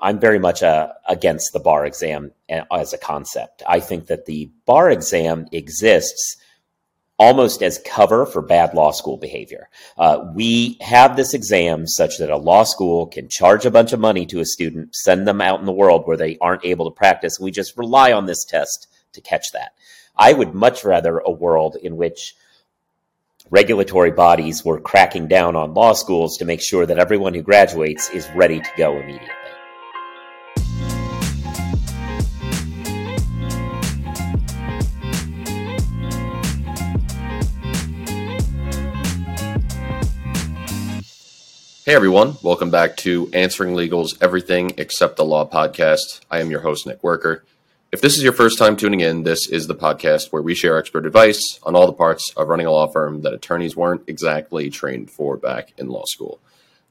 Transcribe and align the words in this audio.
I'm 0.00 0.18
very 0.18 0.38
much 0.38 0.62
uh, 0.62 0.92
against 1.08 1.52
the 1.52 1.60
bar 1.60 1.86
exam 1.86 2.32
as 2.48 2.92
a 2.92 2.98
concept. 2.98 3.62
I 3.66 3.80
think 3.80 4.06
that 4.06 4.26
the 4.26 4.50
bar 4.66 4.90
exam 4.90 5.46
exists 5.52 6.36
almost 7.18 7.62
as 7.62 7.80
cover 7.84 8.26
for 8.26 8.42
bad 8.42 8.74
law 8.74 8.90
school 8.90 9.16
behavior. 9.16 9.68
Uh, 9.96 10.30
we 10.34 10.76
have 10.80 11.16
this 11.16 11.32
exam 11.32 11.86
such 11.86 12.18
that 12.18 12.30
a 12.30 12.36
law 12.36 12.64
school 12.64 13.06
can 13.06 13.28
charge 13.28 13.64
a 13.64 13.70
bunch 13.70 13.92
of 13.92 14.00
money 14.00 14.26
to 14.26 14.40
a 14.40 14.44
student, 14.44 14.94
send 14.94 15.26
them 15.26 15.40
out 15.40 15.60
in 15.60 15.66
the 15.66 15.72
world 15.72 16.06
where 16.06 16.16
they 16.16 16.36
aren't 16.40 16.64
able 16.64 16.90
to 16.90 16.94
practice, 16.94 17.40
we 17.40 17.50
just 17.50 17.76
rely 17.76 18.12
on 18.12 18.26
this 18.26 18.44
test 18.44 18.88
to 19.12 19.20
catch 19.20 19.50
that. 19.52 19.72
I 20.16 20.32
would 20.32 20.54
much 20.54 20.84
rather 20.84 21.18
a 21.18 21.30
world 21.30 21.76
in 21.82 21.96
which 21.96 22.34
regulatory 23.50 24.10
bodies 24.10 24.64
were 24.64 24.80
cracking 24.80 25.28
down 25.28 25.56
on 25.56 25.74
law 25.74 25.92
schools 25.92 26.36
to 26.38 26.44
make 26.44 26.60
sure 26.60 26.84
that 26.84 26.98
everyone 26.98 27.32
who 27.32 27.42
graduates 27.42 28.10
is 28.10 28.28
ready 28.34 28.60
to 28.60 28.70
go 28.76 28.96
immediately. 28.98 29.45
Hey 41.86 41.94
everyone, 41.94 42.36
welcome 42.42 42.72
back 42.72 42.96
to 42.96 43.30
Answering 43.32 43.76
Legal's 43.76 44.20
Everything 44.20 44.72
Except 44.76 45.14
the 45.14 45.24
Law 45.24 45.48
podcast. 45.48 46.18
I 46.28 46.40
am 46.40 46.50
your 46.50 46.62
host, 46.62 46.84
Nick 46.84 47.00
Werker. 47.02 47.42
If 47.92 48.00
this 48.00 48.16
is 48.16 48.24
your 48.24 48.32
first 48.32 48.58
time 48.58 48.74
tuning 48.74 48.98
in, 48.98 49.22
this 49.22 49.48
is 49.48 49.68
the 49.68 49.74
podcast 49.76 50.32
where 50.32 50.42
we 50.42 50.56
share 50.56 50.76
expert 50.76 51.06
advice 51.06 51.60
on 51.62 51.76
all 51.76 51.86
the 51.86 51.92
parts 51.92 52.32
of 52.36 52.48
running 52.48 52.66
a 52.66 52.72
law 52.72 52.88
firm 52.88 53.22
that 53.22 53.32
attorneys 53.32 53.76
weren't 53.76 54.02
exactly 54.08 54.68
trained 54.68 55.12
for 55.12 55.36
back 55.36 55.74
in 55.78 55.86
law 55.86 56.02
school. 56.06 56.40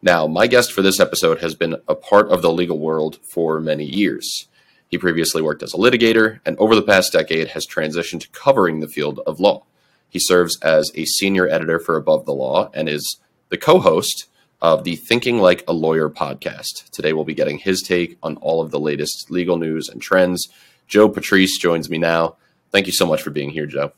Now, 0.02 0.28
my 0.28 0.48
guest 0.48 0.72
for 0.72 0.82
this 0.82 1.02
episode 1.02 1.42
has 1.42 1.56
been 1.56 1.76
a 1.90 1.96
part 1.96 2.30
of 2.30 2.42
the 2.42 2.54
legal 2.54 2.80
world 2.80 3.18
for 3.22 3.60
many 3.60 3.84
years. 3.84 4.48
He 4.88 4.98
previously 4.98 5.42
worked 5.42 5.62
as 5.62 5.74
a 5.74 5.78
litigator 5.78 6.40
and 6.46 6.58
over 6.58 6.74
the 6.74 6.82
past 6.82 7.12
decade 7.12 7.50
has 7.50 7.68
transitioned 7.68 8.22
to 8.22 8.30
covering 8.30 8.80
the 8.80 8.88
field 8.88 9.20
of 9.28 9.42
law. 9.42 9.66
He 10.08 10.20
serves 10.20 10.58
as 10.62 10.90
a 10.96 11.04
senior 11.04 11.50
editor 11.50 11.80
for 11.80 11.98
Above 11.98 12.26
the 12.26 12.34
Law 12.34 12.72
and 12.74 12.88
is 12.88 13.18
the 13.50 13.58
co 13.58 13.80
host 13.82 14.28
of 14.62 14.84
the 14.84 14.96
Thinking 14.96 15.40
Like 15.40 15.64
a 15.68 15.74
Lawyer 15.74 16.10
podcast. 16.10 16.90
Today, 16.92 17.14
we'll 17.14 17.24
be 17.24 17.34
getting 17.34 17.58
his 17.58 17.82
take 17.82 18.18
on 18.24 18.38
all 18.38 18.62
of 18.62 18.72
the 18.72 18.80
latest 18.80 19.30
legal 19.30 19.58
news 19.58 19.90
and 19.90 20.02
trends. 20.02 20.48
Joe 20.88 21.10
Patrice 21.10 21.58
joins 21.58 21.90
me 21.90 21.98
now. 21.98 22.36
Thank 22.72 22.88
you 22.88 22.94
so 22.94 23.06
much 23.06 23.22
for 23.22 23.30
being 23.30 23.50
here, 23.50 23.66
Joe. 23.66 23.94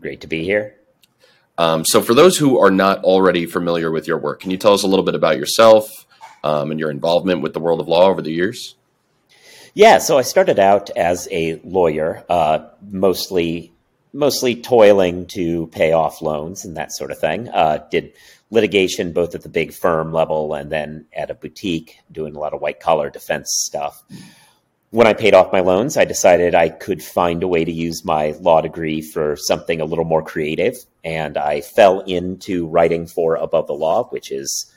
Great 0.00 0.20
to 0.22 0.26
be 0.26 0.44
here. 0.44 0.76
Um, 1.58 1.84
so, 1.84 2.00
for 2.00 2.14
those 2.14 2.38
who 2.38 2.58
are 2.58 2.70
not 2.70 3.04
already 3.04 3.46
familiar 3.46 3.90
with 3.90 4.06
your 4.06 4.18
work, 4.18 4.40
can 4.40 4.50
you 4.50 4.56
tell 4.56 4.72
us 4.72 4.82
a 4.82 4.86
little 4.86 5.04
bit 5.04 5.14
about 5.14 5.36
yourself 5.36 6.06
um, 6.42 6.70
and 6.70 6.80
your 6.80 6.90
involvement 6.90 7.42
with 7.42 7.52
the 7.52 7.60
world 7.60 7.80
of 7.80 7.88
law 7.88 8.06
over 8.06 8.22
the 8.22 8.32
years? 8.32 8.76
Yeah, 9.74 9.98
so 9.98 10.18
I 10.18 10.22
started 10.22 10.58
out 10.58 10.90
as 10.90 11.28
a 11.30 11.60
lawyer, 11.62 12.24
uh, 12.28 12.68
mostly 12.90 13.72
mostly 14.12 14.56
toiling 14.56 15.26
to 15.26 15.68
pay 15.68 15.92
off 15.92 16.20
loans 16.20 16.64
and 16.64 16.76
that 16.76 16.92
sort 16.92 17.10
of 17.12 17.18
thing. 17.18 17.48
Uh, 17.48 17.86
did 17.90 18.12
litigation 18.50 19.12
both 19.12 19.34
at 19.34 19.42
the 19.42 19.48
big 19.48 19.72
firm 19.72 20.12
level 20.12 20.54
and 20.54 20.70
then 20.70 21.06
at 21.12 21.30
a 21.30 21.34
boutique 21.34 21.98
doing 22.10 22.34
a 22.34 22.38
lot 22.38 22.52
of 22.52 22.60
white 22.60 22.80
collar 22.80 23.08
defense 23.08 23.50
stuff. 23.66 24.02
When 24.90 25.06
I 25.06 25.14
paid 25.14 25.34
off 25.34 25.52
my 25.52 25.60
loans, 25.60 25.96
I 25.96 26.04
decided 26.04 26.54
I 26.54 26.68
could 26.68 27.02
find 27.02 27.44
a 27.44 27.48
way 27.48 27.64
to 27.64 27.70
use 27.70 28.04
my 28.04 28.34
law 28.40 28.60
degree 28.60 29.00
for 29.00 29.36
something 29.36 29.80
a 29.80 29.84
little 29.84 30.04
more 30.04 30.22
creative. 30.22 30.74
And 31.04 31.38
I 31.38 31.60
fell 31.60 32.00
into 32.00 32.66
writing 32.66 33.06
for 33.06 33.36
Above 33.36 33.68
the 33.68 33.72
Law, 33.72 34.08
which 34.08 34.32
is, 34.32 34.72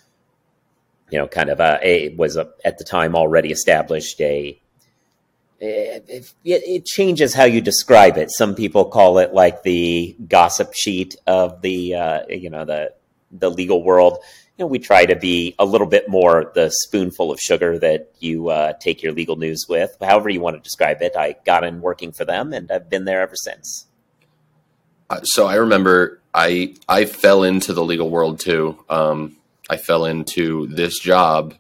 you 1.10 1.18
know, 1.18 1.28
kind 1.28 1.50
of 1.50 1.60
a, 1.60 1.80
a 1.82 2.16
was 2.16 2.38
a, 2.38 2.52
at 2.64 2.78
the 2.78 2.84
time 2.84 3.16
already 3.16 3.52
established 3.52 4.22
a 4.22 4.60
it, 5.66 6.34
it, 6.44 6.86
changes 6.86 7.34
how 7.34 7.46
you 7.46 7.62
describe 7.62 8.18
it. 8.18 8.32
Some 8.32 8.54
people 8.54 8.84
call 8.84 9.20
it 9.20 9.34
like 9.34 9.64
the 9.64 10.14
gossip 10.28 10.74
sheet 10.74 11.16
of 11.26 11.62
the 11.62 11.96
uh, 11.96 12.22
you 12.28 12.50
know 12.50 12.66
the 12.66 12.94
the 13.38 13.50
legal 13.50 13.84
world, 13.84 14.20
you 14.58 14.64
know, 14.64 14.68
we 14.68 14.80
try 14.80 15.06
to 15.06 15.16
be 15.16 15.56
a 15.58 15.66
little 15.66 15.88
bit 15.88 16.08
more 16.08 16.52
the 16.54 16.70
spoonful 16.70 17.32
of 17.32 17.40
sugar 17.40 17.80
that 17.80 18.12
you 18.20 18.50
uh, 18.50 18.74
take 18.74 19.02
your 19.02 19.12
legal 19.12 19.36
news 19.36 19.66
with. 19.68 19.96
However 20.00 20.30
you 20.30 20.42
want 20.42 20.56
to 20.56 20.62
describe 20.62 21.02
it, 21.02 21.16
I 21.18 21.36
got 21.46 21.64
in 21.64 21.82
working 21.82 22.12
for 22.12 22.24
them, 22.24 22.54
and 22.54 22.72
I've 22.72 22.90
been 22.90 23.06
there 23.06 23.22
ever 23.22 23.36
since. 23.36 23.88
Uh, 25.10 25.22
so 25.24 25.48
I 25.48 25.56
remember 25.56 26.22
I 26.34 26.76
I 26.88 27.06
fell 27.06 27.44
into 27.44 27.74
the 27.74 27.84
legal 27.84 28.10
world 28.10 28.40
too. 28.40 28.84
Um, 28.90 29.38
I 29.70 29.78
fell 29.78 30.06
into 30.06 30.68
this 30.68 31.00
job 31.00 31.56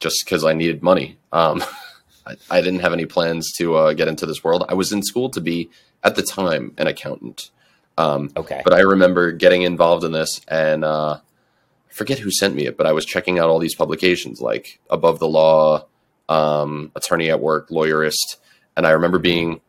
just 0.00 0.22
because 0.24 0.44
I 0.44 0.52
needed 0.52 0.82
money. 0.82 1.18
Um, 1.32 1.64
I, 2.26 2.36
I, 2.50 2.60
didn't 2.60 2.80
have 2.80 2.92
any 2.92 3.06
plans 3.06 3.52
to 3.58 3.74
uh, 3.74 3.92
get 3.92 4.08
into 4.08 4.24
this 4.24 4.42
world. 4.42 4.64
I 4.68 4.74
was 4.74 4.92
in 4.92 5.02
school 5.02 5.28
to 5.30 5.40
be 5.40 5.70
at 6.02 6.16
the 6.16 6.22
time 6.22 6.72
an 6.78 6.86
accountant. 6.86 7.50
Um, 7.96 8.30
okay. 8.36 8.62
But 8.64 8.74
I 8.74 8.80
remember 8.80 9.32
getting 9.32 9.62
involved 9.62 10.04
in 10.04 10.12
this, 10.12 10.40
and 10.48 10.84
uh, 10.84 11.18
I 11.18 11.92
forget 11.92 12.18
who 12.18 12.30
sent 12.30 12.54
me 12.54 12.66
it, 12.66 12.76
but 12.76 12.86
I 12.86 12.92
was 12.92 13.04
checking 13.04 13.38
out 13.38 13.48
all 13.48 13.58
these 13.58 13.74
publications 13.74 14.40
like 14.40 14.80
Above 14.90 15.18
the 15.18 15.28
Law, 15.28 15.86
um, 16.28 16.90
Attorney 16.96 17.30
at 17.30 17.40
Work, 17.40 17.68
Lawyerist, 17.68 18.36
and 18.76 18.86
I 18.86 18.90
remember 18.90 19.18
being 19.18 19.60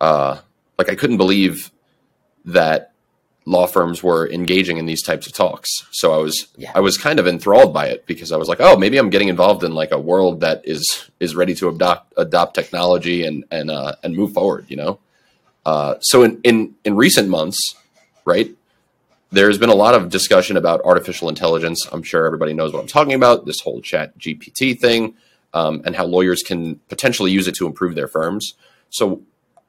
uh, 0.00 0.38
like 0.78 0.88
I 0.88 0.94
couldn't 0.94 1.16
believe 1.16 1.72
that 2.44 2.92
law 3.46 3.66
firms 3.66 4.02
were 4.02 4.28
engaging 4.30 4.76
in 4.76 4.86
these 4.86 5.02
types 5.02 5.26
of 5.26 5.32
talks. 5.32 5.70
So 5.92 6.12
I 6.12 6.18
was 6.18 6.48
yeah. 6.56 6.72
I 6.74 6.80
was 6.80 6.98
kind 6.98 7.18
of 7.18 7.26
enthralled 7.26 7.72
by 7.72 7.86
it 7.86 8.06
because 8.06 8.32
I 8.32 8.36
was 8.36 8.48
like, 8.48 8.60
oh, 8.60 8.76
maybe 8.76 8.98
I'm 8.98 9.10
getting 9.10 9.28
involved 9.28 9.64
in 9.64 9.72
like 9.72 9.92
a 9.92 10.00
world 10.00 10.40
that 10.40 10.62
is 10.64 11.10
is 11.20 11.34
ready 11.34 11.54
to 11.56 11.68
adopt 11.68 12.12
adopt 12.16 12.54
technology 12.54 13.24
and 13.24 13.44
and 13.50 13.70
uh, 13.70 13.96
and 14.02 14.14
move 14.14 14.32
forward. 14.32 14.66
You 14.68 14.76
know. 14.76 15.00
Uh, 15.66 15.98
so 16.00 16.22
in, 16.22 16.40
in 16.44 16.74
in 16.84 16.94
recent 16.94 17.28
months, 17.28 17.74
right, 18.24 18.54
there's 19.32 19.58
been 19.58 19.68
a 19.68 19.74
lot 19.74 19.94
of 19.94 20.08
discussion 20.08 20.56
about 20.56 20.80
artificial 20.84 21.28
intelligence. 21.28 21.84
I'm 21.90 22.04
sure 22.04 22.24
everybody 22.24 22.54
knows 22.54 22.72
what 22.72 22.80
I'm 22.80 22.86
talking 22.86 23.14
about. 23.14 23.46
This 23.46 23.60
whole 23.60 23.82
ChatGPT 23.82 24.78
thing, 24.78 25.16
um, 25.52 25.82
and 25.84 25.96
how 25.96 26.04
lawyers 26.04 26.44
can 26.44 26.76
potentially 26.88 27.32
use 27.32 27.48
it 27.48 27.56
to 27.56 27.66
improve 27.66 27.96
their 27.96 28.06
firms. 28.06 28.54
So 28.90 29.22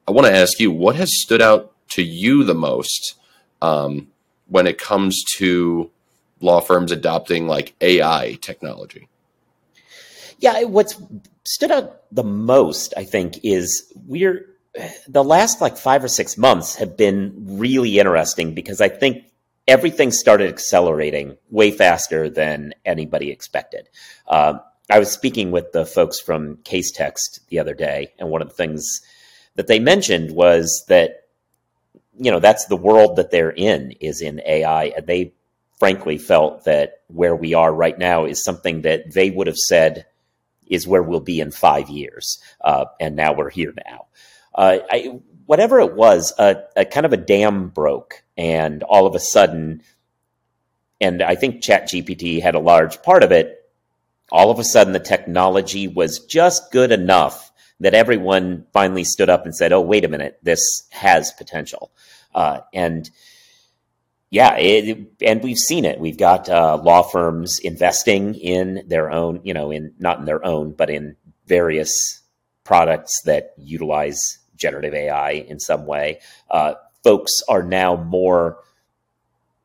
I 0.06 0.12
want 0.12 0.28
to 0.28 0.32
ask 0.32 0.60
you, 0.60 0.70
what 0.70 0.94
has 0.94 1.10
stood 1.20 1.42
out 1.42 1.72
to 1.90 2.02
you 2.04 2.44
the 2.44 2.54
most 2.54 3.14
um, 3.60 4.06
when 4.46 4.68
it 4.68 4.78
comes 4.78 5.24
to 5.38 5.90
law 6.40 6.60
firms 6.60 6.92
adopting 6.92 7.48
like 7.48 7.74
AI 7.80 8.38
technology? 8.40 9.08
Yeah, 10.38 10.62
what's 10.62 10.94
stood 11.44 11.72
out 11.72 12.02
the 12.12 12.22
most, 12.22 12.94
I 12.96 13.02
think, 13.02 13.40
is 13.42 13.92
we're 14.06 14.46
the 15.08 15.24
last 15.24 15.60
like 15.60 15.76
five 15.76 16.04
or 16.04 16.08
six 16.08 16.36
months 16.36 16.76
have 16.76 16.96
been 16.96 17.32
really 17.58 17.98
interesting 17.98 18.54
because 18.54 18.80
I 18.80 18.88
think 18.88 19.24
everything 19.66 20.10
started 20.10 20.48
accelerating 20.48 21.36
way 21.50 21.70
faster 21.70 22.28
than 22.28 22.74
anybody 22.84 23.30
expected. 23.30 23.88
Uh, 24.26 24.58
I 24.90 24.98
was 24.98 25.10
speaking 25.10 25.50
with 25.50 25.72
the 25.72 25.84
folks 25.84 26.18
from 26.18 26.56
Casetext 26.58 27.40
the 27.48 27.58
other 27.58 27.74
day, 27.74 28.14
and 28.18 28.30
one 28.30 28.40
of 28.40 28.48
the 28.48 28.54
things 28.54 29.00
that 29.54 29.66
they 29.66 29.78
mentioned 29.78 30.30
was 30.30 30.84
that 30.88 31.24
you 32.18 32.30
know 32.30 32.40
that's 32.40 32.66
the 32.66 32.76
world 32.76 33.16
that 33.16 33.30
they're 33.30 33.50
in 33.50 33.92
is 34.00 34.22
in 34.22 34.40
AI, 34.46 34.86
and 34.96 35.06
they 35.06 35.34
frankly 35.78 36.18
felt 36.18 36.64
that 36.64 37.02
where 37.08 37.36
we 37.36 37.54
are 37.54 37.72
right 37.72 37.98
now 37.98 38.24
is 38.24 38.42
something 38.42 38.82
that 38.82 39.12
they 39.12 39.30
would 39.30 39.46
have 39.46 39.56
said 39.56 40.06
is 40.66 40.88
where 40.88 41.02
we'll 41.02 41.20
be 41.20 41.40
in 41.40 41.50
five 41.50 41.88
years, 41.88 42.38
uh, 42.62 42.86
and 42.98 43.14
now 43.14 43.32
we're 43.32 43.50
here 43.50 43.74
now 43.86 44.06
uh, 44.54 44.78
I, 44.90 45.20
whatever 45.46 45.80
it 45.80 45.94
was, 45.94 46.32
a, 46.38 46.64
a 46.76 46.84
kind 46.84 47.06
of 47.06 47.12
a 47.12 47.16
dam 47.16 47.68
broke, 47.68 48.22
and 48.36 48.82
all 48.82 49.06
of 49.06 49.14
a 49.14 49.20
sudden, 49.20 49.82
and 51.00 51.22
I 51.22 51.34
think 51.34 51.62
ChatGPT 51.62 52.42
had 52.42 52.54
a 52.54 52.60
large 52.60 53.02
part 53.02 53.22
of 53.22 53.32
it. 53.32 53.54
All 54.30 54.50
of 54.50 54.58
a 54.58 54.64
sudden, 54.64 54.92
the 54.92 55.00
technology 55.00 55.88
was 55.88 56.18
just 56.20 56.70
good 56.70 56.92
enough 56.92 57.50
that 57.80 57.94
everyone 57.94 58.66
finally 58.72 59.04
stood 59.04 59.30
up 59.30 59.44
and 59.44 59.54
said, 59.54 59.72
"Oh, 59.72 59.80
wait 59.80 60.04
a 60.04 60.08
minute, 60.08 60.38
this 60.42 60.86
has 60.90 61.32
potential." 61.32 61.92
Uh, 62.34 62.60
and 62.74 63.08
yeah, 64.30 64.56
it, 64.56 65.12
and 65.22 65.42
we've 65.42 65.56
seen 65.56 65.84
it. 65.84 65.98
We've 65.98 66.18
got 66.18 66.48
uh, 66.48 66.76
law 66.76 67.02
firms 67.02 67.58
investing 67.60 68.34
in 68.34 68.84
their 68.86 69.10
own, 69.10 69.40
you 69.44 69.54
know, 69.54 69.70
in 69.70 69.94
not 69.98 70.18
in 70.18 70.26
their 70.26 70.44
own, 70.44 70.72
but 70.72 70.90
in 70.90 71.16
various 71.46 72.20
products 72.64 73.22
that 73.24 73.54
utilize 73.56 74.38
generative 74.58 74.94
AI 74.94 75.30
in 75.30 75.58
some 75.58 75.86
way. 75.86 76.20
Uh, 76.50 76.74
folks 77.02 77.32
are 77.48 77.62
now 77.62 77.96
more 77.96 78.58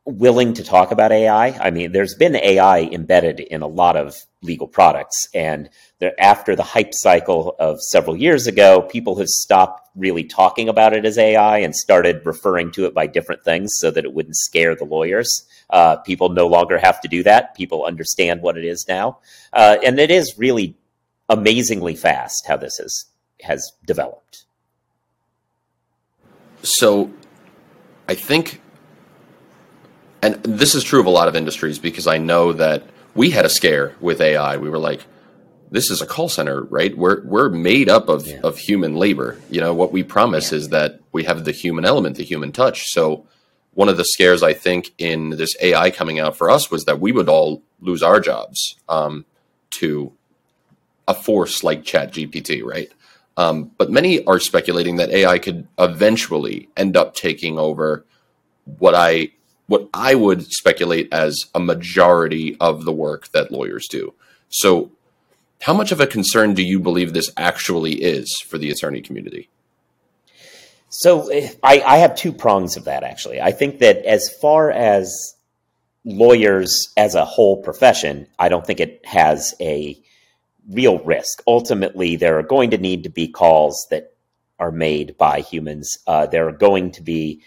willing 0.06 0.54
to 0.54 0.64
talk 0.64 0.92
about 0.92 1.12
AI. 1.12 1.48
I 1.48 1.72
mean, 1.72 1.94
there's 1.94 2.16
been 2.16 2.36
AI 2.36 2.82
embedded 2.82 3.40
in 3.40 3.62
a 3.62 3.68
lot 3.68 3.96
of 3.96 4.16
legal 4.42 4.68
products, 4.68 5.28
and 5.34 5.70
after 6.20 6.56
the 6.56 6.64
hype 6.64 6.92
cycle 6.92 7.56
of 7.60 7.80
several 7.80 8.18
years 8.18 8.46
ago, 8.46 8.82
people 8.82 9.18
have 9.18 9.30
stopped 9.30 9.90
really 9.96 10.26
talking 10.26 10.68
about 10.68 10.94
it 10.94 11.06
as 11.06 11.18
AI 11.18 11.60
and 11.60 11.74
started 11.74 12.26
referring 12.26 12.72
to 12.72 12.86
it 12.86 12.94
by 12.94 13.08
different 13.08 13.44
things 13.44 13.72
so 13.78 13.92
that 13.92 14.04
it 14.04 14.14
wouldn't 14.14 14.36
scare 14.36 14.76
the 14.76 14.84
lawyers. 14.84 15.48
Uh, 15.70 15.96
people 15.98 16.30
no 16.30 16.48
longer 16.48 16.78
have 16.78 17.00
to 17.00 17.08
do 17.08 17.24
that. 17.24 17.56
People 17.56 17.86
understand 17.86 18.42
what 18.42 18.58
it 18.58 18.66
is 18.66 18.86
now, 18.90 19.20
uh, 19.54 19.78
and 19.86 20.00
it 20.00 20.12
is 20.12 20.38
really 20.38 20.76
amazingly 21.30 21.96
fast 21.96 22.46
how 22.48 22.58
this 22.58 22.78
has 22.78 23.06
has 23.42 23.72
developed. 23.86 24.46
So, 26.64 27.12
I 28.08 28.16
think, 28.16 28.62
and 30.22 30.36
this 30.44 30.76
is 30.76 30.84
true 30.84 31.00
of 31.00 31.06
a 31.06 31.12
lot 31.12 31.28
of 31.28 31.36
industries 31.36 31.78
because 31.78 32.08
I 32.08 32.18
know 32.18 32.54
that 32.54 32.84
we 33.16 33.30
had 33.32 33.46
a 33.46 33.50
scare 33.50 33.96
with 34.00 34.22
AI. 34.22 34.58
We 34.58 34.70
were 34.70 34.80
like, 34.80 35.06
this 35.72 35.90
is 35.90 36.02
a 36.02 36.06
call 36.06 36.30
center, 36.30 36.62
right? 36.64 36.96
We're 36.98 37.24
we're 37.26 37.50
made 37.50 37.90
up 37.90 38.08
of, 38.08 38.28
yeah. 38.28 38.40
of 38.44 38.58
human 38.58 38.96
labor. 38.96 39.40
You 39.50 39.60
know, 39.60 39.74
what 39.74 39.92
we 39.92 40.04
promise 40.04 40.52
yeah. 40.52 40.60
is 40.60 40.70
that 40.70 41.00
we 41.12 41.24
have 41.24 41.46
the 41.46 41.52
human 41.52 41.84
element, 41.84 42.18
the 42.18 42.24
human 42.24 42.52
touch. 42.52 42.86
So 42.92 43.26
one 43.74 43.90
of 43.90 43.98
the 43.98 44.06
scares 44.06 44.44
I 44.44 44.54
think 44.54 44.94
in 44.98 45.32
this 45.32 45.56
AI 45.62 45.90
coming 45.90 46.20
out 46.20 46.38
for 46.38 46.50
us 46.50 46.70
was 46.70 46.86
that 46.86 47.00
we 47.00 47.12
would 47.12 47.28
all 47.28 47.64
lose 47.82 48.04
our 48.04 48.20
jobs 48.20 48.76
um, 48.88 49.26
to 49.72 50.14
a 51.08 51.14
force 51.14 51.64
like 51.64 51.84
ChatGPT, 51.84 52.64
right? 52.64 52.92
Um, 53.36 53.72
but 53.78 53.90
many 53.90 54.24
are 54.26 54.40
speculating 54.40 54.98
that 54.98 55.10
AI 55.10 55.40
could 55.40 55.68
eventually 55.80 56.70
end 56.78 56.96
up 56.96 57.16
taking 57.16 57.58
over 57.58 58.06
what 58.78 58.94
I 58.96 59.32
what 59.68 59.90
I 59.94 60.14
would 60.14 60.46
speculate 60.52 61.12
as 61.12 61.46
a 61.56 61.60
majority 61.60 62.58
of 62.60 62.86
the 62.86 62.92
work 62.92 63.30
that 63.30 63.52
lawyers 63.52 63.88
do. 63.90 64.14
So 64.50 64.92
how 65.62 65.74
much 65.74 65.92
of 65.92 66.02
a 66.02 66.06
concern 66.06 66.54
do 66.54 66.62
you 66.62 66.80
believe 66.80 67.14
this 67.14 67.32
actually 67.38 67.94
is 67.94 68.30
for 68.46 68.58
the 68.58 68.70
attorney 68.70 69.02
community? 69.02 69.50
So 70.90 71.32
I, 71.64 71.82
I 71.86 71.98
have 71.98 72.16
two 72.16 72.34
prongs 72.34 72.78
of 72.78 72.86
that, 72.86 73.04
actually. 73.04 73.42
I 73.42 73.52
think 73.52 73.80
that 73.80 74.06
as 74.06 74.30
far 74.42 74.70
as 74.70 75.36
lawyers 76.06 76.94
as 76.98 77.16
a 77.16 77.26
whole 77.26 77.64
profession, 77.64 78.28
I 78.38 78.50
don't 78.50 78.68
think 78.68 78.80
it 78.80 79.04
has 79.06 79.56
a 79.60 80.00
real 80.70 81.00
risk. 81.00 81.42
Ultimately, 81.48 82.16
there 82.16 82.38
are 82.40 82.44
going 82.44 82.72
to 82.72 82.78
need 82.78 83.04
to 83.04 83.10
be 83.10 83.28
calls 83.28 83.88
that 83.90 84.14
are 84.60 84.72
made 84.72 85.18
by 85.18 85.42
humans. 85.42 85.98
Uh, 86.08 86.26
there 86.26 86.48
are 86.48 86.54
going 86.54 86.92
to 86.92 87.02
be 87.02 87.42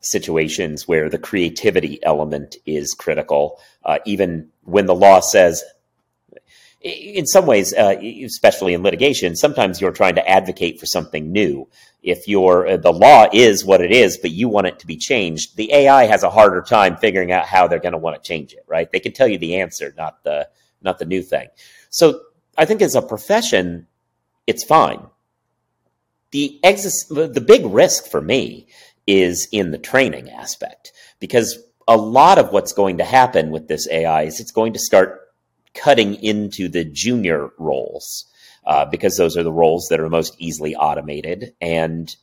situations 0.00 0.88
where 0.88 1.08
the 1.08 1.18
creativity 1.18 2.02
element 2.02 2.56
is 2.66 2.94
critical. 2.94 3.58
Uh, 3.84 3.98
even 4.04 4.48
when 4.64 4.86
the 4.86 4.94
law 4.94 5.20
says 5.20 5.62
in 6.82 7.26
some 7.26 7.44
ways, 7.44 7.74
uh, 7.74 7.96
especially 8.24 8.72
in 8.72 8.82
litigation, 8.82 9.36
sometimes 9.36 9.80
you're 9.80 9.92
trying 9.92 10.14
to 10.14 10.26
advocate 10.26 10.80
for 10.80 10.86
something 10.86 11.30
new. 11.30 11.68
If 12.02 12.26
your 12.26 12.66
uh, 12.66 12.76
the 12.78 12.92
law 12.92 13.26
is 13.32 13.64
what 13.64 13.82
it 13.82 13.92
is, 13.92 14.16
but 14.16 14.30
you 14.30 14.48
want 14.48 14.66
it 14.66 14.78
to 14.78 14.86
be 14.86 14.96
changed, 14.96 15.56
the 15.56 15.70
AI 15.74 16.04
has 16.04 16.22
a 16.22 16.30
harder 16.30 16.62
time 16.62 16.96
figuring 16.96 17.32
out 17.32 17.44
how 17.44 17.68
they're 17.68 17.80
going 17.80 17.92
to 17.92 17.98
want 17.98 18.22
to 18.22 18.26
change 18.26 18.54
it. 18.54 18.64
Right? 18.66 18.90
They 18.90 19.00
can 19.00 19.12
tell 19.12 19.28
you 19.28 19.36
the 19.36 19.56
answer, 19.56 19.92
not 19.98 20.24
the 20.24 20.48
not 20.80 20.98
the 20.98 21.04
new 21.04 21.20
thing. 21.20 21.48
So 21.90 22.22
I 22.56 22.64
think 22.64 22.82
as 22.82 22.94
a 22.94 23.02
profession, 23.02 23.86
it's 24.46 24.64
fine. 24.64 25.06
The 26.32 26.60
exis- 26.62 27.08
the 27.08 27.40
big 27.40 27.64
risk 27.66 28.06
for 28.06 28.20
me 28.20 28.68
is 29.06 29.48
in 29.50 29.70
the 29.70 29.78
training 29.78 30.30
aspect 30.30 30.92
because 31.18 31.58
a 31.88 31.96
lot 31.96 32.38
of 32.38 32.52
what's 32.52 32.72
going 32.72 32.98
to 32.98 33.04
happen 33.04 33.50
with 33.50 33.66
this 33.66 33.88
AI 33.90 34.22
is 34.22 34.38
it's 34.38 34.52
going 34.52 34.74
to 34.74 34.78
start 34.78 35.32
cutting 35.74 36.14
into 36.22 36.68
the 36.68 36.84
junior 36.84 37.50
roles 37.58 38.26
uh, 38.64 38.84
because 38.84 39.16
those 39.16 39.36
are 39.36 39.42
the 39.42 39.52
roles 39.52 39.88
that 39.90 40.00
are 40.00 40.08
most 40.08 40.36
easily 40.38 40.76
automated. 40.76 41.54
And 41.60 42.14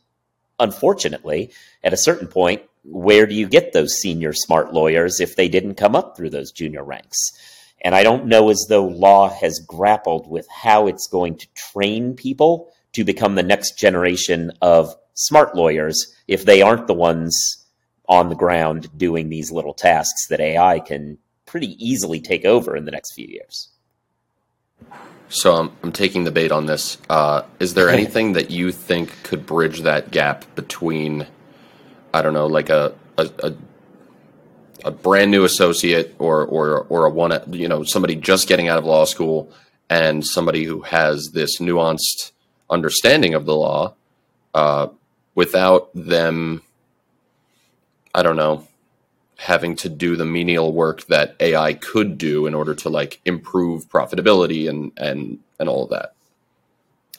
unfortunately, 0.58 1.50
at 1.82 1.92
a 1.92 1.98
certain 1.98 2.28
point, 2.28 2.62
where 2.84 3.26
do 3.26 3.34
you 3.34 3.48
get 3.48 3.72
those 3.72 4.00
senior 4.00 4.32
smart 4.32 4.72
lawyers 4.72 5.20
if 5.20 5.36
they 5.36 5.48
didn't 5.48 5.74
come 5.74 5.94
up 5.94 6.16
through 6.16 6.30
those 6.30 6.52
junior 6.52 6.84
ranks? 6.84 7.32
And 7.80 7.94
I 7.94 8.02
don't 8.02 8.26
know 8.26 8.50
as 8.50 8.66
though 8.68 8.86
law 8.86 9.28
has 9.30 9.60
grappled 9.66 10.28
with 10.28 10.46
how 10.48 10.86
it's 10.86 11.06
going 11.06 11.36
to 11.38 11.46
train 11.54 12.14
people 12.14 12.72
to 12.92 13.04
become 13.04 13.34
the 13.34 13.42
next 13.42 13.78
generation 13.78 14.52
of 14.60 14.94
smart 15.14 15.54
lawyers 15.54 16.14
if 16.26 16.44
they 16.44 16.62
aren't 16.62 16.86
the 16.86 16.94
ones 16.94 17.64
on 18.08 18.28
the 18.28 18.34
ground 18.34 18.88
doing 18.96 19.28
these 19.28 19.52
little 19.52 19.74
tasks 19.74 20.26
that 20.28 20.40
AI 20.40 20.80
can 20.80 21.18
pretty 21.46 21.76
easily 21.84 22.20
take 22.20 22.44
over 22.44 22.76
in 22.76 22.84
the 22.84 22.90
next 22.90 23.14
few 23.14 23.26
years. 23.26 23.68
So 25.28 25.54
I'm, 25.54 25.72
I'm 25.82 25.92
taking 25.92 26.24
the 26.24 26.30
bait 26.30 26.50
on 26.50 26.66
this. 26.66 26.96
Uh, 27.08 27.42
is 27.60 27.74
there 27.74 27.90
anything 27.90 28.32
that 28.32 28.50
you 28.50 28.72
think 28.72 29.22
could 29.22 29.44
bridge 29.44 29.82
that 29.82 30.10
gap 30.10 30.44
between, 30.54 31.26
I 32.14 32.22
don't 32.22 32.34
know, 32.34 32.46
like 32.46 32.70
a 32.70 32.94
a, 33.18 33.30
a, 33.40 33.54
a 34.84 34.90
brand 34.90 35.30
new 35.30 35.44
associate 35.44 36.14
or 36.18 36.44
or 36.46 36.86
or 36.88 37.06
a 37.06 37.10
one, 37.10 37.40
you 37.52 37.68
know, 37.68 37.84
somebody 37.84 38.14
just 38.16 38.48
getting 38.48 38.68
out 38.68 38.78
of 38.78 38.84
law 38.84 39.04
school 39.04 39.50
and 39.90 40.26
somebody 40.26 40.64
who 40.64 40.82
has 40.82 41.30
this 41.32 41.58
nuanced 41.58 42.32
understanding 42.70 43.34
of 43.34 43.46
the 43.46 43.54
law, 43.54 43.94
uh, 44.54 44.88
without 45.34 45.90
them, 45.94 46.62
I 48.14 48.22
don't 48.22 48.36
know, 48.36 48.66
having 49.36 49.76
to 49.76 49.88
do 49.88 50.16
the 50.16 50.24
menial 50.24 50.72
work 50.72 51.06
that 51.06 51.36
AI 51.40 51.74
could 51.74 52.18
do 52.18 52.46
in 52.46 52.54
order 52.54 52.74
to 52.74 52.88
like 52.88 53.20
improve 53.24 53.88
profitability 53.88 54.68
and 54.68 54.92
and 54.96 55.38
and 55.58 55.68
all 55.68 55.84
of 55.84 55.90
that. 55.90 56.14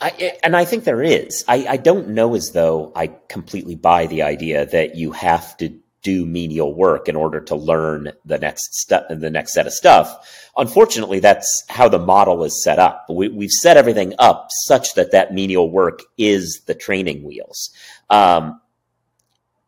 I, 0.02 0.38
and 0.44 0.56
I 0.56 0.64
think 0.64 0.86
there 0.86 1.04
is. 1.04 1.44
I, 1.48 1.66
I 1.68 1.78
don't 1.78 2.10
know 2.10 2.34
as 2.34 2.52
though 2.52 2.94
I 2.96 3.08
completely 3.28 3.76
buy 3.76 4.08
the 4.08 4.22
idea 4.22 4.66
that 4.68 4.96
you 4.96 5.12
have 5.12 5.58
to 5.58 5.78
do 6.02 6.26
menial 6.26 6.74
work 6.74 7.08
in 7.08 7.16
order 7.16 7.42
to 7.42 7.56
learn 7.56 8.12
the 8.26 8.38
next 8.38 8.74
step 8.76 9.08
the 9.10 9.30
next 9.30 9.54
set 9.54 9.68
of 9.68 9.74
stuff. 9.74 10.50
Unfortunately, 10.58 11.20
that's 11.20 11.64
how 11.70 11.90
the 11.90 12.00
model 12.00 12.44
is 12.44 12.64
set 12.64 12.80
up. 12.80 13.06
We, 13.10 13.30
we've 13.30 13.52
set 13.52 13.78
everything 13.78 14.14
up 14.20 14.48
such 14.50 14.94
that 14.96 15.12
that 15.12 15.34
menial 15.34 15.70
work 15.70 16.02
is 16.18 16.62
the 16.66 16.76
training 16.76 17.24
wheels. 17.24 17.72
Um, 18.10 18.62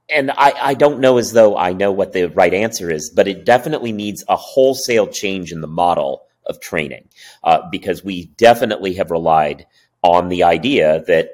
and 0.09 0.31
I, 0.31 0.53
I 0.61 0.73
don't 0.73 0.99
know 0.99 1.17
as 1.17 1.31
though 1.31 1.57
I 1.57 1.73
know 1.73 1.91
what 1.91 2.11
the 2.13 2.25
right 2.25 2.53
answer 2.53 2.91
is, 2.91 3.09
but 3.09 3.27
it 3.27 3.45
definitely 3.45 3.91
needs 3.91 4.23
a 4.27 4.35
wholesale 4.35 5.07
change 5.07 5.51
in 5.51 5.61
the 5.61 5.67
model 5.67 6.23
of 6.45 6.59
training 6.59 7.07
uh, 7.43 7.69
because 7.71 8.03
we 8.03 8.25
definitely 8.37 8.93
have 8.95 9.11
relied 9.11 9.65
on 10.03 10.29
the 10.29 10.43
idea 10.43 11.03
that 11.07 11.29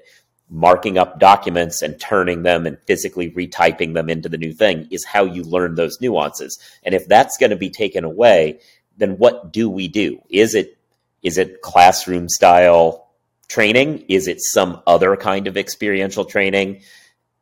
marking 0.50 0.98
up 0.98 1.20
documents 1.20 1.82
and 1.82 2.00
turning 2.00 2.44
them 2.44 2.66
and 2.66 2.78
physically 2.88 3.32
retyping 3.32 3.94
them 3.94 4.10
into 4.10 4.30
the 4.30 4.38
new 4.38 4.54
thing 4.54 4.88
is 4.92 5.04
how 5.04 5.26
you 5.26 5.44
learn 5.44 5.76
those 5.76 6.00
nuances. 6.00 6.58
And 6.84 6.96
if 6.96 7.08
that's 7.08 7.38
going 7.38 7.50
to 7.50 7.58
be 7.58 7.70
taken 7.70 8.04
away, 8.04 8.60
then 8.98 9.18
what 9.18 9.52
do 9.52 9.70
we 9.70 9.88
do? 9.88 10.22
Is 10.30 10.56
it 10.56 10.78
is 11.24 11.38
it 11.38 11.62
classroom 11.62 12.30
style 12.30 13.10
training? 13.48 14.06
Is 14.08 14.28
it 14.28 14.40
some 14.40 14.82
other 14.88 15.16
kind 15.18 15.48
of 15.48 15.58
experiential 15.58 16.26
training? 16.26 16.82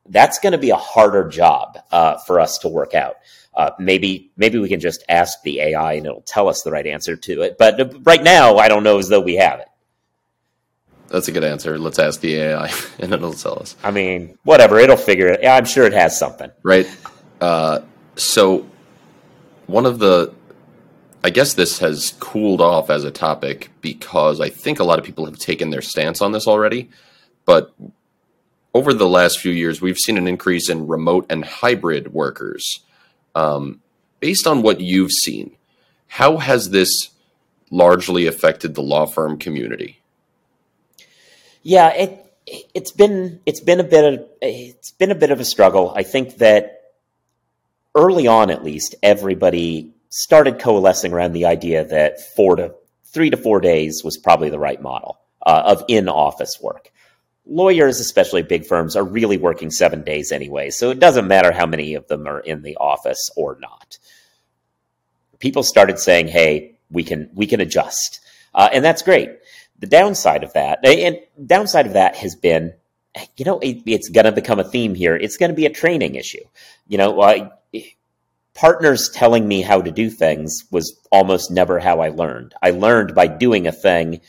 that's 0.09 0.39
going 0.39 0.51
to 0.51 0.57
be 0.57 0.69
a 0.69 0.75
harder 0.75 1.27
job 1.27 1.77
uh, 1.91 2.17
for 2.19 2.39
us 2.39 2.57
to 2.59 2.67
work 2.67 2.93
out. 2.93 3.15
Uh, 3.53 3.71
maybe 3.79 4.31
maybe 4.35 4.59
we 4.59 4.67
can 4.67 4.81
just 4.81 5.03
ask 5.07 5.41
the 5.43 5.61
AI 5.61 5.93
and 5.93 6.05
it'll 6.05 6.21
tell 6.21 6.49
us 6.49 6.61
the 6.63 6.71
right 6.71 6.85
answer 6.85 7.15
to 7.15 7.41
it. 7.41 7.57
But 7.57 7.79
uh, 7.79 7.89
right 8.03 8.21
now, 8.21 8.57
I 8.57 8.67
don't 8.67 8.83
know 8.83 8.99
as 8.99 9.07
though 9.07 9.21
we 9.21 9.35
have 9.35 9.59
it. 9.59 9.67
That's 11.09 11.27
a 11.27 11.31
good 11.31 11.43
answer. 11.43 11.77
Let's 11.77 11.99
ask 11.99 12.19
the 12.19 12.35
AI 12.35 12.71
and 12.99 13.13
it'll 13.13 13.33
tell 13.33 13.59
us. 13.59 13.75
I 13.83 13.91
mean, 13.91 14.37
whatever, 14.43 14.79
it'll 14.79 14.97
figure 14.97 15.27
it. 15.27 15.43
Out. 15.43 15.57
I'm 15.57 15.65
sure 15.65 15.85
it 15.85 15.93
has 15.93 16.17
something. 16.17 16.51
Right. 16.63 16.87
Uh, 17.39 17.81
so 18.15 18.65
one 19.67 19.85
of 19.85 19.99
the 19.99 20.33
I 21.25 21.31
guess 21.31 21.55
this 21.55 21.79
has 21.79 22.13
cooled 22.19 22.61
off 22.61 22.91
as 22.91 23.03
a 23.03 23.09
topic 23.09 23.71
because 23.81 24.39
I 24.39 24.49
think 24.49 24.79
a 24.79 24.83
lot 24.83 24.99
of 24.99 25.05
people 25.05 25.25
have 25.25 25.39
taken 25.39 25.71
their 25.71 25.81
stance 25.81 26.21
on 26.21 26.33
this 26.33 26.45
already. 26.45 26.91
But 27.45 27.73
over 28.75 28.93
the 28.93 29.09
last 29.09 29.39
few 29.39 29.51
years, 29.51 29.81
we've 29.81 29.97
seen 29.97 30.19
an 30.19 30.27
increase 30.27 30.69
in 30.69 30.85
remote 30.85 31.25
and 31.27 31.43
hybrid 31.43 32.13
workers. 32.13 32.81
Um, 33.33 33.81
based 34.19 34.45
on 34.45 34.61
what 34.61 34.81
you've 34.81 35.11
seen, 35.11 35.57
how 36.07 36.37
has 36.37 36.69
this 36.69 37.09
largely 37.71 38.27
affected 38.27 38.75
the 38.75 38.83
law 38.83 39.07
firm 39.07 39.39
community? 39.39 40.01
Yeah, 41.65 41.89
it 41.89 42.33
it's 42.75 42.91
been 42.91 43.39
it's 43.47 43.59
been 43.59 43.79
a 43.79 43.83
bit 43.83 44.13
of 44.13 44.27
it's 44.39 44.91
been 44.91 45.09
a 45.09 45.15
bit 45.15 45.31
of 45.31 45.39
a 45.39 45.45
struggle. 45.45 45.91
I 45.95 46.03
think 46.03 46.37
that 46.37 46.83
early 47.95 48.27
on, 48.27 48.51
at 48.51 48.63
least, 48.63 48.93
everybody 49.01 49.91
started 50.09 50.59
coalescing 50.59 51.11
around 51.11 51.33
the 51.33 51.45
idea 51.45 51.83
that 51.85 52.21
four 52.35 52.55
to 52.57 52.75
three 53.05 53.31
to 53.31 53.37
four 53.37 53.59
days 53.59 54.03
was 54.03 54.15
probably 54.15 54.51
the 54.51 54.59
right 54.59 54.79
model 54.79 55.17
uh, 55.43 55.63
of 55.65 55.83
in 55.87 56.07
office 56.07 56.59
work 56.61 56.91
lawyers, 57.47 57.99
especially 57.99 58.43
big 58.43 58.67
firms, 58.67 58.95
are 58.95 59.03
really 59.03 59.37
working 59.37 59.71
seven 59.71 60.03
days 60.03 60.31
anyway. 60.31 60.69
So 60.69 60.91
it 60.91 60.99
doesn't 60.99 61.27
matter 61.27 61.51
how 61.51 61.65
many 61.65 61.95
of 61.95 62.07
them 62.07 62.27
are 62.27 62.39
in 62.39 62.61
the 62.61 62.77
office 62.77 63.29
or 63.35 63.57
not. 63.59 63.97
People 65.39 65.63
started 65.63 65.97
saying, 65.97 66.27
"Hey, 66.27 66.75
we 66.91 67.03
can 67.03 67.31
we 67.33 67.47
can 67.47 67.59
adjust," 67.59 68.19
uh, 68.53 68.69
and 68.71 68.85
that's 68.85 69.01
great. 69.01 69.31
The 69.79 69.87
downside 69.87 70.43
of 70.43 70.53
that, 70.53 70.85
and 70.85 71.19
downside 71.45 71.85
of 71.85 71.93
that 71.93 72.15
has 72.17 72.35
been, 72.35 72.73
you 73.37 73.45
know, 73.45 73.59
it, 73.59 73.83
it's 73.85 74.09
going 74.09 74.25
to 74.25 74.31
become 74.31 74.59
a 74.59 74.63
theme 74.63 74.95
here. 74.95 75.15
It's 75.15 75.37
going 75.37 75.49
to 75.49 75.55
be 75.55 75.65
a 75.65 75.69
training 75.69 76.15
issue. 76.15 76.43
You 76.87 76.97
know, 76.97 77.19
uh, 77.19 77.49
partners 78.53 79.09
telling 79.09 79.47
me 79.47 79.61
how 79.61 79.81
to 79.81 79.91
do 79.91 80.09
things 80.09 80.63
was 80.71 80.99
almost 81.11 81.51
never 81.51 81.79
how 81.79 81.99
I 81.99 82.09
learned. 82.09 82.55
I 82.61 82.71
learned 82.71 83.13
by 83.13 83.27
doing 83.27 83.67
a 83.67 83.71
thing 83.71 84.21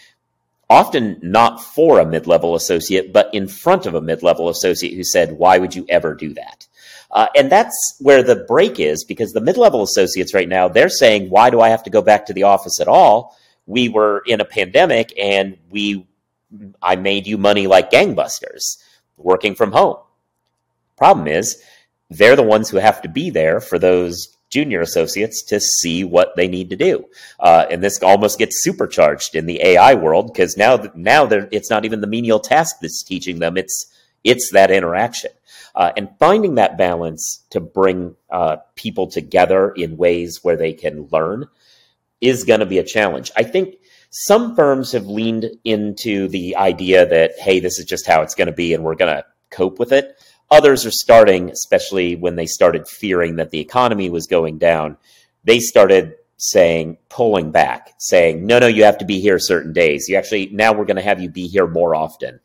often 0.68 1.18
not 1.22 1.62
for 1.62 2.00
a 2.00 2.06
mid 2.06 2.26
level 2.26 2.54
associate, 2.54 3.12
but 3.12 3.32
in 3.32 3.46
front 3.48 3.86
of 3.86 3.94
a 3.94 4.00
mid 4.00 4.22
level 4.22 4.48
associate 4.48 4.94
who 4.94 5.04
said, 5.04 5.32
Why 5.32 5.58
would 5.58 5.74
you 5.74 5.86
ever 5.88 6.14
do 6.14 6.34
that? 6.34 6.66
Uh, 7.10 7.28
and 7.36 7.50
that's 7.50 7.96
where 8.00 8.22
the 8.22 8.44
break 8.48 8.80
is 8.80 9.04
because 9.04 9.32
the 9.32 9.40
mid 9.40 9.56
level 9.56 9.82
associates 9.82 10.34
right 10.34 10.48
now, 10.48 10.68
they're 10.68 10.88
saying, 10.88 11.30
Why 11.30 11.50
do 11.50 11.60
I 11.60 11.68
have 11.68 11.84
to 11.84 11.90
go 11.90 12.02
back 12.02 12.26
to 12.26 12.32
the 12.32 12.42
office 12.42 12.80
at 12.80 12.88
all? 12.88 13.36
We 13.66 13.88
were 13.88 14.22
in 14.26 14.40
a 14.40 14.44
pandemic 14.44 15.12
and 15.20 15.58
we, 15.70 16.06
I 16.82 16.96
made 16.96 17.26
you 17.26 17.38
money 17.38 17.66
like 17.66 17.90
gangbusters 17.90 18.78
working 19.16 19.54
from 19.54 19.72
home. 19.72 19.96
Problem 20.96 21.26
is, 21.26 21.62
they're 22.08 22.36
the 22.36 22.42
ones 22.42 22.70
who 22.70 22.76
have 22.76 23.02
to 23.02 23.08
be 23.08 23.30
there 23.30 23.60
for 23.60 23.78
those 23.78 24.36
junior 24.48 24.80
associates 24.80 25.42
to 25.42 25.60
see 25.60 26.04
what 26.04 26.34
they 26.36 26.48
need 26.48 26.70
to 26.70 26.76
do. 26.76 27.04
Uh, 27.40 27.66
and 27.70 27.82
this 27.82 28.02
almost 28.02 28.38
gets 28.38 28.62
supercharged 28.62 29.34
in 29.34 29.46
the 29.46 29.60
AI 29.62 29.94
world 29.94 30.32
because 30.32 30.56
now 30.56 30.76
now 30.94 31.26
it's 31.26 31.70
not 31.70 31.84
even 31.84 32.00
the 32.00 32.06
menial 32.06 32.40
task 32.40 32.76
that's 32.80 33.02
teaching 33.02 33.38
them; 33.38 33.56
it's 33.56 33.92
it's 34.24 34.50
that 34.52 34.70
interaction. 34.70 35.30
Uh, 35.74 35.92
and 35.96 36.08
finding 36.18 36.54
that 36.54 36.78
balance 36.78 37.44
to 37.50 37.60
bring 37.60 38.16
uh, 38.30 38.56
people 38.76 39.06
together 39.06 39.72
in 39.72 39.98
ways 39.98 40.40
where 40.42 40.56
they 40.56 40.72
can 40.72 41.06
learn 41.12 41.46
is 42.26 42.44
going 42.44 42.60
to 42.60 42.66
be 42.66 42.78
a 42.78 42.84
challenge. 42.84 43.30
I 43.36 43.42
think 43.42 43.76
some 44.10 44.56
firms 44.56 44.92
have 44.92 45.06
leaned 45.06 45.46
into 45.64 46.28
the 46.28 46.56
idea 46.56 47.06
that, 47.06 47.32
hey, 47.38 47.60
this 47.60 47.78
is 47.78 47.84
just 47.84 48.06
how 48.06 48.22
it's 48.22 48.34
going 48.34 48.46
to 48.46 48.52
be 48.52 48.74
and 48.74 48.82
we're 48.82 48.94
going 48.94 49.14
to 49.14 49.24
cope 49.50 49.78
with 49.78 49.92
it. 49.92 50.18
Others 50.50 50.86
are 50.86 50.90
starting, 50.92 51.50
especially 51.50 52.16
when 52.16 52.36
they 52.36 52.46
started 52.46 52.88
fearing 52.88 53.36
that 53.36 53.50
the 53.50 53.60
economy 53.60 54.10
was 54.10 54.26
going 54.26 54.58
down, 54.58 54.96
they 55.44 55.58
started 55.58 56.14
saying, 56.38 56.98
pulling 57.08 57.50
back, 57.50 57.94
saying, 57.98 58.46
no, 58.46 58.58
no, 58.58 58.66
you 58.66 58.84
have 58.84 58.98
to 58.98 59.04
be 59.04 59.20
here 59.20 59.38
certain 59.38 59.72
days. 59.72 60.08
You 60.08 60.16
actually, 60.16 60.46
now 60.52 60.72
we're 60.72 60.84
going 60.84 60.96
to 60.96 61.02
have 61.02 61.20
you 61.20 61.30
be 61.30 61.48
here 61.48 61.66
more 61.66 61.94
often. 61.94 62.40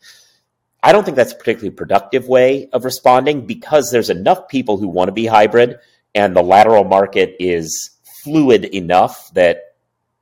I 0.83 0.91
don't 0.91 1.03
think 1.03 1.17
that's 1.17 1.33
a 1.33 1.35
particularly 1.35 1.75
productive 1.75 2.27
way 2.27 2.69
of 2.73 2.85
responding 2.85 3.45
because 3.45 3.91
there's 3.91 4.09
enough 4.09 4.47
people 4.47 4.77
who 4.77 4.87
want 4.87 5.09
to 5.09 5.13
be 5.13 5.25
hybrid 5.25 5.77
and 6.15 6.35
the 6.35 6.41
lateral 6.41 6.83
market 6.83 7.35
is 7.39 7.91
fluid 8.23 8.65
enough 8.65 9.31
that 9.33 9.70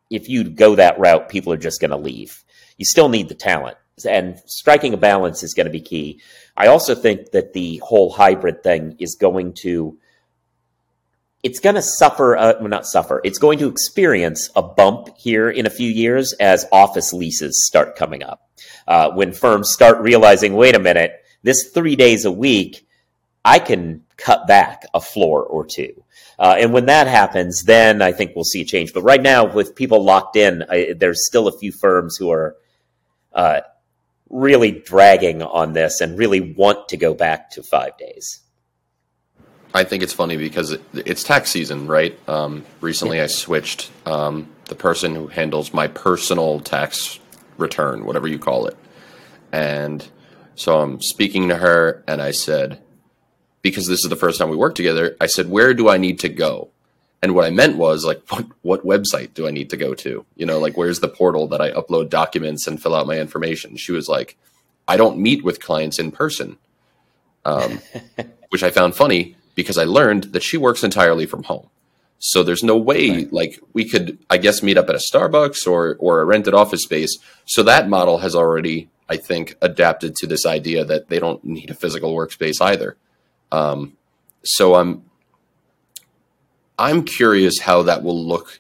if 0.10 0.30
you 0.30 0.44
go 0.44 0.76
that 0.76 1.00
route, 1.00 1.30
people 1.30 1.54
are 1.54 1.58
just 1.58 1.82
going 1.82 1.92
to 1.92 1.98
leave. 1.98 2.44
You 2.78 2.86
still 2.86 3.10
need 3.10 3.30
the 3.30 3.36
talent 3.36 3.78
and 4.06 4.40
striking 4.46 4.94
a 4.94 4.98
balance 4.98 5.44
is 5.44 5.54
going 5.54 5.66
to 5.66 5.72
be 5.72 5.82
key. 5.82 6.22
I 6.56 6.68
also 6.68 6.96
think 6.96 7.32
that 7.32 7.54
the 7.54 7.78
whole 7.84 8.12
hybrid 8.12 8.64
thing 8.64 8.96
is 9.00 9.16
going 9.16 9.54
to 9.62 9.98
it's 11.42 11.62
going 11.62 11.76
to 11.76 11.82
suffer 11.82 12.36
uh, 12.36 12.54
well, 12.60 12.68
not 12.68 12.86
suffer 12.86 13.22
it's 13.24 13.40
going 13.40 13.60
to 13.60 13.70
experience 13.70 14.50
a 14.56 14.62
bump 14.62 15.08
here 15.18 15.50
in 15.50 15.66
a 15.66 15.70
few 15.70 15.90
years 15.90 16.34
as 16.34 16.66
office 16.72 17.14
leases 17.14 17.66
start 17.66 17.96
coming 17.96 18.24
up 18.24 18.50
uh, 18.88 19.10
when 19.12 19.32
firms 19.32 19.72
start 19.72 20.00
realizing 20.02 20.54
wait 20.54 20.76
a 20.76 20.80
minute 20.80 21.14
this 21.44 21.72
three 21.74 21.96
days 21.96 22.26
a 22.26 22.32
week 22.32 22.86
i 23.46 23.58
can 23.58 24.04
cut 24.18 24.48
back 24.48 24.84
a 24.94 25.00
floor 25.00 25.44
or 25.44 25.66
two 25.66 26.04
uh, 26.40 26.56
and 26.58 26.74
when 26.74 26.88
that 26.88 27.08
happens 27.08 27.64
then 27.64 28.02
i 28.02 28.12
think 28.12 28.36
we'll 28.36 28.44
see 28.44 28.62
a 28.62 28.66
change 28.66 28.94
but 28.94 29.04
right 29.04 29.22
now 29.22 29.46
with 29.46 29.76
people 29.76 30.04
locked 30.04 30.36
in 30.36 30.64
I, 30.70 30.94
there's 30.98 31.28
still 31.28 31.48
a 31.48 31.58
few 31.58 31.72
firms 31.72 32.18
who 32.18 32.32
are 32.32 32.56
uh, 33.34 33.62
really 34.30 34.72
dragging 34.72 35.42
on 35.42 35.74
this 35.74 36.02
and 36.02 36.18
really 36.18 36.40
want 36.40 36.90
to 36.90 36.98
go 36.98 37.14
back 37.14 37.50
to 37.52 37.64
five 37.64 37.98
days. 37.98 38.42
I 39.74 39.84
think 39.84 40.02
it's 40.02 40.14
funny 40.14 40.38
because 40.38 40.72
it, 40.72 40.82
it's 40.94 41.24
tax 41.24 41.52
season, 41.52 41.88
right? 41.88 42.18
Um, 42.28 42.66
recently, 42.82 43.18
yeah. 43.18 43.26
I 43.26 43.28
switched 43.28 43.92
um, 44.06 44.48
the 44.66 44.76
person 44.76 45.16
who 45.16 45.28
handles 45.28 45.74
my 45.74 45.88
personal 45.88 46.60
tax 46.60 47.20
return, 47.58 48.06
whatever 48.06 48.28
you 48.28 48.40
call 48.40 48.66
it. 48.68 48.78
And 49.52 50.08
so 50.56 50.80
I'm 50.80 51.02
speaking 51.02 51.50
to 51.50 51.58
her, 51.58 52.04
and 52.08 52.22
I 52.22 52.32
said, 52.32 52.82
because 53.62 53.88
this 53.88 54.04
is 54.04 54.10
the 54.10 54.16
first 54.16 54.40
time 54.40 54.50
we 54.50 54.56
work 54.56 54.76
together, 54.76 55.16
I 55.20 55.28
said, 55.28 55.50
Where 55.50 55.74
do 55.74 55.90
I 55.90 55.98
need 55.98 56.20
to 56.20 56.30
go? 56.30 56.70
And 57.22 57.36
what 57.36 57.46
I 57.46 57.50
meant 57.50 57.78
was 57.78 58.06
like, 58.06 58.22
what, 58.30 58.46
what 58.62 58.86
website 58.86 59.34
do 59.34 59.48
I 59.48 59.52
need 59.52 59.70
to 59.72 59.78
go 59.78 59.94
to? 59.94 60.26
You 60.36 60.46
know, 60.46 60.60
like 60.60 60.78
where's 60.78 61.02
the 61.02 61.10
portal 61.10 61.48
that 61.48 61.62
I 61.62 61.72
upload 61.72 62.10
documents 62.10 62.66
and 62.66 62.82
fill 62.82 62.96
out 62.96 63.08
my 63.08 63.20
information? 63.20 63.76
She 63.76 63.92
was 63.92 64.08
like, 64.08 64.38
I 64.88 64.98
don't 64.98 65.20
meet 65.20 65.44
with 65.44 65.60
clients 65.60 66.00
in 66.00 66.12
person, 66.12 66.58
um, 67.46 67.82
which 68.50 68.64
I 68.64 68.72
found 68.72 68.96
funny 68.96 69.36
because 69.56 69.78
I 69.78 69.84
learned 69.84 70.26
that 70.26 70.44
she 70.44 70.58
works 70.58 70.84
entirely 70.84 71.26
from 71.26 71.44
home. 71.44 71.70
So 72.20 72.44
there's 72.44 72.64
no 72.64 72.78
way 72.78 73.10
right. 73.10 73.34
like 73.34 73.60
we 73.74 73.88
could, 73.88 74.18
I 74.30 74.38
guess, 74.38 74.64
meet 74.64 74.78
up 74.78 74.90
at 74.90 74.96
a 74.96 75.00
Starbucks 75.00 75.68
or 75.68 75.96
or 76.00 76.20
a 76.20 76.26
rented 76.26 76.54
office 76.54 76.84
space. 76.84 77.18
So 77.46 77.64
that 77.64 77.88
model 77.88 78.18
has 78.18 78.36
already, 78.36 78.90
I 79.08 79.16
think, 79.16 79.56
adapted 79.62 80.16
to 80.16 80.28
this 80.28 80.46
idea 80.46 80.84
that 80.84 81.08
they 81.08 81.20
don't 81.20 81.44
need 81.46 81.70
a 81.70 81.76
physical 81.76 82.14
workspace 82.14 82.62
either. 82.62 82.98
Um, 83.52 83.98
so 84.44 84.76
I'm 84.76 85.04
I'm 86.78 87.04
curious 87.04 87.60
how 87.60 87.84
that 87.84 88.04
will 88.04 88.26
look 88.26 88.60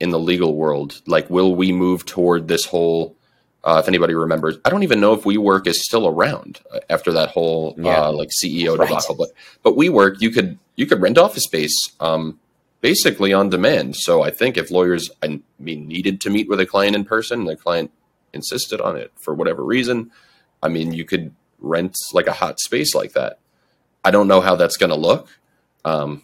in 0.00 0.10
the 0.10 0.18
legal 0.18 0.54
world. 0.54 1.02
Like, 1.06 1.28
will 1.28 1.54
we 1.54 1.72
move 1.72 2.06
toward 2.06 2.48
this 2.48 2.64
whole? 2.64 3.16
Uh, 3.62 3.78
if 3.82 3.88
anybody 3.88 4.14
remembers, 4.14 4.56
I 4.64 4.70
don't 4.70 4.84
even 4.84 5.00
know 5.00 5.12
if 5.12 5.24
WeWork 5.24 5.66
is 5.66 5.84
still 5.84 6.08
around 6.08 6.60
uh, 6.72 6.80
after 6.88 7.12
that 7.12 7.28
whole 7.28 7.74
yeah. 7.76 8.06
uh, 8.06 8.12
like 8.12 8.30
CEO 8.30 8.78
right. 8.78 8.88
debacle. 8.88 9.14
But 9.14 9.28
but 9.62 9.74
WeWork, 9.74 10.22
you 10.22 10.30
could 10.30 10.58
you 10.76 10.86
could 10.86 11.02
rent 11.02 11.18
office 11.18 11.44
space 11.44 11.76
um, 12.00 12.40
basically 12.80 13.34
on 13.34 13.50
demand. 13.50 13.96
So 13.96 14.22
I 14.22 14.30
think 14.30 14.56
if 14.56 14.70
lawyers, 14.70 15.10
I 15.22 15.40
mean, 15.58 15.86
needed 15.86 16.22
to 16.22 16.30
meet 16.30 16.48
with 16.48 16.60
a 16.60 16.64
client 16.64 16.96
in 16.96 17.04
person, 17.04 17.44
the 17.44 17.54
client 17.54 17.90
insisted 18.32 18.80
on 18.80 18.96
it 18.96 19.12
for 19.20 19.34
whatever 19.34 19.62
reason, 19.62 20.10
I 20.62 20.68
mean, 20.68 20.92
you 20.92 21.04
could 21.04 21.34
rent 21.58 21.94
like 22.14 22.26
a 22.26 22.32
hot 22.32 22.58
space 22.60 22.94
like 22.94 23.12
that. 23.12 23.38
I 24.04 24.10
don't 24.10 24.28
know 24.28 24.40
how 24.40 24.56
that's 24.56 24.76
going 24.76 24.90
to 24.90 24.96
look. 24.96 25.28
Um, 25.84 26.22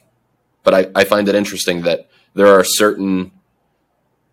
but 0.62 0.74
I, 0.74 1.00
I 1.00 1.04
find 1.04 1.28
it 1.28 1.34
interesting 1.34 1.82
that 1.82 2.08
there 2.34 2.48
are 2.48 2.64
certain 2.64 3.32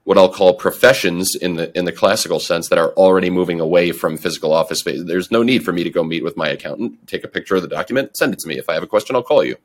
what 0.04 0.18
I'll 0.18 0.32
call 0.34 0.54
professions 0.56 1.36
in 1.36 1.56
the 1.56 1.78
in 1.78 1.86
the 1.86 1.92
classical 1.92 2.40
sense 2.40 2.68
that 2.70 2.78
are 2.78 2.92
already 2.94 3.30
moving 3.30 3.60
away 3.60 3.92
from 3.92 4.18
physical 4.18 4.52
office 4.52 4.80
space. 4.80 5.02
There's 5.04 5.32
no 5.32 5.44
need 5.44 5.64
for 5.64 5.72
me 5.72 5.84
to 5.84 5.90
go 5.90 6.04
meet 6.04 6.24
with 6.24 6.36
my 6.36 6.50
accountant, 6.50 7.08
take 7.08 7.24
a 7.24 7.28
picture 7.28 7.56
of 7.56 7.62
the 7.62 7.68
document, 7.68 8.18
send 8.18 8.34
it 8.34 8.40
to 8.40 8.48
me. 8.48 8.58
If 8.58 8.68
I 8.68 8.74
have 8.74 8.84
a 8.84 8.88
question, 8.88 9.16
I'll 9.16 9.24
call 9.24 9.44
you. 9.44 9.56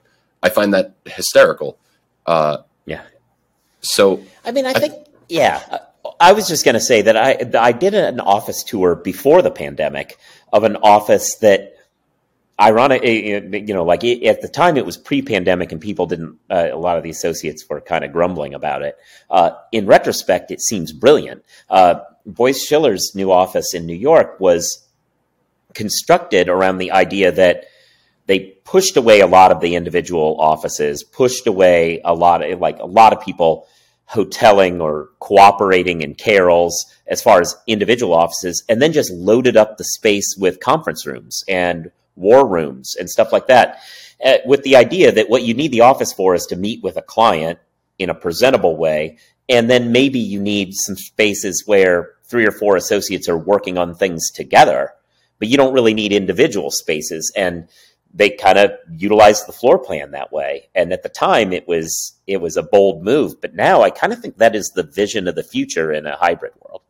I 0.42 0.48
find 0.48 0.72
that 0.74 0.94
hysterical. 1.06 1.78
Uh, 2.24 2.58
yeah. 2.86 3.02
So 3.80 4.22
I 4.44 4.52
mean, 4.52 4.66
I 4.66 4.74
think 4.74 4.94
yeah. 5.28 5.78
I 6.20 6.32
was 6.32 6.48
just 6.48 6.64
going 6.64 6.74
to 6.74 6.80
say 6.80 7.02
that 7.02 7.16
I 7.16 7.50
I 7.58 7.72
did 7.72 7.94
an 7.94 8.20
office 8.20 8.62
tour 8.62 8.94
before 8.94 9.42
the 9.42 9.50
pandemic 9.50 10.18
of 10.52 10.64
an 10.64 10.76
office 10.76 11.36
that 11.38 11.77
ironic, 12.60 13.02
eh, 13.04 13.40
eh, 13.52 13.56
you 13.66 13.74
know, 13.74 13.84
like 13.84 14.04
at 14.04 14.40
the 14.42 14.48
time 14.48 14.76
it 14.76 14.86
was 14.86 14.96
pre-pandemic 14.96 15.72
and 15.72 15.80
people 15.80 16.06
didn't. 16.06 16.38
Uh, 16.50 16.68
a 16.72 16.76
lot 16.76 16.96
of 16.96 17.02
the 17.02 17.10
associates 17.10 17.64
were 17.68 17.80
kind 17.80 18.04
of 18.04 18.12
grumbling 18.12 18.54
about 18.54 18.82
it. 18.82 18.96
Uh, 19.30 19.50
in 19.72 19.86
retrospect, 19.86 20.50
it 20.50 20.60
seems 20.60 20.92
brilliant. 20.92 21.44
Uh, 21.70 22.00
Boies 22.26 22.62
Schiller's 22.62 23.12
new 23.14 23.32
office 23.32 23.74
in 23.74 23.86
New 23.86 23.96
York 23.96 24.38
was 24.40 24.86
constructed 25.74 26.48
around 26.48 26.78
the 26.78 26.92
idea 26.92 27.32
that 27.32 27.66
they 28.26 28.40
pushed 28.40 28.96
away 28.96 29.20
a 29.20 29.26
lot 29.26 29.52
of 29.52 29.60
the 29.60 29.74
individual 29.74 30.36
offices, 30.38 31.02
pushed 31.02 31.46
away 31.46 32.00
a 32.04 32.14
lot 32.14 32.42
of 32.42 32.60
like 32.60 32.78
a 32.78 32.86
lot 32.86 33.12
of 33.12 33.22
people 33.22 33.66
hoteling 34.10 34.80
or 34.80 35.10
cooperating 35.20 36.00
in 36.00 36.14
carrels 36.14 36.86
as 37.06 37.22
far 37.22 37.40
as 37.40 37.56
individual 37.66 38.14
offices, 38.14 38.64
and 38.68 38.82
then 38.82 38.92
just 38.92 39.10
loaded 39.12 39.56
up 39.56 39.76
the 39.76 39.84
space 39.84 40.36
with 40.38 40.60
conference 40.60 41.06
rooms 41.06 41.42
and 41.48 41.90
war 42.18 42.46
rooms 42.46 42.96
and 42.98 43.08
stuff 43.08 43.32
like 43.32 43.46
that, 43.46 43.80
uh, 44.24 44.38
with 44.44 44.62
the 44.62 44.76
idea 44.76 45.12
that 45.12 45.30
what 45.30 45.42
you 45.42 45.54
need 45.54 45.72
the 45.72 45.82
office 45.82 46.12
for 46.12 46.34
is 46.34 46.46
to 46.46 46.56
meet 46.56 46.82
with 46.82 46.96
a 46.96 47.02
client 47.02 47.58
in 47.98 48.10
a 48.10 48.14
presentable 48.14 48.76
way. 48.76 49.18
And 49.48 49.70
then 49.70 49.92
maybe 49.92 50.18
you 50.18 50.40
need 50.40 50.74
some 50.74 50.96
spaces 50.96 51.64
where 51.66 52.10
three 52.28 52.46
or 52.46 52.52
four 52.52 52.76
associates 52.76 53.28
are 53.28 53.38
working 53.38 53.78
on 53.78 53.94
things 53.94 54.30
together, 54.30 54.92
but 55.38 55.48
you 55.48 55.56
don't 55.56 55.72
really 55.72 55.94
need 55.94 56.12
individual 56.12 56.70
spaces. 56.70 57.32
And 57.34 57.68
they 58.12 58.30
kind 58.30 58.58
of 58.58 58.72
utilized 58.90 59.46
the 59.46 59.52
floor 59.52 59.78
plan 59.78 60.10
that 60.10 60.32
way. 60.32 60.68
And 60.74 60.92
at 60.92 61.02
the 61.02 61.08
time 61.08 61.52
it 61.52 61.68
was 61.68 62.14
it 62.26 62.40
was 62.40 62.56
a 62.56 62.62
bold 62.62 63.02
move, 63.02 63.40
but 63.40 63.54
now 63.54 63.82
I 63.82 63.90
kind 63.90 64.12
of 64.12 64.20
think 64.20 64.38
that 64.38 64.56
is 64.56 64.72
the 64.74 64.82
vision 64.82 65.28
of 65.28 65.34
the 65.34 65.42
future 65.42 65.92
in 65.92 66.06
a 66.06 66.16
hybrid 66.16 66.52
world. 66.60 66.82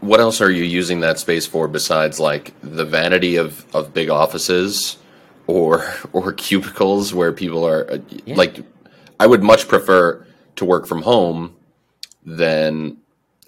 What 0.00 0.20
else 0.20 0.40
are 0.40 0.50
you 0.50 0.64
using 0.64 1.00
that 1.00 1.18
space 1.18 1.46
for 1.46 1.68
besides 1.68 2.20
like 2.20 2.52
the 2.62 2.84
vanity 2.84 3.36
of 3.36 3.64
of 3.74 3.94
big 3.94 4.10
offices 4.10 4.98
or 5.46 5.86
or 6.12 6.32
cubicles 6.32 7.14
where 7.14 7.32
people 7.32 7.66
are 7.66 7.90
uh, 7.90 7.98
yeah. 8.24 8.36
like 8.36 8.60
I 9.18 9.26
would 9.26 9.42
much 9.42 9.68
prefer 9.68 10.26
to 10.56 10.64
work 10.64 10.86
from 10.86 11.02
home 11.02 11.56
than 12.24 12.98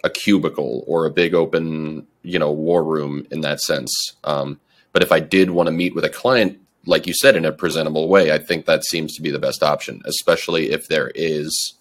a 0.05 0.11
cubicle 0.11 0.85
or 0.87 1.05
a 1.05 1.11
big 1.11 1.35
open, 1.35 2.07
you 2.23 2.39
know, 2.39 2.53
war 2.53 2.85
room 2.85 3.27
in 3.31 3.41
that 3.41 3.61
sense. 3.61 3.93
Um, 4.25 4.61
but 4.93 5.03
if 5.03 5.13
I 5.13 5.21
did 5.21 5.51
want 5.51 5.67
to 5.67 5.73
meet 5.73 5.95
with 5.95 6.05
a 6.05 6.11
client, 6.11 6.59
like 6.87 7.07
you 7.07 7.13
said, 7.13 7.37
in 7.37 7.45
a 7.45 7.53
presentable 7.53 8.09
way, 8.09 8.33
I 8.33 8.39
think 8.39 8.65
that 8.65 8.85
seems 8.85 9.15
to 9.17 9.23
be 9.23 9.31
the 9.31 9.39
best 9.39 9.63
option, 9.63 10.01
especially 10.05 10.71
if 10.71 10.89
there 10.89 11.11
is 11.15 11.75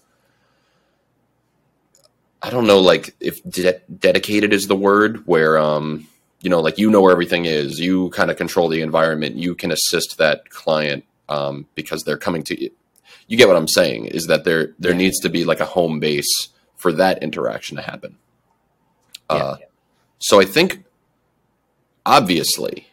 I 2.41 2.49
don't 2.49 2.67
know, 2.67 2.79
like 2.79 3.15
if 3.19 3.43
de- 3.43 3.79
dedicated 3.99 4.53
is 4.53 4.67
the 4.67 4.75
word, 4.75 5.25
where 5.25 5.57
um, 5.57 6.07
you 6.41 6.49
know, 6.49 6.61
like 6.61 6.77
you 6.77 6.89
know 6.89 7.01
where 7.01 7.11
everything 7.11 7.45
is, 7.45 7.79
you 7.79 8.09
kind 8.11 8.29
of 8.29 8.37
control 8.37 8.69
the 8.69 8.81
environment, 8.81 9.35
you 9.35 9.55
can 9.55 9.71
assist 9.71 10.17
that 10.17 10.49
client 10.49 11.03
um, 11.29 11.65
because 11.75 12.03
they're 12.03 12.17
coming 12.17 12.43
to 12.43 12.61
you. 12.61 12.71
You 13.27 13.37
get 13.37 13.47
what 13.47 13.57
I'm 13.57 13.67
saying? 13.67 14.05
Is 14.05 14.27
that 14.27 14.43
there 14.43 14.73
there 14.79 14.91
yeah. 14.91 14.97
needs 14.97 15.19
to 15.21 15.29
be 15.29 15.43
like 15.45 15.59
a 15.59 15.65
home 15.65 15.99
base 15.99 16.49
for 16.75 16.91
that 16.93 17.21
interaction 17.23 17.75
to 17.77 17.83
happen. 17.83 18.17
Yeah, 19.29 19.37
uh, 19.37 19.57
yeah. 19.59 19.65
So 20.19 20.39
I 20.39 20.45
think, 20.45 20.83
obviously, 22.05 22.87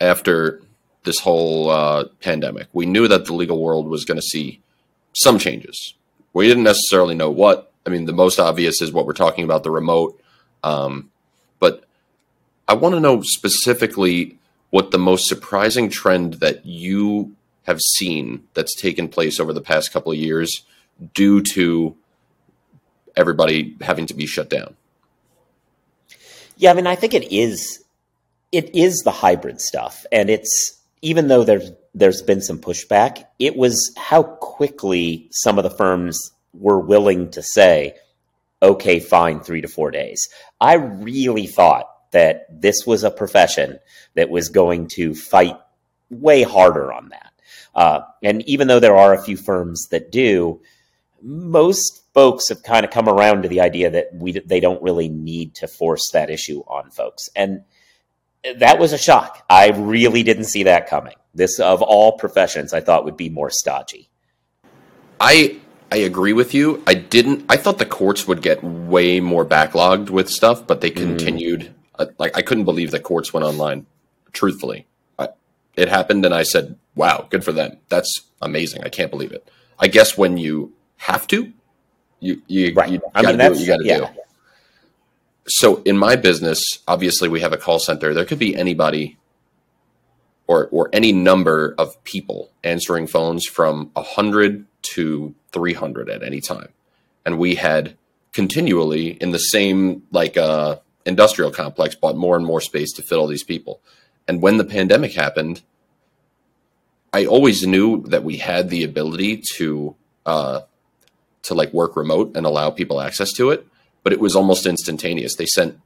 after 0.00 0.60
this 1.04 1.20
whole 1.20 1.70
uh, 1.70 2.04
pandemic, 2.20 2.68
we 2.72 2.86
knew 2.86 3.08
that 3.08 3.24
the 3.24 3.34
legal 3.34 3.62
world 3.62 3.88
was 3.88 4.04
going 4.04 4.18
to 4.18 4.22
see 4.22 4.60
some 5.12 5.38
changes. 5.38 5.94
We 6.32 6.46
didn't 6.46 6.64
necessarily 6.64 7.14
know 7.14 7.30
what, 7.30 7.71
I 7.86 7.90
mean, 7.90 8.04
the 8.04 8.12
most 8.12 8.38
obvious 8.38 8.80
is 8.80 8.92
what 8.92 9.06
we're 9.06 9.12
talking 9.12 9.44
about 9.44 9.64
the 9.64 9.70
remote. 9.70 10.20
Um, 10.62 11.10
but 11.58 11.84
I 12.68 12.74
want 12.74 12.94
to 12.94 13.00
know 13.00 13.22
specifically 13.22 14.38
what 14.70 14.90
the 14.90 14.98
most 14.98 15.28
surprising 15.28 15.90
trend 15.90 16.34
that 16.34 16.64
you 16.64 17.34
have 17.64 17.80
seen 17.80 18.44
that's 18.54 18.74
taken 18.74 19.08
place 19.08 19.38
over 19.38 19.52
the 19.52 19.60
past 19.60 19.92
couple 19.92 20.12
of 20.12 20.18
years 20.18 20.64
due 21.14 21.42
to 21.42 21.96
everybody 23.16 23.76
having 23.80 24.06
to 24.06 24.14
be 24.14 24.26
shut 24.26 24.48
down. 24.48 24.76
Yeah, 26.56 26.70
I 26.70 26.74
mean, 26.74 26.86
I 26.86 26.94
think 26.94 27.14
it 27.14 27.32
is 27.32 27.82
it 28.52 28.74
is 28.74 28.98
the 28.98 29.10
hybrid 29.10 29.60
stuff, 29.60 30.06
and 30.12 30.30
it's 30.30 30.78
even 31.00 31.28
though 31.28 31.44
there's 31.44 31.72
there's 31.94 32.22
been 32.22 32.40
some 32.40 32.58
pushback, 32.58 33.24
it 33.38 33.56
was 33.56 33.92
how 33.96 34.22
quickly 34.22 35.28
some 35.30 35.58
of 35.58 35.64
the 35.64 35.70
firms 35.70 36.30
were 36.52 36.80
willing 36.80 37.30
to 37.32 37.42
say, 37.42 37.94
okay, 38.62 39.00
fine, 39.00 39.40
three 39.40 39.60
to 39.60 39.68
four 39.68 39.90
days. 39.90 40.28
I 40.60 40.74
really 40.74 41.46
thought 41.46 41.86
that 42.12 42.46
this 42.50 42.86
was 42.86 43.04
a 43.04 43.10
profession 43.10 43.78
that 44.14 44.30
was 44.30 44.48
going 44.48 44.88
to 44.94 45.14
fight 45.14 45.56
way 46.10 46.42
harder 46.42 46.92
on 46.92 47.08
that. 47.08 47.32
Uh, 47.74 48.00
and 48.22 48.42
even 48.42 48.68
though 48.68 48.80
there 48.80 48.96
are 48.96 49.14
a 49.14 49.22
few 49.22 49.36
firms 49.36 49.88
that 49.90 50.12
do, 50.12 50.60
most 51.22 52.02
folks 52.12 52.48
have 52.50 52.62
kind 52.62 52.84
of 52.84 52.90
come 52.90 53.08
around 53.08 53.42
to 53.42 53.48
the 53.48 53.60
idea 53.60 53.90
that 53.90 54.08
we 54.12 54.32
they 54.32 54.60
don't 54.60 54.82
really 54.82 55.08
need 55.08 55.54
to 55.54 55.66
force 55.66 56.10
that 56.12 56.30
issue 56.30 56.60
on 56.66 56.90
folks. 56.90 57.28
And 57.34 57.64
that 58.58 58.78
was 58.78 58.92
a 58.92 58.98
shock. 58.98 59.44
I 59.48 59.70
really 59.70 60.22
didn't 60.22 60.44
see 60.44 60.64
that 60.64 60.88
coming. 60.88 61.14
This 61.34 61.60
of 61.60 61.80
all 61.80 62.18
professions, 62.18 62.74
I 62.74 62.80
thought 62.80 63.04
would 63.04 63.16
be 63.16 63.30
more 63.30 63.50
stodgy. 63.50 64.10
I 65.18 65.60
I 65.92 65.96
agree 65.96 66.32
with 66.32 66.54
you. 66.54 66.82
I 66.86 66.94
didn't. 66.94 67.44
I 67.50 67.58
thought 67.58 67.76
the 67.76 67.84
courts 67.84 68.26
would 68.26 68.40
get 68.40 68.64
way 68.64 69.20
more 69.20 69.44
backlogged 69.44 70.08
with 70.08 70.30
stuff, 70.30 70.66
but 70.66 70.80
they 70.80 70.90
mm. 70.90 70.96
continued. 70.96 71.74
Mm. 71.98 72.14
Like 72.16 72.34
I 72.34 72.40
couldn't 72.40 72.64
believe 72.64 72.90
the 72.90 72.98
courts 72.98 73.34
went 73.34 73.44
online. 73.44 73.84
Truthfully, 74.32 74.86
I, 75.18 75.28
it 75.76 75.90
happened, 75.90 76.24
and 76.24 76.34
I 76.34 76.44
said, 76.44 76.78
"Wow, 76.94 77.26
good 77.28 77.44
for 77.44 77.52
them. 77.52 77.76
That's 77.90 78.22
amazing. 78.40 78.84
I 78.84 78.88
can't 78.88 79.10
believe 79.10 79.32
it." 79.32 79.46
I 79.78 79.88
guess 79.88 80.16
when 80.16 80.38
you 80.38 80.72
have 80.96 81.26
to, 81.26 81.52
you 82.20 82.40
you, 82.46 82.72
right. 82.72 82.88
you 82.88 83.02
I 83.14 83.20
mean, 83.20 83.36
do 83.36 83.50
what 83.50 83.60
you 83.60 83.66
got 83.66 83.76
to 83.76 83.84
yeah. 83.84 83.98
do. 83.98 84.06
So 85.46 85.82
in 85.82 85.98
my 85.98 86.16
business, 86.16 86.64
obviously 86.88 87.28
we 87.28 87.40
have 87.40 87.52
a 87.52 87.58
call 87.58 87.78
center. 87.78 88.14
There 88.14 88.24
could 88.24 88.38
be 88.38 88.56
anybody 88.56 89.18
or 90.46 90.68
or 90.68 90.88
any 90.94 91.12
number 91.12 91.74
of 91.76 92.02
people 92.04 92.50
answering 92.64 93.08
phones 93.08 93.44
from 93.44 93.90
100 93.92 94.64
to 94.94 95.34
300 95.52 96.10
at 96.10 96.22
any 96.22 96.40
time. 96.40 96.68
And 97.24 97.38
we 97.38 97.54
had 97.54 97.96
continually 98.32 99.08
in 99.08 99.30
the 99.30 99.38
same 99.38 100.02
like 100.10 100.36
uh, 100.36 100.76
industrial 101.04 101.50
complex 101.50 101.94
bought 101.94 102.16
more 102.16 102.36
and 102.36 102.44
more 102.44 102.60
space 102.60 102.92
to 102.94 103.02
fit 103.02 103.16
all 103.16 103.26
these 103.26 103.44
people. 103.44 103.80
And 104.26 104.42
when 104.42 104.56
the 104.56 104.64
pandemic 104.64 105.14
happened, 105.14 105.62
I 107.12 107.26
always 107.26 107.66
knew 107.66 108.02
that 108.04 108.24
we 108.24 108.38
had 108.38 108.70
the 108.70 108.84
ability 108.84 109.42
to 109.56 109.94
uh, 110.24 110.60
to 111.42 111.54
like 111.54 111.72
work 111.72 111.96
remote 111.96 112.36
and 112.36 112.46
allow 112.46 112.70
people 112.70 113.00
access 113.00 113.32
to 113.32 113.50
it, 113.50 113.66
but 114.02 114.12
it 114.12 114.20
was 114.20 114.36
almost 114.36 114.64
instantaneous. 114.64 115.36
They 115.36 115.46
sent 115.46 115.78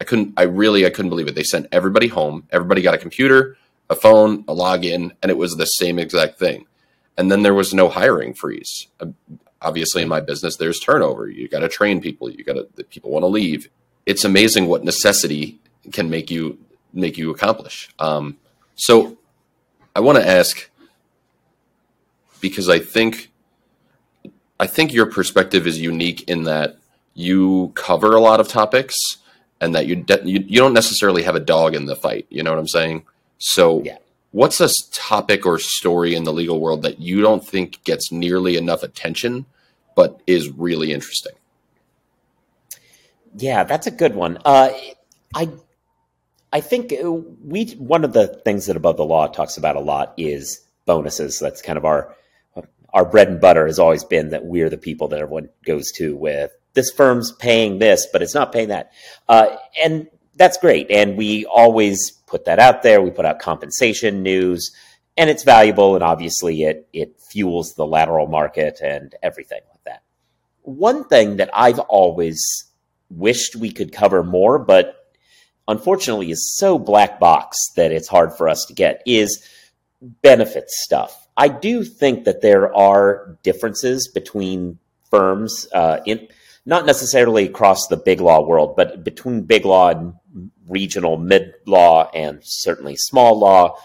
I 0.00 0.04
couldn't 0.04 0.32
I 0.36 0.42
really 0.42 0.86
I 0.86 0.90
couldn't 0.90 1.10
believe 1.10 1.28
it. 1.28 1.34
They 1.34 1.42
sent 1.42 1.66
everybody 1.70 2.08
home. 2.08 2.46
Everybody 2.50 2.80
got 2.80 2.94
a 2.94 2.98
computer, 2.98 3.58
a 3.90 3.94
phone, 3.94 4.44
a 4.48 4.54
login, 4.54 5.10
and 5.22 5.30
it 5.30 5.36
was 5.36 5.56
the 5.56 5.66
same 5.66 5.98
exact 5.98 6.38
thing 6.38 6.66
and 7.20 7.30
then 7.30 7.42
there 7.42 7.52
was 7.52 7.74
no 7.74 7.90
hiring 7.90 8.32
freeze. 8.32 8.86
Obviously, 9.60 10.00
in 10.00 10.08
my 10.08 10.20
business, 10.20 10.56
there's 10.56 10.80
turnover. 10.80 11.28
You 11.28 11.48
got 11.48 11.58
to 11.58 11.68
train 11.68 12.00
people. 12.00 12.30
You 12.30 12.42
got 12.42 12.54
to 12.54 12.84
people 12.84 13.10
want 13.10 13.24
to 13.24 13.26
leave. 13.26 13.68
It's 14.06 14.24
amazing 14.24 14.68
what 14.68 14.84
necessity 14.84 15.60
can 15.92 16.08
make 16.08 16.30
you 16.30 16.58
make 16.94 17.18
you 17.18 17.30
accomplish. 17.30 17.90
Um, 17.98 18.38
so, 18.74 19.18
I 19.94 20.00
want 20.00 20.16
to 20.16 20.26
ask 20.26 20.70
because 22.40 22.70
I 22.70 22.78
think 22.78 23.30
I 24.58 24.66
think 24.66 24.94
your 24.94 25.04
perspective 25.04 25.66
is 25.66 25.78
unique 25.78 26.26
in 26.26 26.44
that 26.44 26.78
you 27.12 27.72
cover 27.74 28.16
a 28.16 28.20
lot 28.20 28.40
of 28.40 28.48
topics 28.48 28.96
and 29.60 29.74
that 29.74 29.86
you 29.86 29.96
de- 29.96 30.22
you, 30.24 30.42
you 30.48 30.58
don't 30.58 30.72
necessarily 30.72 31.22
have 31.24 31.34
a 31.34 31.40
dog 31.40 31.74
in 31.74 31.84
the 31.84 31.96
fight. 31.96 32.26
You 32.30 32.42
know 32.42 32.50
what 32.50 32.58
I'm 32.58 32.66
saying? 32.66 33.04
So. 33.36 33.82
Yeah 33.82 33.98
what's 34.32 34.60
a 34.60 34.68
topic 34.92 35.44
or 35.46 35.58
story 35.58 36.14
in 36.14 36.24
the 36.24 36.32
legal 36.32 36.60
world 36.60 36.82
that 36.82 37.00
you 37.00 37.20
don't 37.20 37.46
think 37.46 37.82
gets 37.84 38.12
nearly 38.12 38.56
enough 38.56 38.82
attention 38.82 39.46
but 39.96 40.20
is 40.26 40.48
really 40.48 40.92
interesting? 40.92 41.32
Yeah 43.36 43.64
that's 43.64 43.86
a 43.86 43.90
good 43.90 44.14
one. 44.14 44.38
Uh, 44.44 44.70
i 45.34 45.48
i 46.52 46.60
think 46.60 46.92
we 47.44 47.66
one 47.78 48.04
of 48.04 48.12
the 48.12 48.26
things 48.26 48.66
that 48.66 48.76
above 48.76 48.96
the 48.96 49.04
law 49.04 49.26
talks 49.26 49.56
about 49.56 49.76
a 49.76 49.80
lot 49.80 50.14
is 50.16 50.60
bonuses. 50.86 51.38
That's 51.38 51.62
kind 51.62 51.78
of 51.78 51.84
our 51.84 52.14
our 52.92 53.04
bread 53.04 53.28
and 53.28 53.40
butter 53.40 53.66
has 53.66 53.78
always 53.78 54.02
been 54.02 54.30
that 54.30 54.44
we're 54.44 54.68
the 54.68 54.76
people 54.76 55.06
that 55.08 55.20
everyone 55.20 55.48
goes 55.64 55.92
to 55.92 56.16
with 56.16 56.50
this 56.74 56.90
firm's 56.90 57.30
paying 57.30 57.78
this 57.78 58.06
but 58.12 58.22
it's 58.22 58.34
not 58.34 58.52
paying 58.52 58.68
that. 58.68 58.92
Uh, 59.28 59.56
and 59.82 60.08
that's 60.40 60.56
great. 60.56 60.90
And 60.90 61.16
we 61.18 61.44
always 61.44 62.12
put 62.30 62.44
that 62.44 62.58
out 62.58 62.82
there. 62.82 63.02
We 63.02 63.10
put 63.10 63.26
out 63.26 63.40
compensation 63.40 64.22
news, 64.22 64.70
and 65.16 65.28
it's 65.28 65.42
valuable. 65.42 65.94
And 65.94 66.04
obviously, 66.04 66.62
it 66.62 66.88
it 66.92 67.20
fuels 67.30 67.74
the 67.74 67.86
lateral 67.86 68.26
market 68.26 68.80
and 68.82 69.14
everything 69.22 69.60
like 69.70 69.84
that. 69.84 70.02
One 70.62 71.04
thing 71.04 71.36
that 71.36 71.50
I've 71.52 71.78
always 71.80 72.40
wished 73.10 73.56
we 73.56 73.72
could 73.72 73.92
cover 73.92 74.22
more, 74.22 74.58
but 74.58 74.96
unfortunately 75.68 76.30
is 76.30 76.56
so 76.56 76.78
black 76.78 77.20
box 77.20 77.56
that 77.76 77.92
it's 77.92 78.08
hard 78.08 78.32
for 78.32 78.48
us 78.48 78.64
to 78.66 78.74
get 78.74 79.02
is 79.06 79.48
benefits 80.00 80.82
stuff. 80.82 81.28
I 81.36 81.48
do 81.48 81.84
think 81.84 82.24
that 82.24 82.42
there 82.42 82.74
are 82.74 83.38
differences 83.42 84.08
between 84.12 84.78
firms 85.10 85.66
uh, 85.72 86.00
in 86.06 86.28
not 86.66 86.86
necessarily 86.86 87.46
across 87.46 87.86
the 87.86 87.96
big 87.96 88.20
law 88.20 88.46
world, 88.46 88.76
but 88.76 89.02
between 89.04 89.42
big 89.42 89.64
law 89.64 89.88
and 89.90 90.14
regional 90.70 91.16
mid 91.16 91.54
law 91.66 92.10
and 92.14 92.40
certainly 92.42 92.96
small 92.96 93.38
law, 93.38 93.76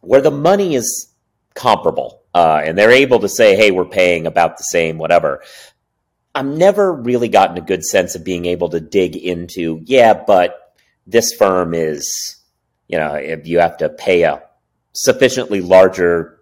where 0.00 0.20
the 0.20 0.30
money 0.30 0.74
is 0.74 1.12
comparable 1.54 2.22
uh, 2.34 2.60
and 2.64 2.76
they're 2.76 2.90
able 2.90 3.20
to 3.20 3.28
say, 3.28 3.56
hey, 3.56 3.70
we're 3.70 3.84
paying 3.84 4.26
about 4.26 4.56
the 4.56 4.64
same, 4.64 4.98
whatever. 4.98 5.42
I've 6.34 6.46
never 6.46 6.92
really 6.92 7.28
gotten 7.28 7.56
a 7.56 7.60
good 7.60 7.84
sense 7.84 8.16
of 8.16 8.24
being 8.24 8.44
able 8.46 8.70
to 8.70 8.80
dig 8.80 9.16
into, 9.16 9.80
yeah, 9.84 10.14
but 10.26 10.74
this 11.06 11.32
firm 11.32 11.74
is, 11.74 12.36
you 12.88 12.98
know, 12.98 13.14
if 13.14 13.46
you 13.46 13.60
have 13.60 13.76
to 13.78 13.88
pay 13.88 14.22
a 14.22 14.42
sufficiently 14.92 15.60
larger 15.60 16.40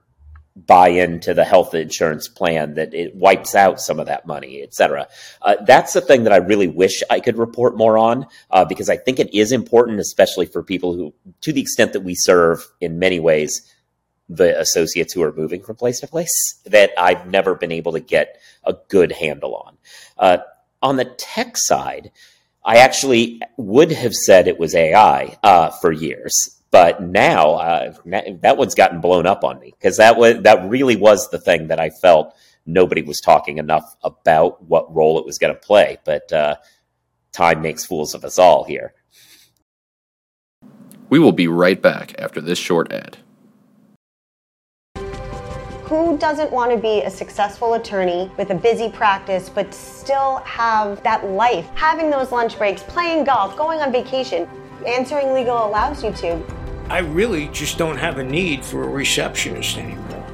buy 0.54 0.88
into 0.88 1.32
the 1.32 1.44
health 1.44 1.74
insurance 1.74 2.28
plan 2.28 2.74
that 2.74 2.92
it 2.92 3.14
wipes 3.14 3.54
out 3.54 3.80
some 3.80 3.98
of 3.98 4.06
that 4.06 4.26
money, 4.26 4.62
et 4.62 4.74
cetera. 4.74 5.08
Uh, 5.40 5.56
that's 5.64 5.94
the 5.94 6.00
thing 6.00 6.24
that 6.24 6.32
I 6.32 6.36
really 6.36 6.68
wish 6.68 7.02
I 7.10 7.20
could 7.20 7.38
report 7.38 7.76
more 7.76 7.96
on 7.96 8.26
uh, 8.50 8.64
because 8.64 8.90
I 8.90 8.96
think 8.96 9.18
it 9.18 9.34
is 9.34 9.52
important, 9.52 9.98
especially 9.98 10.46
for 10.46 10.62
people 10.62 10.94
who, 10.94 11.14
to 11.40 11.52
the 11.52 11.60
extent 11.60 11.94
that 11.94 12.00
we 12.02 12.14
serve 12.14 12.66
in 12.80 12.98
many 12.98 13.18
ways, 13.18 13.62
the 14.28 14.58
associates 14.60 15.12
who 15.12 15.22
are 15.22 15.32
moving 15.32 15.62
from 15.62 15.76
place 15.76 16.00
to 16.00 16.06
place, 16.06 16.60
that 16.66 16.90
I've 16.98 17.26
never 17.26 17.54
been 17.54 17.72
able 17.72 17.92
to 17.92 18.00
get 18.00 18.40
a 18.64 18.74
good 18.88 19.12
handle 19.12 19.56
on. 19.56 19.78
Uh, 20.18 20.38
on 20.82 20.96
the 20.96 21.04
tech 21.04 21.56
side, 21.56 22.10
I 22.64 22.76
actually 22.76 23.40
would 23.56 23.90
have 23.90 24.12
said 24.12 24.46
it 24.46 24.58
was 24.58 24.74
AI 24.74 25.38
uh, 25.42 25.70
for 25.70 25.92
years 25.92 26.61
but 26.72 27.02
now 27.02 27.52
uh, 27.52 27.92
that 28.40 28.56
one's 28.56 28.74
gotten 28.74 29.00
blown 29.00 29.26
up 29.26 29.44
on 29.44 29.60
me 29.60 29.74
because 29.78 29.98
that 29.98 30.16
was 30.16 30.42
that 30.42 30.68
really 30.68 30.96
was 30.96 31.30
the 31.30 31.38
thing 31.38 31.68
that 31.68 31.78
I 31.78 31.90
felt 31.90 32.34
nobody 32.64 33.02
was 33.02 33.20
talking 33.20 33.58
enough 33.58 33.94
about 34.02 34.64
what 34.64 34.92
role 34.92 35.18
it 35.18 35.26
was 35.26 35.38
going 35.38 35.52
to 35.52 35.60
play. 35.60 35.98
But 36.04 36.32
uh, 36.32 36.56
time 37.30 37.60
makes 37.60 37.84
fools 37.84 38.14
of 38.14 38.24
us 38.24 38.38
all 38.38 38.64
here. 38.64 38.94
We 41.10 41.18
will 41.18 41.32
be 41.32 41.46
right 41.46 41.80
back 41.80 42.14
after 42.18 42.40
this 42.40 42.58
short 42.58 42.90
ad. 42.90 43.18
Who 45.84 46.16
doesn't 46.16 46.50
want 46.50 46.70
to 46.70 46.78
be 46.78 47.02
a 47.02 47.10
successful 47.10 47.74
attorney 47.74 48.30
with 48.38 48.48
a 48.48 48.54
busy 48.54 48.88
practice 48.88 49.50
but 49.50 49.74
still 49.74 50.38
have 50.38 51.02
that 51.02 51.28
life? 51.28 51.68
Having 51.74 52.08
those 52.08 52.32
lunch 52.32 52.56
breaks, 52.56 52.82
playing 52.82 53.24
golf, 53.24 53.58
going 53.58 53.80
on 53.80 53.92
vacation. 53.92 54.48
Answering 54.86 55.34
legal 55.34 55.66
allows 55.66 56.02
you 56.02 56.12
to. 56.12 56.61
I 56.92 56.98
really 56.98 57.48
just 57.48 57.78
don't 57.78 57.96
have 57.96 58.18
a 58.18 58.22
need 58.22 58.62
for 58.62 58.82
a 58.82 58.86
receptionist 58.86 59.78
anymore. 59.78 60.26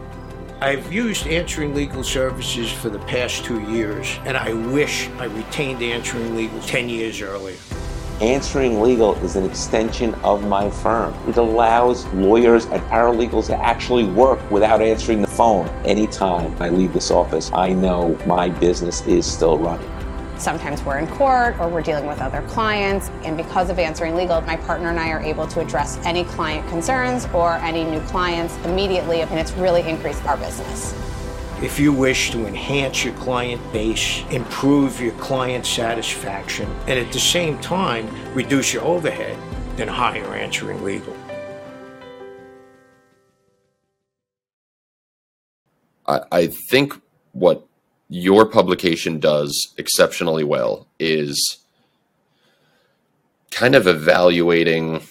I've 0.60 0.92
used 0.92 1.28
answering 1.28 1.72
legal 1.72 2.02
services 2.02 2.72
for 2.72 2.88
the 2.88 2.98
past 2.98 3.44
two 3.44 3.60
years, 3.70 4.18
and 4.24 4.36
I 4.36 4.54
wish 4.54 5.08
I 5.18 5.26
retained 5.26 5.84
answering 5.84 6.34
legal 6.34 6.60
10 6.62 6.88
years 6.88 7.20
earlier. 7.20 7.56
Answering 8.20 8.80
Legal 8.80 9.14
is 9.22 9.36
an 9.36 9.44
extension 9.44 10.16
of 10.24 10.48
my 10.48 10.68
firm. 10.68 11.14
It 11.28 11.36
allows 11.36 12.04
lawyers 12.06 12.64
and 12.64 12.82
paralegals 12.90 13.46
to 13.46 13.56
actually 13.64 14.06
work 14.06 14.40
without 14.50 14.82
answering 14.82 15.22
the 15.22 15.28
phone. 15.28 15.68
Anytime 15.84 16.60
I 16.60 16.70
leave 16.70 16.92
this 16.92 17.12
office, 17.12 17.52
I 17.54 17.72
know 17.72 18.18
my 18.26 18.48
business 18.48 19.06
is 19.06 19.24
still 19.24 19.58
running. 19.58 19.88
Sometimes 20.38 20.84
we're 20.84 20.98
in 20.98 21.08
court 21.08 21.58
or 21.58 21.68
we're 21.68 21.82
dealing 21.82 22.06
with 22.06 22.20
other 22.20 22.42
clients, 22.42 23.10
and 23.24 23.36
because 23.36 23.70
of 23.70 23.78
Answering 23.80 24.14
Legal, 24.14 24.40
my 24.42 24.56
partner 24.56 24.88
and 24.88 24.98
I 24.98 25.10
are 25.10 25.20
able 25.20 25.48
to 25.48 25.60
address 25.60 25.98
any 26.04 26.22
client 26.22 26.66
concerns 26.68 27.26
or 27.34 27.54
any 27.54 27.82
new 27.82 28.00
clients 28.02 28.56
immediately, 28.64 29.22
and 29.22 29.38
it's 29.38 29.50
really 29.52 29.82
increased 29.82 30.24
our 30.26 30.36
business. 30.36 30.94
If 31.60 31.80
you 31.80 31.92
wish 31.92 32.30
to 32.30 32.46
enhance 32.46 33.04
your 33.04 33.14
client 33.14 33.60
base, 33.72 34.22
improve 34.30 35.00
your 35.00 35.12
client 35.14 35.66
satisfaction, 35.66 36.70
and 36.86 37.00
at 37.00 37.12
the 37.12 37.18
same 37.18 37.58
time 37.58 38.08
reduce 38.32 38.72
your 38.72 38.84
overhead, 38.84 39.36
then 39.76 39.88
hire 39.88 40.36
Answering 40.36 40.84
Legal. 40.84 41.16
I, 46.06 46.20
I 46.30 46.46
think 46.46 46.94
what 47.32 47.66
your 48.08 48.46
publication 48.46 49.18
does 49.20 49.74
exceptionally 49.76 50.44
well 50.44 50.86
is 50.98 51.58
kind 53.50 53.74
of 53.74 53.86
evaluating 53.86 55.02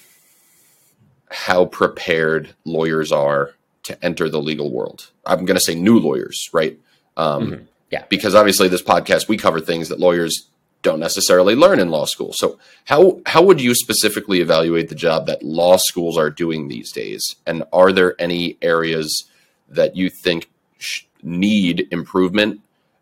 how 1.30 1.66
prepared 1.66 2.54
lawyers 2.66 3.12
are 3.12 3.52
to 3.84 4.04
enter 4.06 4.30
the 4.30 4.42
legal 4.42 4.72
world. 4.72 5.10
I'm 5.26 5.46
going 5.46 5.58
to 5.58 5.64
say 5.64 5.76
new 5.76 6.00
lawyers, 6.00 6.50
right? 6.54 6.78
Um, 7.18 7.52
Mhm. 7.52 7.68
Yeah. 7.92 8.04
Because 8.10 8.36
obviously, 8.36 8.68
this 8.68 8.82
podcast 8.84 9.28
we 9.30 9.38
cover 9.38 9.60
things 9.62 9.88
that 9.90 10.00
lawyers 10.00 10.48
don't 10.82 11.00
necessarily 11.00 11.56
learn 11.56 11.80
in 11.80 11.90
law 11.90 12.06
school. 12.06 12.34
So, 12.34 12.60
how 12.86 13.22
how 13.26 13.42
would 13.44 13.62
you 13.62 13.74
specifically 13.76 14.42
evaluate 14.42 14.90
the 14.90 14.96
job 14.96 15.26
that 15.28 15.42
law 15.44 15.78
schools 15.78 16.18
are 16.18 16.30
doing 16.30 16.68
these 16.68 16.92
days? 16.92 17.36
And 17.46 17.64
are 17.72 17.92
there 17.94 18.16
any 18.20 18.58
areas 18.62 19.24
that 19.70 19.96
you 19.96 20.10
think 20.10 20.50
sh- 20.80 21.04
need 21.24 21.88
improvement 21.92 22.60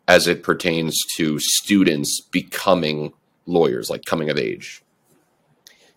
as 0.07 0.27
it 0.27 0.43
pertains 0.43 0.97
to 1.17 1.39
students 1.39 2.21
becoming 2.31 3.13
lawyers, 3.45 3.89
like 3.89 4.05
coming 4.05 4.29
of 4.29 4.37
age? 4.37 4.83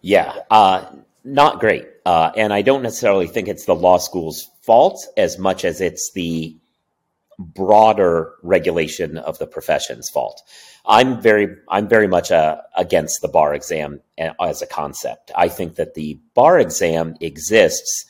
Yeah, 0.01 0.35
uh, 0.51 0.87
not 1.25 1.61
great. 1.61 1.87
Uh, 2.07 2.31
and 2.37 2.53
I 2.53 2.63
don't 2.63 2.83
necessarily 2.83 3.27
think 3.27 3.49
it's 3.49 3.67
the 3.67 3.75
law 3.75 3.99
school's 3.99 4.49
fault 4.63 5.07
as 5.17 5.39
much 5.39 5.65
as 5.65 5.81
it's 5.81 6.11
the 6.15 6.57
broader 7.39 8.33
regulation 8.43 9.19
of 9.19 9.39
the 9.39 9.47
profession's 9.47 10.09
fault. 10.09 10.43
I'm 10.87 11.21
very, 11.21 11.57
I'm 11.69 11.87
very 11.87 12.09
much 12.09 12.33
uh, 12.33 12.63
against 12.77 13.21
the 13.21 13.29
bar 13.29 13.55
exam 13.55 14.01
as 14.41 14.63
a 14.63 14.67
concept. 14.67 15.31
I 15.37 15.49
think 15.49 15.77
that 15.77 15.95
the 15.95 16.19
bar 16.35 16.59
exam 16.59 17.15
exists 17.21 18.07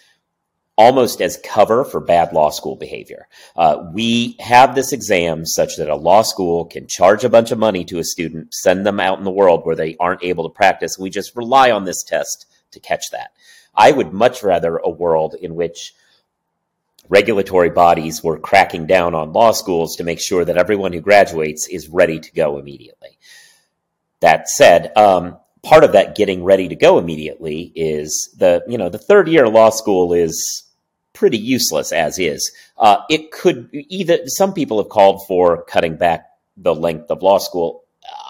almost 0.78 1.20
as 1.20 1.36
cover 1.44 1.84
for 1.84 2.00
bad 2.00 2.32
law 2.32 2.50
school 2.50 2.76
behavior. 2.76 3.26
Uh, 3.56 3.84
we 3.92 4.36
have 4.38 4.74
this 4.74 4.92
exam 4.92 5.44
such 5.44 5.76
that 5.76 5.90
a 5.90 5.96
law 5.96 6.22
school 6.22 6.64
can 6.64 6.86
charge 6.86 7.24
a 7.24 7.28
bunch 7.28 7.50
of 7.50 7.58
money 7.58 7.84
to 7.84 7.98
a 7.98 8.04
student, 8.04 8.54
send 8.54 8.86
them 8.86 9.00
out 9.00 9.18
in 9.18 9.24
the 9.24 9.30
world 9.30 9.66
where 9.66 9.74
they 9.74 9.96
aren't 9.98 10.22
able 10.22 10.48
to 10.48 10.54
practice. 10.54 10.96
We 10.96 11.10
just 11.10 11.36
rely 11.36 11.72
on 11.72 11.84
this 11.84 12.04
test 12.04 12.46
to 12.70 12.80
catch 12.80 13.10
that. 13.10 13.32
I 13.74 13.90
would 13.90 14.12
much 14.12 14.44
rather 14.44 14.76
a 14.76 14.88
world 14.88 15.34
in 15.34 15.56
which 15.56 15.94
regulatory 17.08 17.70
bodies 17.70 18.22
were 18.22 18.38
cracking 18.38 18.86
down 18.86 19.16
on 19.16 19.32
law 19.32 19.50
schools 19.50 19.96
to 19.96 20.04
make 20.04 20.20
sure 20.20 20.44
that 20.44 20.56
everyone 20.56 20.92
who 20.92 21.00
graduates 21.00 21.66
is 21.68 21.88
ready 21.88 22.20
to 22.20 22.32
go 22.32 22.56
immediately. 22.56 23.18
That 24.20 24.48
said, 24.48 24.96
um, 24.96 25.38
part 25.64 25.82
of 25.82 25.92
that 25.92 26.14
getting 26.14 26.44
ready 26.44 26.68
to 26.68 26.76
go 26.76 26.98
immediately 26.98 27.72
is 27.74 28.32
the 28.38 28.62
you 28.68 28.78
know 28.78 28.88
the 28.88 28.98
third 28.98 29.26
year 29.26 29.48
law 29.48 29.70
school 29.70 30.12
is 30.12 30.67
pretty 31.18 31.38
useless 31.38 31.90
as 31.92 32.16
is. 32.18 32.52
Uh, 32.78 32.98
it 33.10 33.32
could 33.32 33.68
either 33.72 34.20
some 34.26 34.52
people 34.52 34.80
have 34.80 34.88
called 34.88 35.26
for 35.26 35.64
cutting 35.64 35.96
back 35.96 36.30
the 36.56 36.74
length 36.74 37.10
of 37.10 37.22
law 37.22 37.38
school. 37.38 37.82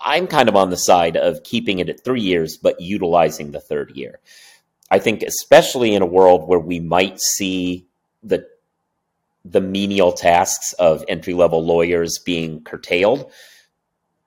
I'm 0.02 0.26
kind 0.26 0.48
of 0.48 0.56
on 0.56 0.70
the 0.70 0.76
side 0.76 1.16
of 1.16 1.42
keeping 1.42 1.80
it 1.80 1.90
at 1.90 2.02
three 2.02 2.22
years, 2.22 2.56
but 2.56 2.80
utilizing 2.80 3.50
the 3.50 3.60
third 3.60 3.92
year. 3.94 4.20
I 4.90 5.00
think, 5.00 5.22
especially 5.22 5.94
in 5.94 6.00
a 6.00 6.06
world 6.06 6.48
where 6.48 6.58
we 6.58 6.80
might 6.80 7.20
see 7.20 7.86
the 8.22 8.46
the 9.44 9.60
menial 9.60 10.12
tasks 10.12 10.72
of 10.74 11.04
entry 11.08 11.34
level 11.34 11.64
lawyers 11.64 12.18
being 12.24 12.62
curtailed, 12.64 13.30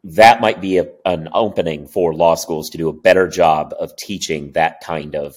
that 0.04 0.39
might 0.39 0.62
be 0.62 0.78
a, 0.78 0.88
an 1.06 1.30
opening 1.34 1.88
for 1.88 2.13
law 2.13 2.36
schools 2.36 2.69
to 2.69 2.78
do 2.78 2.89
a 2.89 2.93
better 2.93 3.28
job 3.28 3.74
of 3.80 3.95
teaching 3.97 4.52
that 4.52 4.82
kind 4.82 5.15
of 5.15 5.36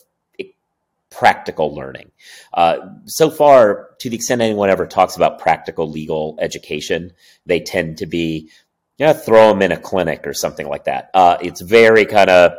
practical 1.15 1.75
learning. 1.75 2.11
Uh, 2.53 2.79
so 3.07 3.31
far, 3.31 3.91
to 4.01 4.11
the 4.11 4.17
extent 4.17 4.43
anyone 4.43 4.69
ever 4.69 4.87
talks 4.87 5.17
about 5.17 5.39
practical 5.39 5.89
legal 5.89 6.37
education, 6.41 7.13
they 7.47 7.61
tend 7.61 7.99
to 7.99 8.07
be, 8.07 8.51
you 8.99 9.07
know, 9.07 9.13
throw 9.13 9.49
them 9.49 9.63
in 9.63 9.73
a 9.73 9.77
clinic 9.77 10.27
or 10.27 10.35
something 10.35 10.69
like 10.69 10.85
that. 10.85 11.11
Uh, 11.15 11.37
it's 11.41 11.61
very 11.61 12.05
kind 12.05 12.31
of, 12.31 12.53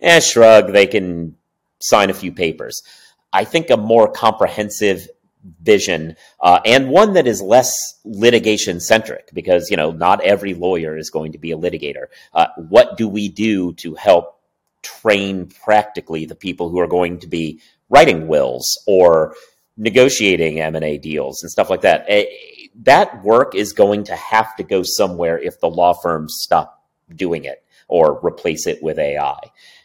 eh, 0.00 0.20
shrug, 0.20 0.72
they 0.72 0.86
can 0.86 1.36
sign 1.80 2.10
a 2.10 2.14
few 2.14 2.32
papers. 2.32 2.82
I 3.32 3.44
think 3.44 3.70
a 3.70 3.76
more 3.76 4.10
comprehensive 4.10 5.08
vision 5.62 6.16
uh, 6.40 6.60
and 6.64 6.88
one 6.88 7.14
that 7.14 7.26
is 7.26 7.42
less 7.42 7.72
litigation 8.04 8.78
centric 8.78 9.28
because 9.34 9.70
you 9.72 9.76
know 9.76 9.90
not 9.90 10.20
every 10.20 10.54
lawyer 10.54 10.96
is 10.96 11.10
going 11.10 11.32
to 11.32 11.38
be 11.38 11.50
a 11.50 11.56
litigator 11.56 12.04
uh, 12.32 12.46
what 12.68 12.96
do 12.96 13.08
we 13.08 13.28
do 13.28 13.72
to 13.72 13.96
help 13.96 14.38
train 14.82 15.46
practically 15.64 16.26
the 16.26 16.34
people 16.34 16.68
who 16.68 16.78
are 16.78 16.86
going 16.86 17.18
to 17.18 17.26
be 17.26 17.60
writing 17.92 18.26
wills 18.26 18.82
or 18.86 19.34
negotiating 19.76 20.60
m&a 20.60 20.98
deals 20.98 21.42
and 21.42 21.50
stuff 21.50 21.70
like 21.70 21.82
that 21.82 22.06
that 22.74 23.22
work 23.22 23.54
is 23.54 23.72
going 23.72 24.04
to 24.04 24.16
have 24.16 24.54
to 24.56 24.62
go 24.62 24.82
somewhere 24.82 25.38
if 25.38 25.58
the 25.60 25.68
law 25.68 25.92
firms 25.92 26.38
stop 26.40 26.84
doing 27.14 27.44
it 27.44 27.64
or 27.88 28.24
replace 28.26 28.66
it 28.66 28.82
with 28.82 28.98
ai 28.98 29.38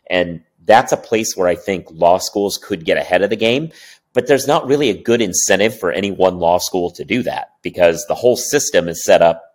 and 0.10 0.42
that's 0.66 0.92
a 0.92 0.98
place 0.98 1.36
where 1.36 1.48
i 1.48 1.56
think 1.56 1.86
law 1.92 2.18
schools 2.18 2.58
could 2.58 2.84
get 2.84 2.98
ahead 2.98 3.22
of 3.22 3.30
the 3.30 3.36
game 3.36 3.72
but 4.14 4.26
there's 4.26 4.48
not 4.48 4.66
really 4.66 4.90
a 4.90 5.00
good 5.00 5.22
incentive 5.22 5.78
for 5.78 5.92
any 5.92 6.10
one 6.10 6.40
law 6.40 6.58
school 6.58 6.90
to 6.90 7.06
do 7.06 7.22
that 7.22 7.52
because 7.62 8.04
the 8.08 8.16
whole 8.16 8.36
system 8.36 8.88
is 8.88 9.06
set 9.06 9.22
up 9.22 9.48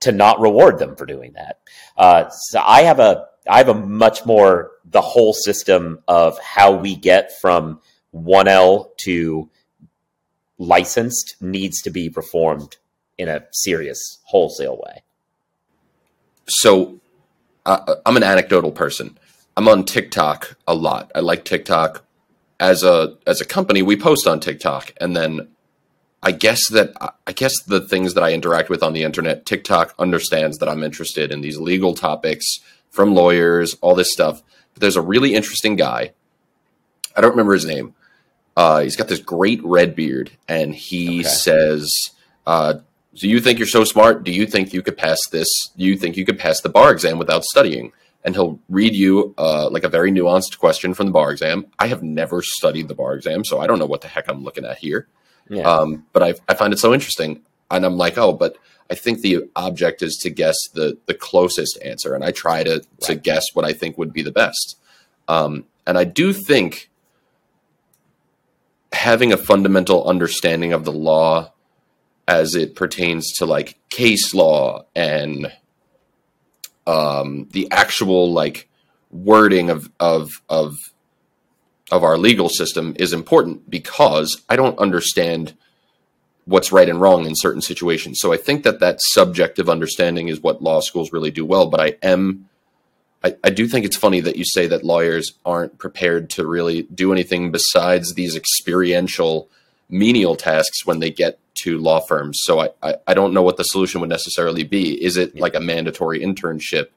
to 0.00 0.10
not 0.10 0.40
reward 0.40 0.78
them 0.78 0.96
for 0.96 1.04
doing 1.04 1.34
that. 1.34 1.58
Uh, 1.96 2.28
so 2.30 2.62
I 2.64 2.82
have 2.82 2.98
a 2.98 3.26
I 3.50 3.58
have 3.58 3.68
a 3.68 3.74
much 3.74 4.24
more 4.24 4.70
the 4.84 5.00
whole 5.00 5.32
system 5.32 5.98
of 6.06 6.38
how 6.38 6.72
we 6.72 6.94
get 6.94 7.38
from 7.40 7.80
one 8.12 8.46
L 8.46 8.92
to 8.98 9.50
licensed 10.56 11.36
needs 11.40 11.82
to 11.82 11.90
be 11.90 12.08
reformed 12.08 12.76
in 13.18 13.28
a 13.28 13.44
serious 13.50 14.20
wholesale 14.24 14.76
way. 14.76 15.02
So, 16.46 17.00
uh, 17.66 17.96
I'm 18.06 18.16
an 18.16 18.22
anecdotal 18.22 18.70
person. 18.70 19.18
I'm 19.56 19.68
on 19.68 19.84
TikTok 19.84 20.56
a 20.68 20.74
lot. 20.74 21.10
I 21.14 21.20
like 21.20 21.44
TikTok 21.44 22.04
as 22.60 22.84
a 22.84 23.16
as 23.26 23.40
a 23.40 23.44
company. 23.44 23.82
We 23.82 23.96
post 23.96 24.28
on 24.28 24.38
TikTok, 24.38 24.94
and 25.00 25.16
then 25.16 25.48
I 26.22 26.30
guess 26.32 26.60
that 26.70 26.92
I 27.26 27.32
guess 27.32 27.60
the 27.62 27.80
things 27.80 28.14
that 28.14 28.22
I 28.22 28.32
interact 28.32 28.70
with 28.70 28.82
on 28.82 28.92
the 28.92 29.02
internet, 29.02 29.44
TikTok 29.44 29.94
understands 29.98 30.58
that 30.58 30.68
I'm 30.68 30.84
interested 30.84 31.32
in 31.32 31.40
these 31.40 31.58
legal 31.58 31.94
topics 31.94 32.60
from 32.90 33.14
lawyers, 33.14 33.76
all 33.80 33.94
this 33.94 34.12
stuff. 34.12 34.42
But 34.74 34.80
there's 34.80 34.96
a 34.96 35.02
really 35.02 35.34
interesting 35.34 35.76
guy. 35.76 36.12
I 37.16 37.20
don't 37.20 37.30
remember 37.30 37.54
his 37.54 37.64
name. 37.64 37.94
Uh, 38.56 38.80
he's 38.80 38.96
got 38.96 39.08
this 39.08 39.20
great 39.20 39.60
red 39.64 39.94
beard, 39.96 40.30
and 40.48 40.74
he 40.74 41.20
Okay. 41.20 41.28
says, 41.28 41.90
uh, 42.46 42.74
"Do 43.14 43.28
you 43.28 43.40
think 43.40 43.58
you're 43.58 43.68
so 43.68 43.84
smart? 43.84 44.24
Do 44.24 44.32
you 44.32 44.46
think 44.46 44.72
you 44.72 44.82
could 44.82 44.96
pass 44.96 45.20
this? 45.30 45.48
Do 45.76 45.84
you 45.84 45.96
think 45.96 46.16
you 46.16 46.24
could 46.26 46.38
pass 46.38 46.60
the 46.60 46.68
bar 46.68 46.90
exam 46.92 47.18
without 47.18 47.44
studying?" 47.44 47.92
And 48.22 48.34
he'll 48.34 48.58
read 48.68 48.94
you 48.94 49.34
uh, 49.38 49.70
like 49.70 49.82
a 49.84 49.88
very 49.88 50.12
nuanced 50.12 50.58
question 50.58 50.92
from 50.92 51.06
the 51.06 51.12
bar 51.12 51.30
exam. 51.32 51.66
I 51.78 51.86
have 51.86 52.02
never 52.02 52.42
studied 52.42 52.88
the 52.88 52.94
bar 52.94 53.14
exam, 53.14 53.44
so 53.44 53.60
I 53.60 53.66
don't 53.66 53.78
know 53.78 53.86
what 53.86 54.02
the 54.02 54.08
heck 54.08 54.28
I'm 54.28 54.44
looking 54.44 54.66
at 54.66 54.78
here. 54.78 55.06
Yeah. 55.48 55.62
Um, 55.62 56.04
but 56.12 56.22
I, 56.22 56.34
I 56.48 56.54
find 56.54 56.72
it 56.74 56.78
so 56.78 56.92
interesting, 56.92 57.40
and 57.70 57.84
I'm 57.86 57.96
like, 57.96 58.18
oh, 58.18 58.32
but 58.34 58.56
I 58.90 58.94
think 58.94 59.20
the 59.20 59.48
object 59.54 60.02
is 60.02 60.16
to 60.22 60.30
guess 60.30 60.56
the 60.74 60.98
the 61.06 61.14
closest 61.14 61.78
answer, 61.84 62.14
and 62.14 62.24
I 62.24 62.32
try 62.32 62.64
to 62.64 62.82
to 63.02 63.14
guess 63.14 63.44
what 63.54 63.64
I 63.64 63.72
think 63.72 63.96
would 63.96 64.12
be 64.12 64.22
the 64.22 64.32
best. 64.32 64.76
Um, 65.28 65.66
and 65.86 65.96
I 65.96 66.04
do 66.04 66.32
think 66.32 66.90
having 68.92 69.32
a 69.32 69.36
fundamental 69.36 70.08
understanding 70.08 70.72
of 70.72 70.84
the 70.84 70.92
law 70.92 71.52
as 72.26 72.54
it 72.54 72.74
pertains 72.74 73.32
to 73.34 73.46
like 73.46 73.78
case 73.90 74.34
law 74.34 74.84
and 74.94 75.52
um, 76.86 77.48
the 77.52 77.68
actual 77.70 78.32
like 78.32 78.68
wording 79.10 79.70
of 79.70 79.90
of 80.00 80.42
of 80.48 80.76
of 81.90 82.04
our 82.04 82.16
legal 82.16 82.48
system 82.48 82.94
is 82.98 83.12
important 83.12 83.68
because 83.70 84.42
I 84.48 84.56
don't 84.56 84.78
understand 84.78 85.54
what's 86.50 86.72
right 86.72 86.88
and 86.88 87.00
wrong 87.00 87.26
in 87.26 87.34
certain 87.36 87.62
situations. 87.62 88.18
So 88.20 88.32
I 88.32 88.36
think 88.36 88.64
that 88.64 88.80
that 88.80 88.98
subjective 89.00 89.68
understanding 89.68 90.26
is 90.28 90.40
what 90.40 90.60
law 90.60 90.80
schools 90.80 91.12
really 91.12 91.30
do 91.30 91.46
well. 91.46 91.68
But 91.68 91.80
I 91.80 91.96
am, 92.02 92.48
I, 93.22 93.36
I 93.44 93.50
do 93.50 93.68
think 93.68 93.86
it's 93.86 93.96
funny 93.96 94.18
that 94.18 94.34
you 94.34 94.44
say 94.44 94.66
that 94.66 94.82
lawyers 94.82 95.34
aren't 95.46 95.78
prepared 95.78 96.28
to 96.30 96.44
really 96.44 96.82
do 96.82 97.12
anything 97.12 97.52
besides 97.52 98.14
these 98.14 98.34
experiential 98.34 99.48
menial 99.88 100.34
tasks 100.34 100.84
when 100.84 100.98
they 100.98 101.12
get 101.12 101.38
to 101.62 101.78
law 101.78 102.00
firms. 102.00 102.40
So 102.42 102.58
I, 102.58 102.70
I, 102.82 102.94
I 103.06 103.14
don't 103.14 103.32
know 103.32 103.42
what 103.42 103.56
the 103.56 103.62
solution 103.62 104.00
would 104.00 104.10
necessarily 104.10 104.64
be. 104.64 105.02
Is 105.04 105.16
it 105.16 105.38
like 105.38 105.54
a 105.54 105.60
mandatory 105.60 106.18
internship? 106.18 106.88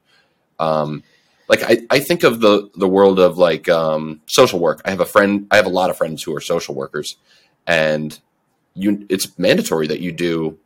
Um, 0.57 1.03
like 1.47 1.61
I, 1.61 1.81
I 1.91 1.99
think 1.99 2.23
of 2.23 2.39
the 2.39 2.71
the 2.75 2.87
world 2.87 3.19
of 3.19 3.37
like 3.37 3.69
um, 3.69 4.21
social 4.25 4.59
work. 4.59 4.81
I 4.85 4.89
have 4.89 5.01
a 5.01 5.05
friend. 5.05 5.45
I 5.51 5.57
have 5.57 5.67
a 5.67 5.69
lot 5.69 5.91
of 5.91 5.97
friends 5.97 6.23
who 6.23 6.35
are 6.35 6.41
social 6.41 6.73
workers, 6.73 7.17
and 7.67 8.17
you 8.75 9.05
it's 9.09 9.37
mandatory 9.37 9.87
that 9.87 9.99
you 9.99 10.11
do. 10.11 10.57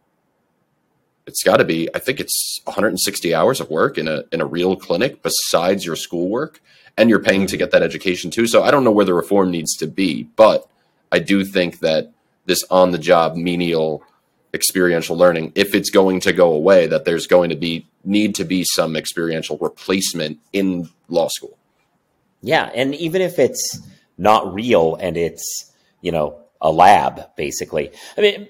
It's 1.25 1.43
got 1.43 1.57
to 1.57 1.65
be. 1.65 1.89
I 1.93 1.99
think 1.99 2.19
it's 2.19 2.61
160 2.63 3.35
hours 3.35 3.59
of 3.59 3.69
work 3.69 3.97
in 3.97 4.07
a 4.07 4.23
in 4.31 4.41
a 4.41 4.45
real 4.45 4.75
clinic 4.75 5.21
besides 5.23 5.85
your 5.85 5.95
schoolwork, 5.95 6.61
and 6.97 7.09
you're 7.09 7.19
paying 7.19 7.47
to 7.47 7.57
get 7.57 7.71
that 7.71 7.83
education 7.83 8.31
too. 8.31 8.47
So 8.47 8.63
I 8.63 8.71
don't 8.71 8.83
know 8.83 8.91
where 8.91 9.05
the 9.05 9.13
reform 9.13 9.51
needs 9.51 9.75
to 9.77 9.87
be, 9.87 10.23
but 10.23 10.67
I 11.11 11.19
do 11.19 11.43
think 11.43 11.79
that 11.79 12.11
this 12.45 12.63
on 12.71 12.91
the 12.91 12.97
job 12.97 13.35
menial 13.35 14.03
experiential 14.53 15.15
learning 15.15 15.51
if 15.55 15.75
it's 15.75 15.89
going 15.89 16.19
to 16.21 16.33
go 16.33 16.53
away 16.53 16.87
that 16.87 17.05
there's 17.05 17.27
going 17.27 17.49
to 17.49 17.55
be 17.55 17.85
need 18.03 18.33
to 18.33 18.45
be 18.45 18.63
some 18.63 18.95
experiential 18.95 19.57
replacement 19.57 20.39
in 20.53 20.89
law 21.09 21.27
school 21.27 21.57
yeah 22.41 22.71
and 22.73 22.95
even 22.95 23.21
if 23.21 23.37
it's 23.37 23.81
not 24.17 24.51
real 24.53 24.95
and 24.95 25.17
it's 25.17 25.71
you 26.01 26.11
know 26.11 26.39
a 26.61 26.71
lab 26.71 27.35
basically 27.35 27.91
i 28.17 28.21
mean 28.21 28.49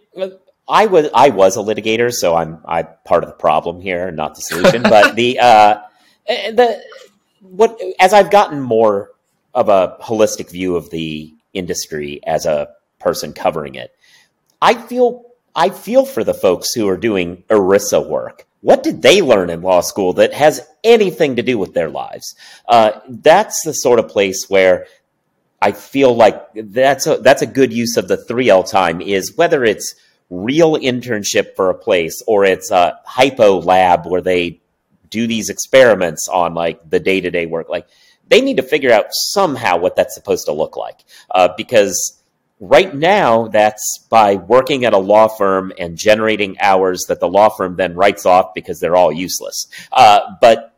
i 0.68 0.86
was 0.86 1.10
i 1.14 1.30
was 1.30 1.58
a 1.58 1.60
litigator 1.60 2.14
so 2.14 2.36
i'm 2.36 2.60
i 2.66 2.84
part 2.84 3.24
of 3.24 3.30
the 3.30 3.36
problem 3.36 3.82
here 3.82 4.12
not 4.12 4.36
the 4.36 4.42
solution 4.42 4.84
but 4.84 5.16
the 5.16 5.40
uh 5.40 5.82
the 6.28 6.82
what 7.42 7.80
as 8.00 8.14
i've 8.14 8.32
gotten 8.32 8.60
more 8.60 9.12
of 9.54 9.70
a 9.70 9.98
holistic 10.02 10.52
view 10.52 10.76
of 10.76 10.90
the 10.92 11.34
industry 11.54 12.20
as 12.26 12.46
a 12.46 12.70
person 13.00 13.34
covering 13.34 13.76
it 13.76 13.96
i 14.62 14.74
feel 14.74 15.28
I 15.58 15.70
feel 15.70 16.06
for 16.06 16.24
the 16.24 16.36
folks 16.36 16.72
who 16.72 16.88
are 16.88 16.98
doing 16.98 17.44
ERISA 17.50 18.08
work. 18.08 18.46
What 18.62 18.84
did 18.84 19.02
they 19.02 19.24
learn 19.24 19.50
in 19.50 19.64
law 19.64 19.82
school 19.82 20.14
that 20.14 20.34
has 20.34 20.62
anything 20.84 21.36
to 21.36 21.42
do 21.42 21.58
with 21.58 21.74
their 21.74 21.90
lives? 21.90 22.36
Uh, 22.68 23.00
that's 23.10 23.64
the 23.66 23.74
sort 23.74 23.98
of 23.98 24.08
place 24.08 24.46
where 24.50 24.86
I 25.62 25.72
feel 25.72 26.16
like 26.16 26.42
that's 26.56 27.08
a, 27.08 27.18
that's 27.18 27.42
a 27.42 27.48
good 27.48 27.74
use 27.74 27.98
of 27.98 28.08
the 28.08 28.18
3L 28.18 28.70
time 28.70 29.02
is 29.02 29.36
whether 29.36 29.64
it's 29.64 29.96
real 30.30 30.76
internship 30.76 31.56
for 31.56 31.70
a 31.70 31.74
place 31.74 32.22
or 32.28 32.46
it's 32.46 32.70
a 32.72 33.00
hypo 33.06 33.62
lab 33.62 34.06
where 34.06 34.22
they 34.22 34.60
do 35.10 35.26
these 35.26 35.50
experiments 35.50 36.28
on 36.28 36.54
like 36.54 36.88
the 36.90 37.00
day 37.00 37.22
to 37.22 37.32
day 37.32 37.46
work. 37.46 37.70
Like 37.70 37.88
they 38.28 38.42
need 38.42 38.58
to 38.58 38.64
figure 38.64 38.92
out 38.92 39.06
somehow 39.10 39.78
what 39.78 39.96
that's 39.96 40.14
supposed 40.14 40.46
to 40.46 40.52
look 40.52 40.78
like 40.78 41.00
uh, 41.32 41.50
because 41.58 42.18
Right 42.60 42.94
now, 42.94 43.50
that's 43.50 44.00
by 44.10 44.36
working 44.36 44.84
at 44.86 44.94
a 44.94 44.98
law 44.98 45.28
firm 45.28 45.72
and 45.78 45.96
generating 45.96 46.60
hours 46.60 47.06
that 47.08 47.20
the 47.20 47.28
law 47.28 47.50
firm 47.50 47.76
then 47.76 47.94
writes 47.94 48.26
off 48.26 48.56
because 48.56 48.80
they're 48.80 48.96
all 48.96 49.12
useless. 49.12 49.68
Uh, 49.92 50.22
but 50.42 50.74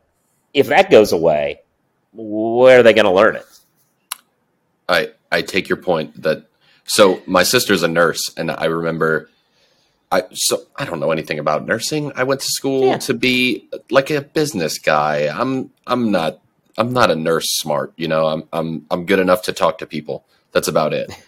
if 0.52 0.66
that 0.66 0.90
goes 0.90 1.12
away, 1.12 1.62
where 2.12 2.80
are 2.80 2.82
they 2.82 2.92
going 2.92 3.06
to 3.06 3.12
learn 3.12 3.36
it? 3.36 3.46
I 4.90 5.10
I 5.32 5.42
take 5.42 5.68
your 5.68 5.78
point 5.78 6.22
that 6.22 6.46
so 6.84 7.22
my 7.26 7.42
sister's 7.44 7.82
a 7.82 7.88
nurse 7.88 8.20
and 8.36 8.50
I 8.50 8.66
remember 8.66 9.30
I 10.12 10.24
so 10.32 10.62
I 10.76 10.84
don't 10.84 11.00
know 11.00 11.12
anything 11.12 11.38
about 11.38 11.66
nursing. 11.66 12.12
I 12.16 12.24
went 12.24 12.40
to 12.40 12.48
school 12.48 12.88
yeah. 12.88 12.98
to 12.98 13.14
be 13.14 13.68
like 13.90 14.10
a 14.10 14.20
business 14.20 14.78
guy. 14.78 15.28
I'm 15.28 15.70
I'm 15.86 16.10
not 16.10 16.40
I'm 16.76 16.92
not 16.92 17.10
a 17.10 17.16
nurse 17.16 17.46
smart, 17.58 17.92
you 17.96 18.08
know. 18.08 18.26
I'm 18.26 18.44
I'm 18.52 18.86
I'm 18.90 19.06
good 19.06 19.20
enough 19.20 19.42
to 19.42 19.52
talk 19.52 19.78
to 19.78 19.86
people. 19.86 20.24
That's 20.52 20.68
about 20.68 20.92
it. 20.92 21.10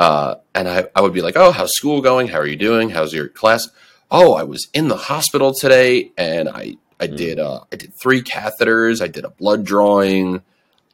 Uh, 0.00 0.36
and 0.54 0.66
I, 0.66 0.86
I 0.96 1.02
would 1.02 1.12
be 1.12 1.20
like, 1.20 1.36
oh, 1.36 1.52
how's 1.52 1.72
school 1.72 2.00
going? 2.00 2.26
How 2.26 2.38
are 2.38 2.46
you 2.46 2.56
doing? 2.56 2.88
How's 2.88 3.12
your 3.12 3.28
class? 3.28 3.68
Oh, 4.10 4.32
I 4.32 4.44
was 4.44 4.68
in 4.72 4.88
the 4.88 4.96
hospital 4.96 5.52
today 5.52 6.10
and 6.16 6.48
I, 6.48 6.78
I 6.98 7.08
mm. 7.08 7.18
did, 7.18 7.38
uh, 7.38 7.64
I 7.70 7.76
did 7.76 7.92
three 7.92 8.22
catheters. 8.22 9.02
I 9.02 9.08
did 9.08 9.26
a 9.26 9.28
blood 9.28 9.62
drawing. 9.62 10.40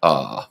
Uh, 0.02 0.46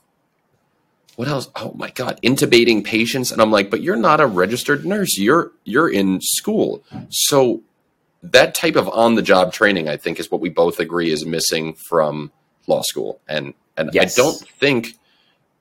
what 1.16 1.28
else? 1.28 1.50
Oh 1.56 1.72
my 1.74 1.90
God, 1.90 2.20
intubating 2.22 2.84
patients. 2.84 3.32
And 3.32 3.42
I'm 3.42 3.50
like, 3.50 3.70
but 3.70 3.82
you're 3.82 3.96
not 3.96 4.20
a 4.20 4.26
registered 4.26 4.84
nurse. 4.86 5.18
You're, 5.18 5.52
you're 5.64 5.90
in 5.90 6.20
school. 6.20 6.84
So 7.10 7.62
that 8.22 8.54
type 8.54 8.76
of 8.76 8.88
on 8.88 9.14
the 9.14 9.22
job 9.22 9.52
training, 9.52 9.88
I 9.88 9.96
think 9.96 10.20
is 10.20 10.30
what 10.30 10.40
we 10.40 10.48
both 10.48 10.78
agree 10.78 11.10
is 11.10 11.26
missing 11.26 11.74
from 11.74 12.32
law 12.66 12.82
school. 12.82 13.20
And, 13.28 13.54
and 13.76 13.90
yes. 13.92 14.18
I 14.18 14.22
don't 14.22 14.36
think 14.36 14.94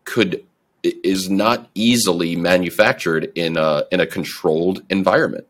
could 0.04 0.46
is 0.84 1.30
not 1.30 1.68
easily 1.74 2.36
manufactured 2.36 3.32
in 3.36 3.58
a 3.58 3.86
in 3.92 4.00
a 4.00 4.06
controlled 4.06 4.84
environment. 4.90 5.48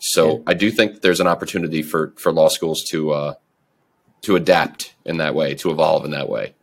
So 0.00 0.38
yeah. 0.38 0.42
I 0.48 0.54
do 0.54 0.70
think 0.70 1.00
there's 1.02 1.20
an 1.20 1.28
opportunity 1.28 1.82
for 1.82 2.12
for 2.16 2.32
law 2.32 2.48
schools 2.48 2.82
to 2.90 3.12
uh, 3.12 3.34
to 4.22 4.36
adapt 4.36 4.94
in 5.04 5.18
that 5.18 5.34
way, 5.34 5.54
to 5.56 5.70
evolve 5.70 6.04
in 6.04 6.10
that 6.10 6.28
way. 6.28 6.54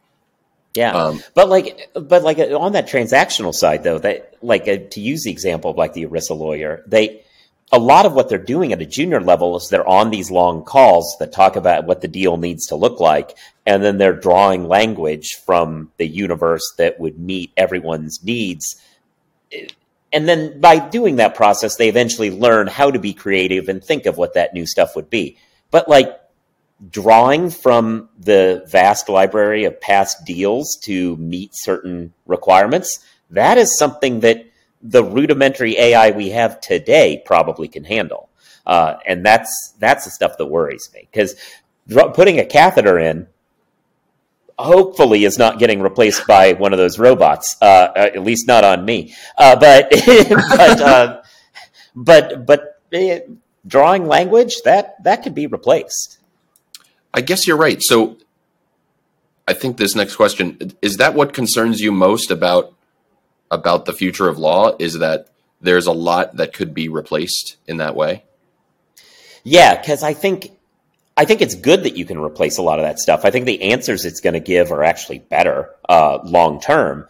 Yeah, 0.75 0.91
um, 0.91 1.23
but 1.33 1.49
like, 1.49 1.89
but 1.93 2.23
like 2.23 2.37
on 2.37 2.73
that 2.73 2.87
transactional 2.87 3.53
side, 3.53 3.83
though, 3.83 3.99
that 3.99 4.35
like 4.41 4.67
uh, 4.67 4.77
to 4.91 5.01
use 5.01 5.23
the 5.23 5.31
example 5.31 5.71
of 5.71 5.77
like 5.77 5.93
the 5.93 6.05
ERISA 6.05 6.37
lawyer, 6.37 6.83
they 6.85 7.23
a 7.71 7.79
lot 7.79 8.05
of 8.05 8.13
what 8.13 8.29
they're 8.29 8.37
doing 8.39 8.73
at 8.73 8.81
a 8.81 8.85
junior 8.85 9.21
level 9.21 9.55
is 9.55 9.69
they're 9.69 9.87
on 9.87 10.09
these 10.09 10.31
long 10.31 10.63
calls 10.63 11.15
that 11.19 11.31
talk 11.31 11.55
about 11.55 11.85
what 11.85 12.01
the 12.01 12.07
deal 12.07 12.37
needs 12.37 12.67
to 12.67 12.75
look 12.75 12.99
like. 12.99 13.37
And 13.65 13.83
then 13.83 13.97
they're 13.97 14.13
drawing 14.13 14.67
language 14.67 15.35
from 15.45 15.91
the 15.97 16.07
universe 16.07 16.73
that 16.77 16.99
would 16.99 17.19
meet 17.19 17.51
everyone's 17.55 18.23
needs. 18.23 18.81
And 20.11 20.27
then 20.27 20.59
by 20.59 20.79
doing 20.79 21.17
that 21.17 21.35
process, 21.35 21.75
they 21.75 21.89
eventually 21.89 22.31
learn 22.31 22.65
how 22.65 22.89
to 22.89 22.97
be 22.97 23.13
creative 23.13 23.69
and 23.69 23.83
think 23.83 24.07
of 24.07 24.17
what 24.17 24.33
that 24.33 24.53
new 24.53 24.65
stuff 24.65 24.95
would 24.95 25.09
be. 25.09 25.37
But 25.69 25.87
like 25.87 26.19
drawing 26.89 27.49
from 27.49 28.09
the 28.17 28.63
vast 28.67 29.09
library 29.09 29.65
of 29.65 29.81
past 29.81 30.25
deals 30.25 30.77
to 30.83 31.17
meet 31.17 31.51
certain 31.53 32.13
requirements, 32.25 33.05
that 33.31 33.57
is 33.57 33.77
something 33.77 34.21
that 34.21 34.45
the 34.81 35.03
rudimentary 35.03 35.77
AI 35.77 36.11
we 36.11 36.29
have 36.29 36.61
today 36.61 37.21
probably 37.25 37.67
can 37.67 37.83
handle. 37.83 38.29
Uh, 38.65 38.97
and 39.05 39.25
that's 39.25 39.73
that's 39.79 40.05
the 40.05 40.11
stuff 40.11 40.37
that 40.37 40.45
worries 40.45 40.89
me 40.93 41.07
because 41.11 41.35
putting 42.13 42.39
a 42.39 42.45
catheter 42.45 42.99
in 42.99 43.27
hopefully 44.59 45.23
is 45.25 45.37
not 45.37 45.57
getting 45.57 45.81
replaced 45.81 46.27
by 46.27 46.53
one 46.53 46.73
of 46.73 46.77
those 46.77 46.99
robots. 46.99 47.55
Uh, 47.61 47.65
uh 47.95 48.09
at 48.13 48.23
least 48.23 48.47
not 48.47 48.63
on 48.63 48.85
me. 48.85 49.15
Uh, 49.37 49.55
but 49.55 49.89
but 50.29 50.81
uh, 50.81 51.21
but 51.95 52.45
but 52.45 52.81
eh, 52.93 53.21
drawing 53.65 54.05
language 54.05 54.61
that 54.65 55.03
that 55.03 55.23
could 55.23 55.33
be 55.33 55.47
replaced. 55.47 56.18
I 57.13 57.21
guess 57.21 57.47
you're 57.47 57.57
right. 57.57 57.81
So 57.81 58.17
I 59.47 59.53
think 59.53 59.77
this 59.77 59.95
next 59.95 60.15
question 60.15 60.73
is 60.81 60.97
that 60.97 61.15
what 61.15 61.33
concerns 61.33 61.81
you 61.81 61.91
most 61.91 62.31
about 62.31 62.73
about 63.51 63.85
the 63.85 63.93
future 63.93 64.27
of 64.27 64.37
law 64.37 64.75
is 64.77 64.99
that 64.99 65.27
there's 65.59 65.87
a 65.87 65.91
lot 65.91 66.37
that 66.37 66.53
could 66.53 66.73
be 66.73 66.87
replaced 66.87 67.57
in 67.67 67.77
that 67.77 67.95
way. 67.95 68.23
Yeah, 69.43 69.79
because 69.79 70.03
I 70.03 70.13
think 70.13 70.51
I 71.17 71.25
think 71.25 71.41
it's 71.41 71.55
good 71.55 71.83
that 71.83 71.97
you 71.97 72.05
can 72.05 72.19
replace 72.19 72.57
a 72.57 72.61
lot 72.61 72.79
of 72.79 72.85
that 72.85 72.99
stuff. 72.99 73.25
I 73.25 73.31
think 73.31 73.45
the 73.45 73.71
answers 73.73 74.05
it's 74.05 74.21
going 74.21 74.35
to 74.35 74.39
give 74.39 74.71
are 74.71 74.83
actually 74.83 75.19
better 75.19 75.69
uh, 75.87 76.19
long 76.23 76.61
term. 76.61 77.07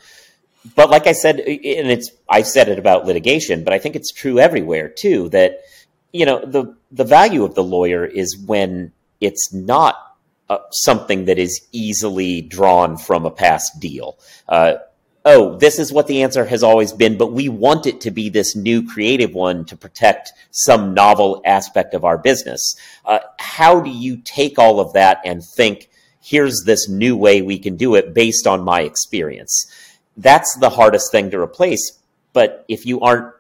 But 0.75 0.89
like 0.89 1.07
I 1.07 1.11
said, 1.11 1.39
and 1.39 1.91
it's 1.91 2.11
I've 2.29 2.47
said 2.47 2.69
it 2.69 2.79
about 2.79 3.05
litigation, 3.05 3.63
but 3.63 3.73
I 3.73 3.79
think 3.79 3.95
it's 3.95 4.11
true 4.11 4.39
everywhere 4.39 4.89
too. 4.89 5.29
That 5.29 5.59
you 6.11 6.25
know 6.25 6.43
the 6.45 6.75
the 6.91 7.03
value 7.03 7.43
of 7.43 7.55
the 7.55 7.63
lawyer 7.63 8.05
is 8.05 8.37
when 8.37 8.93
it's 9.21 9.53
not 9.53 10.15
uh, 10.49 10.59
something 10.71 11.25
that 11.25 11.37
is 11.37 11.67
easily 11.71 12.41
drawn 12.41 12.97
from 12.97 13.25
a 13.25 13.31
past 13.31 13.79
deal. 13.79 14.17
Uh, 14.47 14.75
oh, 15.25 15.57
this 15.57 15.79
is 15.79 15.91
what 15.91 16.07
the 16.07 16.23
answer 16.23 16.45
has 16.45 16.63
always 16.63 16.91
been, 16.91 17.17
but 17.17 17.31
we 17.31 17.49
want 17.49 17.85
it 17.85 18.01
to 18.01 18.11
be 18.11 18.29
this 18.29 18.55
new 18.55 18.85
creative 18.87 19.33
one 19.33 19.65
to 19.65 19.75
protect 19.75 20.31
some 20.51 20.93
novel 20.93 21.41
aspect 21.45 21.93
of 21.93 22.03
our 22.03 22.17
business. 22.17 22.75
Uh, 23.05 23.19
how 23.39 23.79
do 23.79 23.89
you 23.89 24.17
take 24.17 24.57
all 24.57 24.79
of 24.79 24.93
that 24.93 25.19
and 25.23 25.43
think, 25.43 25.89
here's 26.21 26.63
this 26.65 26.89
new 26.89 27.15
way 27.15 27.41
we 27.41 27.59
can 27.59 27.75
do 27.75 27.95
it 27.95 28.13
based 28.13 28.47
on 28.47 28.63
my 28.63 28.81
experience? 28.81 29.67
That's 30.17 30.57
the 30.57 30.69
hardest 30.69 31.11
thing 31.11 31.31
to 31.31 31.39
replace. 31.39 31.93
But 32.33 32.65
if 32.67 32.85
you 32.85 33.01
aren't 33.01 33.33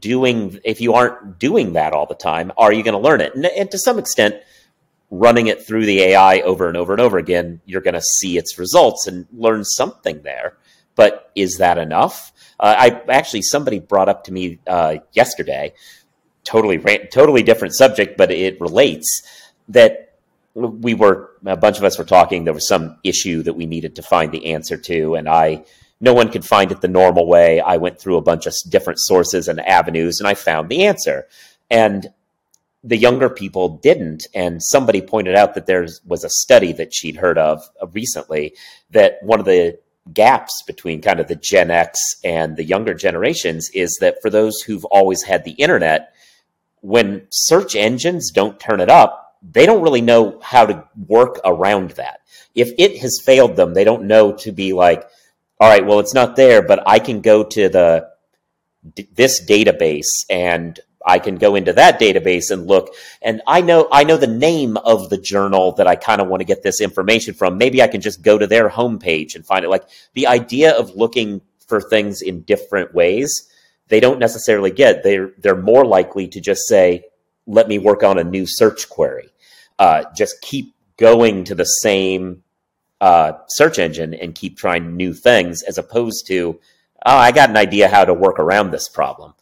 doing 0.00 0.58
if 0.64 0.80
you 0.80 0.94
aren't 0.94 1.38
doing 1.38 1.74
that 1.74 1.92
all 1.92 2.04
the 2.04 2.14
time 2.14 2.50
are 2.58 2.72
you 2.72 2.82
going 2.82 2.92
to 2.92 2.98
learn 2.98 3.20
it 3.20 3.32
and, 3.36 3.46
and, 3.46 3.70
to 3.70 3.78
some 3.78 4.00
extent 4.00 4.34
running 5.10 5.48
it 5.48 5.66
through 5.66 5.86
the 5.86 6.00
ai 6.00 6.40
over 6.40 6.68
and 6.68 6.76
over 6.76 6.92
and 6.92 7.00
over 7.00 7.18
again 7.18 7.60
you're 7.64 7.80
going 7.80 7.94
to 7.94 8.02
see 8.18 8.38
its 8.38 8.58
results 8.58 9.06
and 9.06 9.26
learn 9.32 9.64
something 9.64 10.22
there 10.22 10.56
but 10.94 11.30
is 11.34 11.58
that 11.58 11.78
enough 11.78 12.32
uh, 12.60 12.74
i 12.78 13.02
actually 13.08 13.42
somebody 13.42 13.78
brought 13.78 14.08
up 14.08 14.24
to 14.24 14.32
me 14.32 14.58
uh, 14.66 14.96
yesterday 15.12 15.72
totally 16.44 16.78
totally 17.12 17.42
different 17.42 17.74
subject 17.74 18.16
but 18.16 18.30
it 18.30 18.60
relates 18.60 19.22
that 19.68 20.14
we 20.54 20.94
were 20.94 21.30
a 21.46 21.56
bunch 21.56 21.78
of 21.78 21.84
us 21.84 21.98
were 21.98 22.04
talking 22.04 22.44
there 22.44 22.54
was 22.54 22.68
some 22.68 22.96
issue 23.04 23.42
that 23.42 23.54
we 23.54 23.66
needed 23.66 23.96
to 23.96 24.02
find 24.02 24.32
the 24.32 24.52
answer 24.52 24.76
to 24.76 25.14
and 25.14 25.28
i 25.28 25.64
no 26.00 26.14
one 26.14 26.30
could 26.30 26.44
find 26.44 26.72
it 26.72 26.80
the 26.80 26.88
normal 26.88 27.26
way. 27.26 27.60
I 27.60 27.76
went 27.76 28.00
through 28.00 28.16
a 28.16 28.22
bunch 28.22 28.46
of 28.46 28.54
different 28.68 28.98
sources 29.00 29.48
and 29.48 29.60
avenues 29.60 30.18
and 30.18 30.26
I 30.26 30.34
found 30.34 30.68
the 30.68 30.86
answer. 30.86 31.28
And 31.70 32.10
the 32.82 32.96
younger 32.96 33.28
people 33.28 33.78
didn't. 33.78 34.26
And 34.34 34.62
somebody 34.62 35.02
pointed 35.02 35.34
out 35.36 35.54
that 35.54 35.66
there 35.66 35.86
was 36.06 36.24
a 36.24 36.30
study 36.30 36.72
that 36.74 36.94
she'd 36.94 37.16
heard 37.16 37.38
of 37.38 37.62
uh, 37.80 37.86
recently 37.88 38.54
that 38.90 39.18
one 39.22 39.40
of 39.40 39.46
the 39.46 39.78
gaps 40.12 40.62
between 40.66 41.02
kind 41.02 41.20
of 41.20 41.28
the 41.28 41.36
Gen 41.36 41.70
X 41.70 42.00
and 42.24 42.56
the 42.56 42.64
younger 42.64 42.94
generations 42.94 43.70
is 43.74 43.96
that 44.00 44.20
for 44.22 44.30
those 44.30 44.60
who've 44.60 44.84
always 44.86 45.22
had 45.22 45.44
the 45.44 45.52
internet, 45.52 46.14
when 46.80 47.26
search 47.30 47.76
engines 47.76 48.30
don't 48.30 48.58
turn 48.58 48.80
it 48.80 48.88
up, 48.88 49.36
they 49.42 49.66
don't 49.66 49.82
really 49.82 50.00
know 50.00 50.38
how 50.42 50.66
to 50.66 50.84
work 51.06 51.38
around 51.44 51.90
that. 51.92 52.20
If 52.54 52.72
it 52.78 52.98
has 52.98 53.20
failed 53.24 53.56
them, 53.56 53.74
they 53.74 53.84
don't 53.84 54.04
know 54.04 54.32
to 54.38 54.52
be 54.52 54.72
like, 54.72 55.06
all 55.60 55.68
right, 55.68 55.84
well, 55.84 56.00
it's 56.00 56.14
not 56.14 56.36
there, 56.36 56.62
but 56.62 56.82
I 56.86 56.98
can 56.98 57.20
go 57.20 57.44
to 57.44 57.68
the 57.68 58.10
this 59.12 59.44
database 59.44 60.24
and 60.30 60.80
I 61.06 61.18
can 61.18 61.36
go 61.36 61.54
into 61.54 61.72
that 61.72 61.98
database 61.98 62.50
and 62.50 62.66
look 62.66 62.94
and 63.22 63.40
I 63.46 63.60
know 63.60 63.88
I 63.90 64.04
know 64.04 64.16
the 64.16 64.26
name 64.26 64.76
of 64.78 65.08
the 65.08 65.16
journal 65.16 65.72
that 65.72 65.86
I 65.86 65.96
kind 65.96 66.20
of 66.20 66.28
want 66.28 66.40
to 66.40 66.46
get 66.46 66.62
this 66.62 66.80
information 66.80 67.34
from. 67.34 67.58
Maybe 67.58 67.82
I 67.82 67.88
can 67.88 68.00
just 68.00 68.22
go 68.22 68.38
to 68.38 68.46
their 68.46 68.68
homepage 68.68 69.34
and 69.34 69.46
find 69.46 69.64
it. 69.64 69.68
Like 69.70 69.88
the 70.14 70.26
idea 70.26 70.72
of 70.72 70.94
looking 70.94 71.40
for 71.66 71.80
things 71.80 72.20
in 72.20 72.42
different 72.42 72.94
ways, 72.94 73.30
they 73.88 74.00
don't 74.00 74.18
necessarily 74.18 74.70
get. 74.70 75.02
They're 75.02 75.32
they're 75.38 75.56
more 75.56 75.84
likely 75.84 76.28
to 76.28 76.40
just 76.40 76.68
say, 76.68 77.04
"Let 77.46 77.68
me 77.68 77.78
work 77.78 78.02
on 78.02 78.18
a 78.18 78.24
new 78.24 78.44
search 78.46 78.88
query." 78.88 79.30
Uh, 79.78 80.04
just 80.14 80.42
keep 80.42 80.74
going 80.98 81.44
to 81.44 81.54
the 81.54 81.64
same 81.64 82.42
uh, 83.00 83.32
search 83.48 83.78
engine 83.78 84.14
and 84.14 84.34
keep 84.34 84.58
trying 84.58 84.96
new 84.96 85.14
things 85.14 85.62
as 85.62 85.78
opposed 85.78 86.26
to, 86.26 86.60
oh, 87.06 87.16
I 87.16 87.32
got 87.32 87.50
an 87.50 87.56
idea 87.56 87.88
how 87.88 88.04
to 88.04 88.12
work 88.12 88.38
around 88.38 88.70
this 88.70 88.88
problem. 88.88 89.32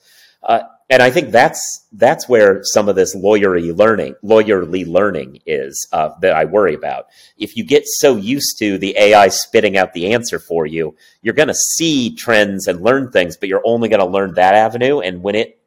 Uh, 0.42 0.60
and 0.90 1.02
I 1.02 1.10
think 1.10 1.30
that's 1.30 1.86
that's 1.92 2.28
where 2.28 2.60
some 2.62 2.88
of 2.88 2.96
this 2.96 3.14
lawyery 3.14 3.76
learning, 3.76 4.14
lawyerly 4.24 4.86
learning 4.86 5.40
is 5.44 5.86
uh, 5.92 6.10
that 6.20 6.32
I 6.32 6.46
worry 6.46 6.74
about. 6.74 7.08
If 7.36 7.56
you 7.56 7.64
get 7.64 7.86
so 7.86 8.16
used 8.16 8.58
to 8.60 8.78
the 8.78 8.96
AI 8.96 9.28
spitting 9.28 9.76
out 9.76 9.92
the 9.92 10.14
answer 10.14 10.38
for 10.38 10.64
you, 10.64 10.96
you're 11.20 11.34
going 11.34 11.48
to 11.48 11.54
see 11.54 12.14
trends 12.14 12.68
and 12.68 12.80
learn 12.80 13.10
things, 13.10 13.36
but 13.36 13.50
you're 13.50 13.62
only 13.66 13.90
going 13.90 14.00
to 14.00 14.06
learn 14.06 14.34
that 14.34 14.54
avenue. 14.54 15.00
And 15.00 15.22
when 15.22 15.34
it 15.34 15.60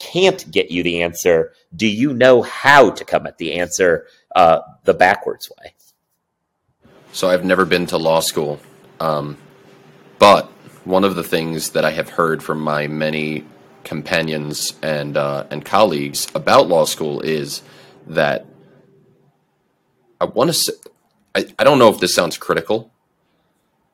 can't 0.00 0.50
get 0.50 0.72
you 0.72 0.82
the 0.82 1.02
answer, 1.02 1.52
do 1.76 1.86
you 1.86 2.12
know 2.12 2.42
how 2.42 2.90
to 2.90 3.04
come 3.04 3.28
at 3.28 3.38
the 3.38 3.54
answer 3.60 4.06
uh, 4.34 4.60
the 4.82 4.94
backwards 4.94 5.48
way? 5.50 5.74
So 7.12 7.28
I've 7.28 7.44
never 7.44 7.64
been 7.64 7.86
to 7.86 7.98
law 7.98 8.20
school, 8.20 8.60
um, 8.98 9.36
but 10.18 10.46
one 10.84 11.04
of 11.04 11.14
the 11.14 11.24
things 11.24 11.70
that 11.70 11.84
I 11.84 11.90
have 11.92 12.08
heard 12.08 12.42
from 12.42 12.60
my 12.60 12.88
many 12.88 13.44
companions 13.84 14.74
and 14.82 15.16
uh, 15.16 15.44
and 15.50 15.64
colleagues 15.64 16.28
about 16.34 16.68
law 16.68 16.84
school 16.84 17.20
is 17.20 17.62
that 18.06 18.46
I 20.20 20.24
want 20.26 20.48
to 20.48 20.54
say 20.54 20.72
I, 21.34 21.46
I 21.58 21.64
don't 21.64 21.78
know 21.78 21.88
if 21.88 22.00
this 22.00 22.14
sounds 22.14 22.36
critical. 22.36 22.92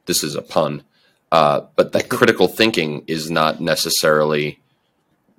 This 0.07 0.22
is 0.22 0.35
a 0.35 0.42
pun, 0.42 0.85
uh, 1.33 1.62
but 1.77 1.92
that 1.92 2.09
critical 2.11 2.49
thinking 2.49 3.05
is 3.07 3.31
not 3.31 3.61
necessarily 3.61 4.61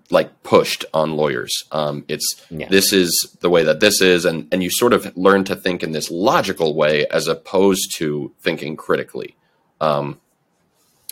like 0.09 0.41
pushed 0.43 0.85
on 0.93 1.17
lawyers. 1.17 1.63
Um, 1.71 2.05
it's 2.07 2.45
yeah. 2.49 2.67
this 2.69 2.93
is 2.93 3.35
the 3.41 3.49
way 3.49 3.63
that 3.63 3.79
this 3.79 4.01
is, 4.01 4.25
and 4.25 4.47
and 4.51 4.63
you 4.63 4.69
sort 4.69 4.93
of 4.93 5.15
learn 5.17 5.43
to 5.45 5.55
think 5.55 5.83
in 5.83 5.91
this 5.91 6.09
logical 6.09 6.75
way 6.75 7.05
as 7.07 7.27
opposed 7.27 7.95
to 7.97 8.33
thinking 8.39 8.75
critically. 8.75 9.35
Um, 9.81 10.19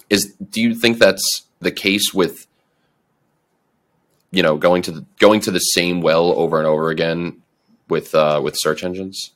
is 0.09 0.33
do 0.35 0.61
you 0.61 0.75
think 0.75 0.99
that's 0.99 1.43
the 1.59 1.71
case 1.71 2.13
with 2.13 2.47
you 4.35 4.43
know 4.43 4.57
going 4.57 4.81
to 4.83 4.91
the, 4.91 5.05
going 5.19 5.39
to 5.41 5.51
the 5.51 5.59
same 5.59 6.01
well 6.01 6.31
over 6.33 6.57
and 6.57 6.67
over 6.67 6.89
again 6.89 7.41
with 7.89 8.13
uh, 8.13 8.41
with 8.43 8.55
search 8.57 8.83
engines? 8.83 9.31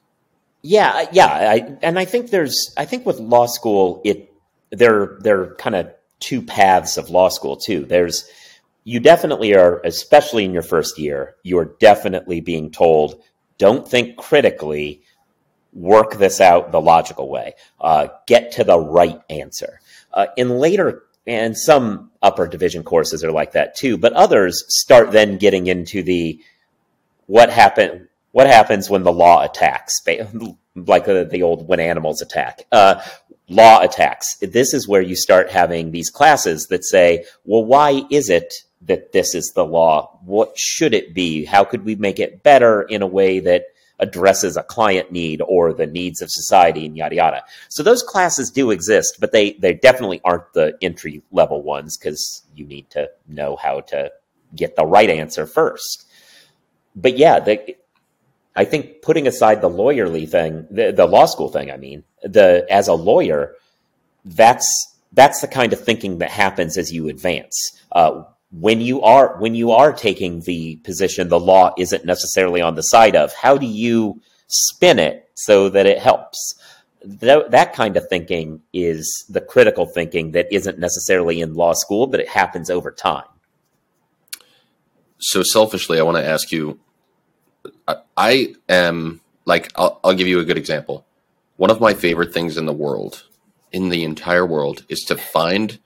Yeah, 0.62 1.08
yeah, 1.14 1.28
I, 1.28 1.78
and 1.82 1.98
I 1.98 2.06
think 2.06 2.32
there's 2.32 2.74
I 2.76 2.86
think 2.86 3.06
with 3.06 3.20
law 3.20 3.46
school 3.46 4.02
it 4.04 4.32
there 4.72 5.18
there 5.22 5.42
are 5.42 5.56
kind 5.56 5.76
of 5.76 5.92
two 6.20 6.42
paths 6.42 6.98
of 6.98 7.10
law 7.10 7.30
school 7.30 7.56
too. 7.56 7.86
There's 7.86 8.30
you 8.84 9.00
definitely 9.00 9.56
are, 9.56 9.82
especially 9.84 10.46
in 10.46 10.52
your 10.52 10.64
first 10.64 10.98
year, 11.00 11.36
you 11.44 11.60
are 11.60 11.76
definitely 11.80 12.42
being 12.42 12.72
told, 12.72 13.22
don't 13.58 13.88
think 13.88 14.18
critically, 14.18 15.04
work 15.74 16.16
this 16.16 16.42
out 16.42 16.72
the 16.72 16.82
logical 16.82 17.30
way, 17.30 17.54
uh, 17.80 18.08
get 18.26 18.52
to 18.54 18.64
the 18.64 18.80
right 18.80 19.22
answer. 19.30 19.80
Uh, 20.14 20.28
in 20.36 20.50
later, 20.50 21.04
and 21.30 21.56
some 21.56 22.10
upper 22.24 22.48
division 22.48 22.84
courses 22.84 23.24
are 23.24 23.32
like 23.32 23.52
that 23.52 23.76
too, 23.76 23.98
but 23.98 24.14
others 24.14 24.66
start 24.68 25.12
then 25.12 25.38
getting 25.38 25.68
into 25.68 26.02
the 26.02 26.42
what 27.28 27.52
happened. 27.52 28.08
What 28.32 28.48
happens 28.48 28.90
when 28.90 29.04
the 29.04 29.14
law 29.14 29.44
attacks, 29.44 29.94
like 30.06 31.06
the, 31.06 31.28
the 31.32 31.44
old 31.44 31.68
when 31.68 31.80
animals 31.80 32.22
attack? 32.24 32.64
Uh, 32.72 33.02
law 33.48 33.80
attacks. 33.82 34.38
This 34.38 34.74
is 34.74 34.88
where 34.88 35.02
you 35.02 35.16
start 35.16 35.52
having 35.52 35.92
these 35.92 36.10
classes 36.10 36.68
that 36.68 36.84
say, 36.84 37.26
well, 37.46 37.64
why 37.64 38.04
is 38.10 38.30
it 38.30 38.52
that 38.82 39.12
this 39.12 39.36
is 39.36 39.52
the 39.54 39.66
law? 39.66 40.18
What 40.26 40.58
should 40.58 40.96
it 40.96 41.14
be? 41.14 41.46
How 41.46 41.64
could 41.64 41.86
we 41.86 41.96
make 41.96 42.20
it 42.20 42.42
better 42.42 42.82
in 42.82 43.04
a 43.04 43.08
way 43.08 43.40
that 43.40 43.66
addresses 44.00 44.58
a 44.58 44.64
client 44.64 45.12
need 45.12 45.42
or 45.48 45.74
the 45.74 45.86
needs 45.86 46.22
of 46.22 46.30
society 46.32 46.86
and 46.86 46.96
yada 46.96 47.16
yada. 47.16 47.44
So 47.68 47.84
those 47.84 48.04
classes 48.04 48.50
do 48.50 48.72
exist, 48.72 49.18
but 49.20 49.32
they 49.32 49.54
they 49.54 49.74
definitely 49.74 50.22
aren't 50.24 50.54
the 50.54 50.78
entry 50.82 51.22
level 51.32 51.62
ones 51.62 51.98
because 51.98 52.44
you 52.56 52.66
need 52.66 52.90
to 52.92 53.10
know 53.28 53.56
how 53.56 53.82
to 53.82 54.12
get 54.56 54.76
the 54.76 54.86
right 54.86 55.10
answer 55.10 55.46
first. 55.46 56.06
But 56.96 57.18
yeah, 57.18 57.40
the, 57.40 57.76
I 58.56 58.66
think 58.66 59.02
putting 59.02 59.28
aside 59.28 59.62
the 59.62 59.70
lawyerly 59.70 60.28
thing, 60.28 60.68
the, 60.70 60.92
the 60.92 61.06
law 61.06 61.26
school 61.26 61.50
thing, 61.50 61.72
I 61.72 61.78
mean, 61.78 62.04
the 62.24 62.66
as 62.70 62.88
a 62.88 62.94
lawyer, 62.94 63.56
that's 64.26 64.96
that's 65.14 65.42
the 65.42 65.48
kind 65.48 65.74
of 65.74 65.84
thinking 65.84 66.20
that 66.20 66.30
happens 66.30 66.78
as 66.78 66.92
you 66.92 67.10
advance. 67.10 67.56
Uh, 67.92 68.24
when 68.52 68.82
you 68.82 69.02
are 69.02 69.38
when 69.38 69.54
you 69.54 69.72
are 69.72 69.94
taking 69.94 70.42
the 70.42 70.78
position 70.78 71.30
the 71.30 71.40
law 71.40 71.74
isn't 71.78 72.06
necessarily 72.06 72.62
on 72.62 72.76
the 72.76 72.82
side 72.82 73.16
of 73.16 73.34
how 73.34 73.58
do 73.58 73.66
you 73.66 74.20
spin 74.48 74.98
it 74.98 75.30
so 75.36 75.70
that 75.70 75.86
it 75.86 76.00
helps? 76.00 76.56
That, 77.06 77.52
that 77.52 77.74
kind 77.74 77.96
of 77.96 78.10
thinking 78.10 78.62
is 78.74 79.26
the 79.30 79.40
critical 79.40 79.86
thinking 79.86 80.32
that 80.32 80.52
isn't 80.52 80.80
necessarily 80.80 81.42
in 81.42 81.54
law 81.54 81.74
school 81.74 82.08
but 82.08 82.20
it 82.20 82.28
happens 82.28 82.70
over 82.70 82.92
time. 82.92 83.28
So 85.20 85.44
selfishly 85.44 86.00
i 86.00 86.04
want 86.04 86.18
to 86.18 86.26
ask 86.26 86.52
you 86.52 86.80
I, 87.88 87.98
I 88.18 88.56
am 88.68 89.22
like 89.46 89.72
I'll, 89.76 90.00
I'll 90.04 90.16
give 90.16 90.28
you 90.28 90.40
a 90.40 90.46
good 90.46 90.58
example. 90.58 91.06
One 91.58 91.70
of 91.70 91.82
my 91.82 91.94
favorite 91.94 92.34
things 92.34 92.58
in 92.58 92.66
the 92.66 92.74
world 92.74 93.26
in 93.72 93.90
the 93.90 94.04
entire 94.04 94.46
world 94.46 94.86
is 94.90 95.02
to 95.02 95.16
find 95.16 95.78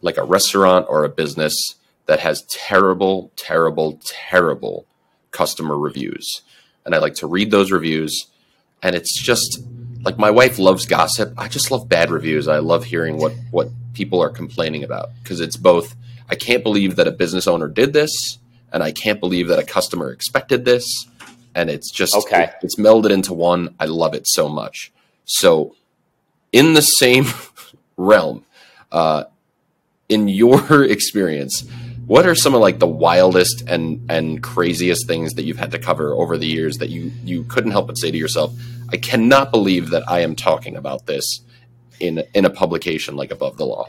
like 0.00 0.16
a 0.16 0.24
restaurant 0.24 0.86
or 0.88 1.04
a 1.04 1.08
business 1.08 1.74
that 2.06 2.20
has 2.20 2.42
terrible, 2.42 3.30
terrible, 3.36 4.00
terrible 4.04 4.86
customer 5.30 5.76
reviews. 5.76 6.42
And 6.84 6.94
I 6.94 6.98
like 6.98 7.14
to 7.16 7.26
read 7.26 7.50
those 7.50 7.70
reviews. 7.70 8.26
And 8.82 8.96
it's 8.96 9.20
just 9.20 9.60
like 10.02 10.18
my 10.18 10.30
wife 10.30 10.58
loves 10.58 10.86
gossip. 10.86 11.34
I 11.36 11.48
just 11.48 11.70
love 11.70 11.88
bad 11.88 12.10
reviews. 12.10 12.48
I 12.48 12.58
love 12.58 12.84
hearing 12.84 13.18
what, 13.18 13.32
what 13.50 13.68
people 13.92 14.22
are 14.22 14.30
complaining 14.30 14.84
about 14.84 15.10
because 15.22 15.40
it's 15.40 15.56
both, 15.56 15.94
I 16.30 16.34
can't 16.34 16.62
believe 16.62 16.96
that 16.96 17.06
a 17.06 17.10
business 17.10 17.46
owner 17.46 17.68
did 17.68 17.92
this. 17.92 18.38
And 18.72 18.82
I 18.82 18.92
can't 18.92 19.20
believe 19.20 19.48
that 19.48 19.58
a 19.58 19.64
customer 19.64 20.10
expected 20.10 20.64
this. 20.64 20.84
And 21.54 21.70
it's 21.70 21.90
just, 21.90 22.14
okay. 22.14 22.44
It, 22.44 22.54
it's 22.62 22.76
melded 22.76 23.10
into 23.10 23.34
one. 23.34 23.74
I 23.80 23.86
love 23.86 24.14
it 24.14 24.26
so 24.26 24.48
much. 24.48 24.92
So, 25.24 25.74
in 26.52 26.74
the 26.74 26.82
same 26.82 27.26
realm, 27.96 28.44
uh, 28.92 29.24
in 30.08 30.28
your 30.28 30.84
experience, 30.90 31.68
what 32.06 32.26
are 32.26 32.34
some 32.34 32.54
of 32.54 32.60
like 32.60 32.78
the 32.78 32.86
wildest 32.86 33.64
and 33.66 34.10
and 34.10 34.42
craziest 34.42 35.06
things 35.06 35.34
that 35.34 35.44
you've 35.44 35.58
had 35.58 35.70
to 35.72 35.78
cover 35.78 36.12
over 36.12 36.38
the 36.38 36.46
years 36.46 36.78
that 36.78 36.88
you 36.88 37.12
you 37.24 37.44
couldn't 37.44 37.72
help 37.72 37.86
but 37.86 37.98
say 37.98 38.10
to 38.10 38.16
yourself, 38.16 38.52
I 38.90 38.96
cannot 38.96 39.50
believe 39.50 39.90
that 39.90 40.04
I 40.08 40.20
am 40.20 40.34
talking 40.34 40.76
about 40.76 41.06
this 41.06 41.40
in 42.00 42.22
in 42.34 42.44
a 42.44 42.50
publication 42.50 43.16
like 43.16 43.30
Above 43.30 43.56
the 43.56 43.66
Law? 43.66 43.86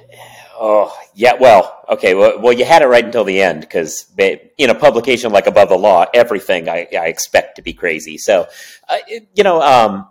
Oh, 0.61 0.93
yeah. 1.15 1.33
Well, 1.39 1.85
okay. 1.87 2.15
Well, 2.15 2.41
well 2.41 2.51
you 2.51 2.65
had 2.65 2.81
it 2.81 2.87
right 2.87 3.05
until 3.05 3.23
the 3.23 3.41
end 3.41 3.61
because 3.61 4.05
in 4.17 4.69
a 4.69 4.75
publication 4.75 5.31
like 5.31 5.47
Above 5.47 5.69
the 5.69 5.77
Law, 5.77 6.05
everything 6.13 6.67
I, 6.67 6.85
I 6.91 7.07
expect 7.07 7.55
to 7.55 7.61
be 7.61 7.71
crazy. 7.71 8.17
So, 8.17 8.47
uh, 8.89 8.97
you 9.33 9.43
know, 9.43 9.61
um, 9.61 10.09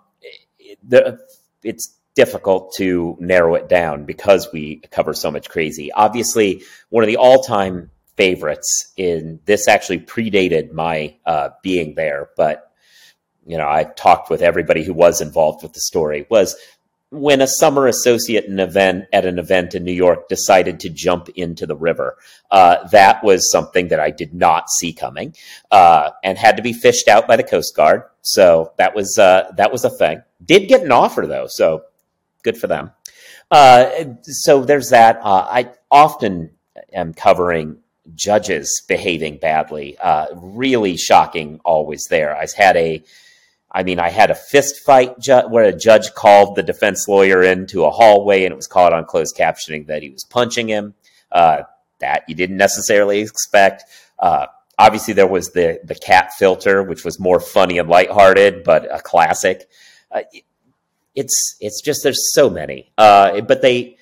the, 0.83 1.19
it's 1.63 1.98
difficult 2.19 2.75
to 2.75 3.17
narrow 3.21 3.55
it 3.55 3.69
down 3.69 4.05
because 4.05 4.49
we 4.53 4.81
cover 4.91 5.15
so 5.15 5.31
much 5.31 5.49
crazy. 5.49 5.93
Obviously, 5.93 6.65
one 6.89 7.05
of 7.05 7.07
the 7.07 7.17
all 7.17 7.45
time 7.45 7.93
favorites 8.17 8.93
in 8.97 9.39
this 9.45 9.69
actually 9.69 10.01
predated 10.01 10.73
my 10.73 11.15
uh, 11.25 11.51
being 11.63 11.95
there, 11.95 12.31
but 12.37 12.73
you 13.47 13.57
know, 13.57 13.69
I 13.69 13.85
talked 13.85 14.31
with 14.31 14.43
everybody 14.43 14.83
who 14.83 14.93
was 14.93 15.21
involved 15.21 15.63
with 15.63 15.75
the 15.75 15.81
story 15.81 16.27
was 16.29 16.57
when 17.11 17.41
a 17.41 17.47
summer 17.47 17.87
associate 17.87 18.49
an 18.49 18.59
event 18.59 19.05
at 19.13 19.25
an 19.25 19.39
event 19.39 19.77
in 19.77 19.85
New 19.85 19.93
York 19.93 20.29
decided 20.29 20.81
to 20.81 20.91
jump 20.91 21.29
into 21.37 21.67
the 21.67 21.77
river. 21.77 22.17
Uh, 22.51 22.87
that 22.89 23.23
was 23.23 23.49
something 23.53 23.89
that 23.89 24.01
I 24.01 24.11
did 24.11 24.35
not 24.35 24.69
see 24.69 24.93
coming, 24.93 25.37
uh, 25.71 26.11
and 26.25 26.37
had 26.37 26.57
to 26.57 26.65
be 26.65 26.73
fished 26.73 27.07
out 27.07 27.29
by 27.29 27.37
the 27.37 27.45
Coast 27.45 27.77
Guard. 27.77 28.03
So 28.23 28.73
that 28.77 28.97
was 28.97 29.17
uh, 29.19 29.53
that 29.57 29.71
was 29.71 29.85
a 29.85 29.91
thing. 29.91 30.23
Did 30.45 30.69
get 30.69 30.83
an 30.83 30.91
offer 30.91 31.25
though, 31.29 31.47
so 31.49 31.85
good 32.49 32.59
for 32.59 32.67
them. 32.67 32.91
Uh, 33.51 34.15
so 34.23 34.65
there's 34.65 34.91
that. 34.91 35.21
Uh, 35.23 35.47
I 35.51 35.71
often 35.91 36.51
am 36.93 37.15
covering 37.15 37.79
judges 38.15 38.83
behaving 38.89 39.39
badly. 39.39 39.97
Uh, 39.99 40.27
really 40.35 40.97
shocking. 40.97 41.61
Always 41.65 42.05
there. 42.09 42.37
I 42.37 42.47
had 42.57 42.77
a 42.77 43.03
I 43.71 43.83
mean, 43.83 43.99
I 44.01 44.09
had 44.09 44.31
a 44.31 44.35
fist 44.35 44.81
fight 44.81 45.19
ju- 45.19 45.47
where 45.51 45.65
a 45.65 45.77
judge 45.77 46.15
called 46.15 46.57
the 46.57 46.63
defense 46.63 47.07
lawyer 47.07 47.43
into 47.43 47.85
a 47.85 47.91
hallway 47.91 48.45
and 48.45 48.53
it 48.53 48.57
was 48.57 48.67
caught 48.67 48.95
on 48.95 49.05
closed 49.05 49.37
captioning 49.37 49.87
that 49.89 50.03
he 50.03 50.09
was 50.09 50.25
punching 50.25 50.69
him. 50.69 50.95
Uh, 51.31 51.63
that 52.01 52.23
you 52.29 52.35
didn't 52.35 52.57
necessarily 52.57 53.21
expect. 53.21 53.85
Uh, 54.19 54.47
obviously, 54.79 55.13
there 55.13 55.27
was 55.27 55.49
the 55.49 55.81
the 55.85 55.95
cat 55.95 56.33
filter, 56.39 56.83
which 56.83 57.05
was 57.05 57.21
more 57.21 57.41
funny 57.41 57.77
and 57.79 57.89
lighthearted, 57.91 58.65
but 58.65 58.87
a 58.91 59.01
classic. 59.03 59.69
Uh, 60.11 60.23
it's 61.19 61.57
it's 61.61 61.83
just 61.83 62.05
there's 62.05 62.33
so 62.33 62.49
many, 62.49 62.93
uh, 62.97 63.41
but 63.41 63.61
they 63.61 63.97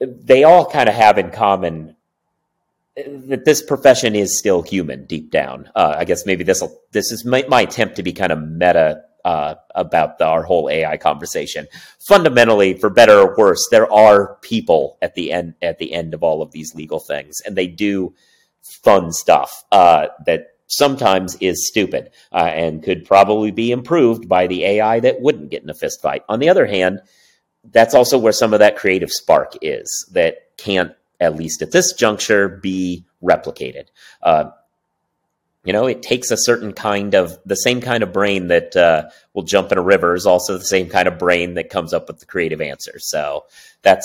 they 0.00 0.44
all 0.44 0.66
kind 0.66 0.88
of 0.88 0.94
have 0.94 1.16
in 1.16 1.30
common 1.30 1.96
that 2.94 3.44
this 3.44 3.62
profession 3.62 4.14
is 4.14 4.38
still 4.38 4.62
human 4.62 5.06
deep 5.06 5.30
down. 5.30 5.70
Uh, 5.74 5.96
I 5.98 6.04
guess 6.04 6.26
maybe 6.26 6.44
this 6.44 6.62
this 6.92 7.10
is 7.10 7.24
my, 7.24 7.44
my, 7.48 7.62
attempt 7.62 7.96
to 7.96 8.02
be 8.02 8.12
kind 8.12 8.32
of 8.32 8.40
meta 8.40 9.02
uh, 9.24 9.54
about 9.74 10.18
the, 10.18 10.26
our 10.26 10.42
whole 10.42 10.68
AI 10.68 10.98
conversation. 10.98 11.66
Fundamentally, 12.06 12.74
for 12.74 12.90
better 12.90 13.18
or 13.20 13.34
worse, 13.36 13.66
there 13.70 13.90
are 13.90 14.36
people 14.42 14.98
at 15.00 15.14
the 15.14 15.32
end 15.32 15.54
at 15.62 15.78
the 15.78 15.94
end 15.94 16.12
of 16.12 16.22
all 16.22 16.42
of 16.42 16.52
these 16.52 16.74
legal 16.74 17.00
things, 17.00 17.40
and 17.46 17.56
they 17.56 17.66
do 17.66 18.14
fun 18.62 19.10
stuff 19.10 19.64
uh, 19.72 20.08
that 20.26 20.48
sometimes 20.66 21.36
is 21.40 21.66
stupid 21.68 22.10
uh, 22.32 22.36
and 22.36 22.82
could 22.82 23.04
probably 23.04 23.50
be 23.50 23.70
improved 23.70 24.28
by 24.28 24.46
the 24.46 24.64
AI 24.64 25.00
that 25.00 25.20
wouldn't 25.20 25.50
get 25.50 25.62
in 25.62 25.70
a 25.70 25.74
fist 25.74 26.00
fight. 26.00 26.22
On 26.28 26.38
the 26.38 26.48
other 26.48 26.66
hand, 26.66 27.00
that's 27.70 27.94
also 27.94 28.18
where 28.18 28.32
some 28.32 28.52
of 28.52 28.60
that 28.60 28.76
creative 28.76 29.10
spark 29.10 29.54
is 29.62 30.08
that 30.12 30.56
can't 30.56 30.92
at 31.20 31.36
least 31.36 31.62
at 31.62 31.72
this 31.72 31.92
juncture, 31.92 32.48
be 32.48 33.04
replicated. 33.22 33.86
Uh, 34.22 34.50
you 35.64 35.72
know, 35.72 35.86
it 35.86 36.02
takes 36.02 36.30
a 36.30 36.36
certain 36.36 36.72
kind 36.72 37.14
of 37.14 37.38
the 37.46 37.54
same 37.54 37.80
kind 37.80 38.02
of 38.02 38.12
brain 38.12 38.48
that 38.48 38.76
uh, 38.76 39.08
will 39.32 39.44
jump 39.44 39.72
in 39.72 39.78
a 39.78 39.82
river 39.82 40.14
is 40.14 40.26
also 40.26 40.58
the 40.58 40.64
same 40.64 40.88
kind 40.88 41.08
of 41.08 41.18
brain 41.18 41.54
that 41.54 41.70
comes 41.70 41.94
up 41.94 42.08
with 42.08 42.18
the 42.18 42.26
creative 42.26 42.60
answer. 42.60 42.98
So 42.98 43.44
that's 43.82 44.04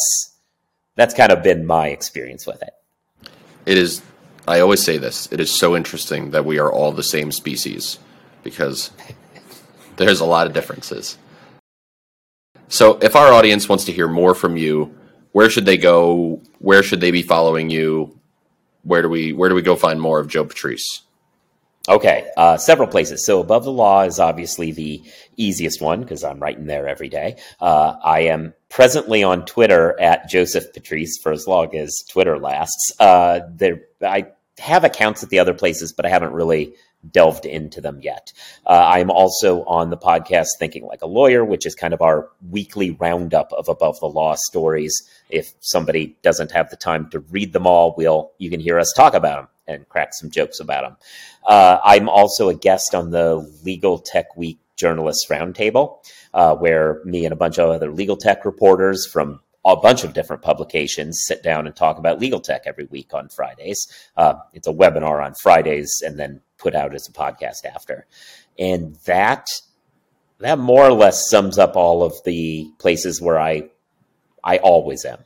that's 0.96 1.14
kind 1.14 1.32
of 1.32 1.44
been 1.44 1.66
my 1.66 1.90
experience 1.90 2.48
with 2.48 2.62
it. 2.62 2.74
It 3.66 3.78
is. 3.78 4.02
I 4.50 4.62
always 4.62 4.84
say 4.84 4.98
this. 4.98 5.30
It 5.32 5.40
is 5.40 5.52
so 5.52 5.76
interesting 5.76 6.32
that 6.32 6.44
we 6.44 6.58
are 6.58 6.72
all 6.72 6.92
the 6.92 7.04
same 7.04 7.32
species 7.32 8.00
because 8.42 8.90
there's 9.98 10.22
a 10.22 10.26
lot 10.26 10.48
of 10.48 10.54
differences. 10.54 11.20
So, 12.68 12.98
if 12.98 13.16
our 13.16 13.32
audience 13.32 13.70
wants 13.70 13.86
to 13.86 13.92
hear 13.92 14.08
more 14.08 14.34
from 14.34 14.58
you, 14.58 14.96
where 15.34 15.52
should 15.52 15.66
they 15.66 15.78
go? 15.78 16.42
Where 16.58 16.82
should 16.82 17.00
they 17.00 17.12
be 17.12 17.22
following 17.22 17.70
you? 17.70 18.20
Where 18.82 19.04
do 19.04 19.10
we 19.10 19.34
where 19.34 19.50
do 19.50 19.56
we 19.56 19.62
go 19.62 19.76
find 19.76 20.02
more 20.02 20.20
of 20.20 20.28
Joe 20.28 20.46
Patrice? 20.46 21.04
Okay, 21.88 22.28
uh, 22.36 22.58
several 22.58 22.88
places. 22.88 23.26
So 23.28 23.42
above 23.42 23.66
the 23.66 23.72
law 23.72 24.02
is 24.02 24.20
obviously 24.20 24.72
the 24.72 25.04
easiest 25.38 25.80
one 25.80 26.02
because 26.02 26.24
I'm 26.24 26.40
writing 26.40 26.66
there 26.66 26.88
every 26.88 27.10
day. 27.10 27.38
Uh, 27.60 27.96
I 28.04 28.22
am 28.22 28.54
presently 28.70 29.24
on 29.24 29.46
Twitter 29.46 30.00
at 30.00 30.28
Joseph 30.28 30.74
Patrice 30.74 31.20
for 31.22 31.32
as 31.32 31.48
long 31.48 31.76
as 31.76 32.04
Twitter 32.10 32.38
lasts. 32.40 32.94
Uh, 33.00 33.42
there, 33.56 33.82
I 34.02 34.28
have 34.60 34.84
accounts 34.84 35.24
at 35.24 35.30
the 35.30 35.40
other 35.40 35.54
places, 35.54 35.94
but 35.94 36.06
I 36.06 36.10
haven't 36.10 36.34
really 36.34 36.76
delved 37.12 37.46
into 37.46 37.82
them 37.82 38.00
yet. 38.02 38.34
Uh, 38.66 38.84
I'm 38.86 39.10
also 39.10 39.64
on 39.64 39.90
the 39.90 39.98
podcast 39.98 40.48
Thinking 40.58 40.86
Like 40.86 41.02
a 41.02 41.08
Lawyer, 41.08 41.46
which 41.46 41.66
is 41.66 41.76
kind 41.76 41.94
of 41.94 42.02
our 42.02 42.30
weekly 42.50 42.92
roundup 42.92 43.52
of 43.54 43.70
above 43.70 44.00
the 44.00 44.08
law 44.08 44.36
stories. 44.38 45.02
If 45.30 45.54
somebody 45.62 46.18
doesn't 46.22 46.52
have 46.52 46.70
the 46.70 46.76
time 46.76 47.10
to 47.12 47.20
read 47.20 47.54
them 47.54 47.66
all, 47.66 47.96
we'll 47.98 48.32
you 48.38 48.50
can 48.50 48.60
hear 48.60 48.80
us 48.80 48.92
talk 48.96 49.14
about 49.14 49.38
them 49.38 49.48
and 49.68 49.90
crack 49.90 50.10
some 50.14 50.30
jokes 50.30 50.60
about 50.60 50.84
them. 50.84 50.98
Uh, 51.46 51.80
I'm 51.84 52.10
also 52.10 52.50
a 52.50 52.56
guest 52.56 52.94
on 52.94 53.12
the 53.12 53.36
Legal 53.64 54.00
Tech 54.00 54.36
Week 54.36 54.60
Journalists 54.76 55.28
Roundtable, 55.30 55.98
uh, 56.34 56.56
where 56.56 57.02
me 57.06 57.26
and 57.26 57.34
a 57.34 57.38
bunch 57.38 57.60
of 57.60 57.70
other 57.70 57.92
legal 57.92 58.18
tech 58.18 58.46
reporters 58.46 59.06
from 59.06 59.40
a 59.66 59.76
bunch 59.76 60.04
of 60.04 60.14
different 60.14 60.42
publications 60.42 61.24
sit 61.26 61.44
down 61.44 61.68
and 61.68 61.76
talk 61.76 61.98
about 61.98 62.20
legal 62.20 62.40
tech 62.40 62.64
every 62.66 62.86
week 62.86 63.14
on 63.14 63.30
Fridays. 63.30 63.88
Uh, 64.16 64.36
it's 64.54 64.68
a 64.68 64.74
webinar 64.74 65.24
on 65.24 65.34
Fridays 65.42 66.02
and 66.06 66.18
then 66.18 66.42
put 66.58 66.76
out 66.76 66.96
as 66.96 67.08
a 67.08 67.12
podcast 67.12 67.66
after. 67.66 68.08
And 68.58 68.96
that 69.06 69.48
that 70.40 70.58
more 70.58 70.86
or 70.86 70.94
less 70.94 71.30
sums 71.30 71.58
up 71.58 71.76
all 71.76 72.04
of 72.04 72.14
the 72.26 72.72
places 72.80 73.22
where 73.22 73.40
I 73.40 73.70
I 74.44 74.58
always 74.58 75.06
am. 75.06 75.20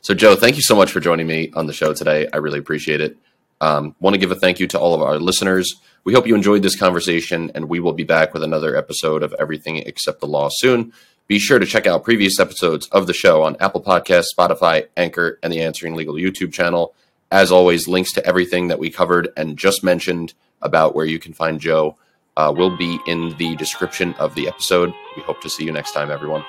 So 0.00 0.12
Joe, 0.14 0.36
thank 0.36 0.56
you 0.56 0.62
so 0.62 0.76
much 0.76 0.92
for 0.92 1.00
joining 1.00 1.26
me 1.26 1.50
on 1.54 1.66
the 1.66 1.72
show 1.72 1.94
today. 1.94 2.28
I 2.32 2.36
really 2.36 2.58
appreciate 2.58 3.00
it. 3.00 3.16
Um, 3.60 3.96
want 4.00 4.12
to 4.14 4.18
give 4.18 4.30
a 4.30 4.34
thank 4.34 4.60
you 4.60 4.66
to 4.68 4.78
all 4.78 4.94
of 4.94 5.00
our 5.00 5.18
listeners. 5.18 5.74
We 6.04 6.12
hope 6.12 6.26
you 6.26 6.34
enjoyed 6.34 6.62
this 6.62 6.76
conversation, 6.76 7.50
and 7.54 7.70
we 7.70 7.80
will 7.80 7.94
be 7.94 8.04
back 8.04 8.34
with 8.34 8.42
another 8.42 8.76
episode 8.76 9.22
of 9.22 9.34
Everything 9.38 9.78
Except 9.78 10.20
the 10.20 10.26
Law 10.26 10.50
soon. 10.52 10.92
Be 11.26 11.38
sure 11.38 11.58
to 11.58 11.66
check 11.66 11.86
out 11.86 12.04
previous 12.04 12.38
episodes 12.38 12.86
of 12.88 13.06
the 13.06 13.14
show 13.14 13.42
on 13.42 13.56
Apple 13.58 13.82
Podcasts, 13.82 14.26
Spotify, 14.36 14.88
Anchor, 14.96 15.38
and 15.42 15.52
the 15.52 15.62
Answering 15.62 15.94
Legal 15.94 16.14
YouTube 16.14 16.52
channel. 16.52 16.94
As 17.30 17.50
always, 17.50 17.88
links 17.88 18.12
to 18.12 18.26
everything 18.26 18.68
that 18.68 18.78
we 18.78 18.90
covered 18.90 19.30
and 19.36 19.56
just 19.56 19.82
mentioned 19.82 20.34
about 20.60 20.94
where 20.94 21.06
you 21.06 21.18
can 21.18 21.32
find 21.32 21.60
Joe 21.60 21.96
uh, 22.36 22.52
will 22.54 22.76
be 22.76 22.98
in 23.06 23.36
the 23.38 23.56
description 23.56 24.14
of 24.14 24.34
the 24.34 24.48
episode. 24.48 24.92
We 25.16 25.22
hope 25.22 25.40
to 25.42 25.50
see 25.50 25.64
you 25.64 25.72
next 25.72 25.92
time, 25.92 26.10
everyone. 26.10 26.44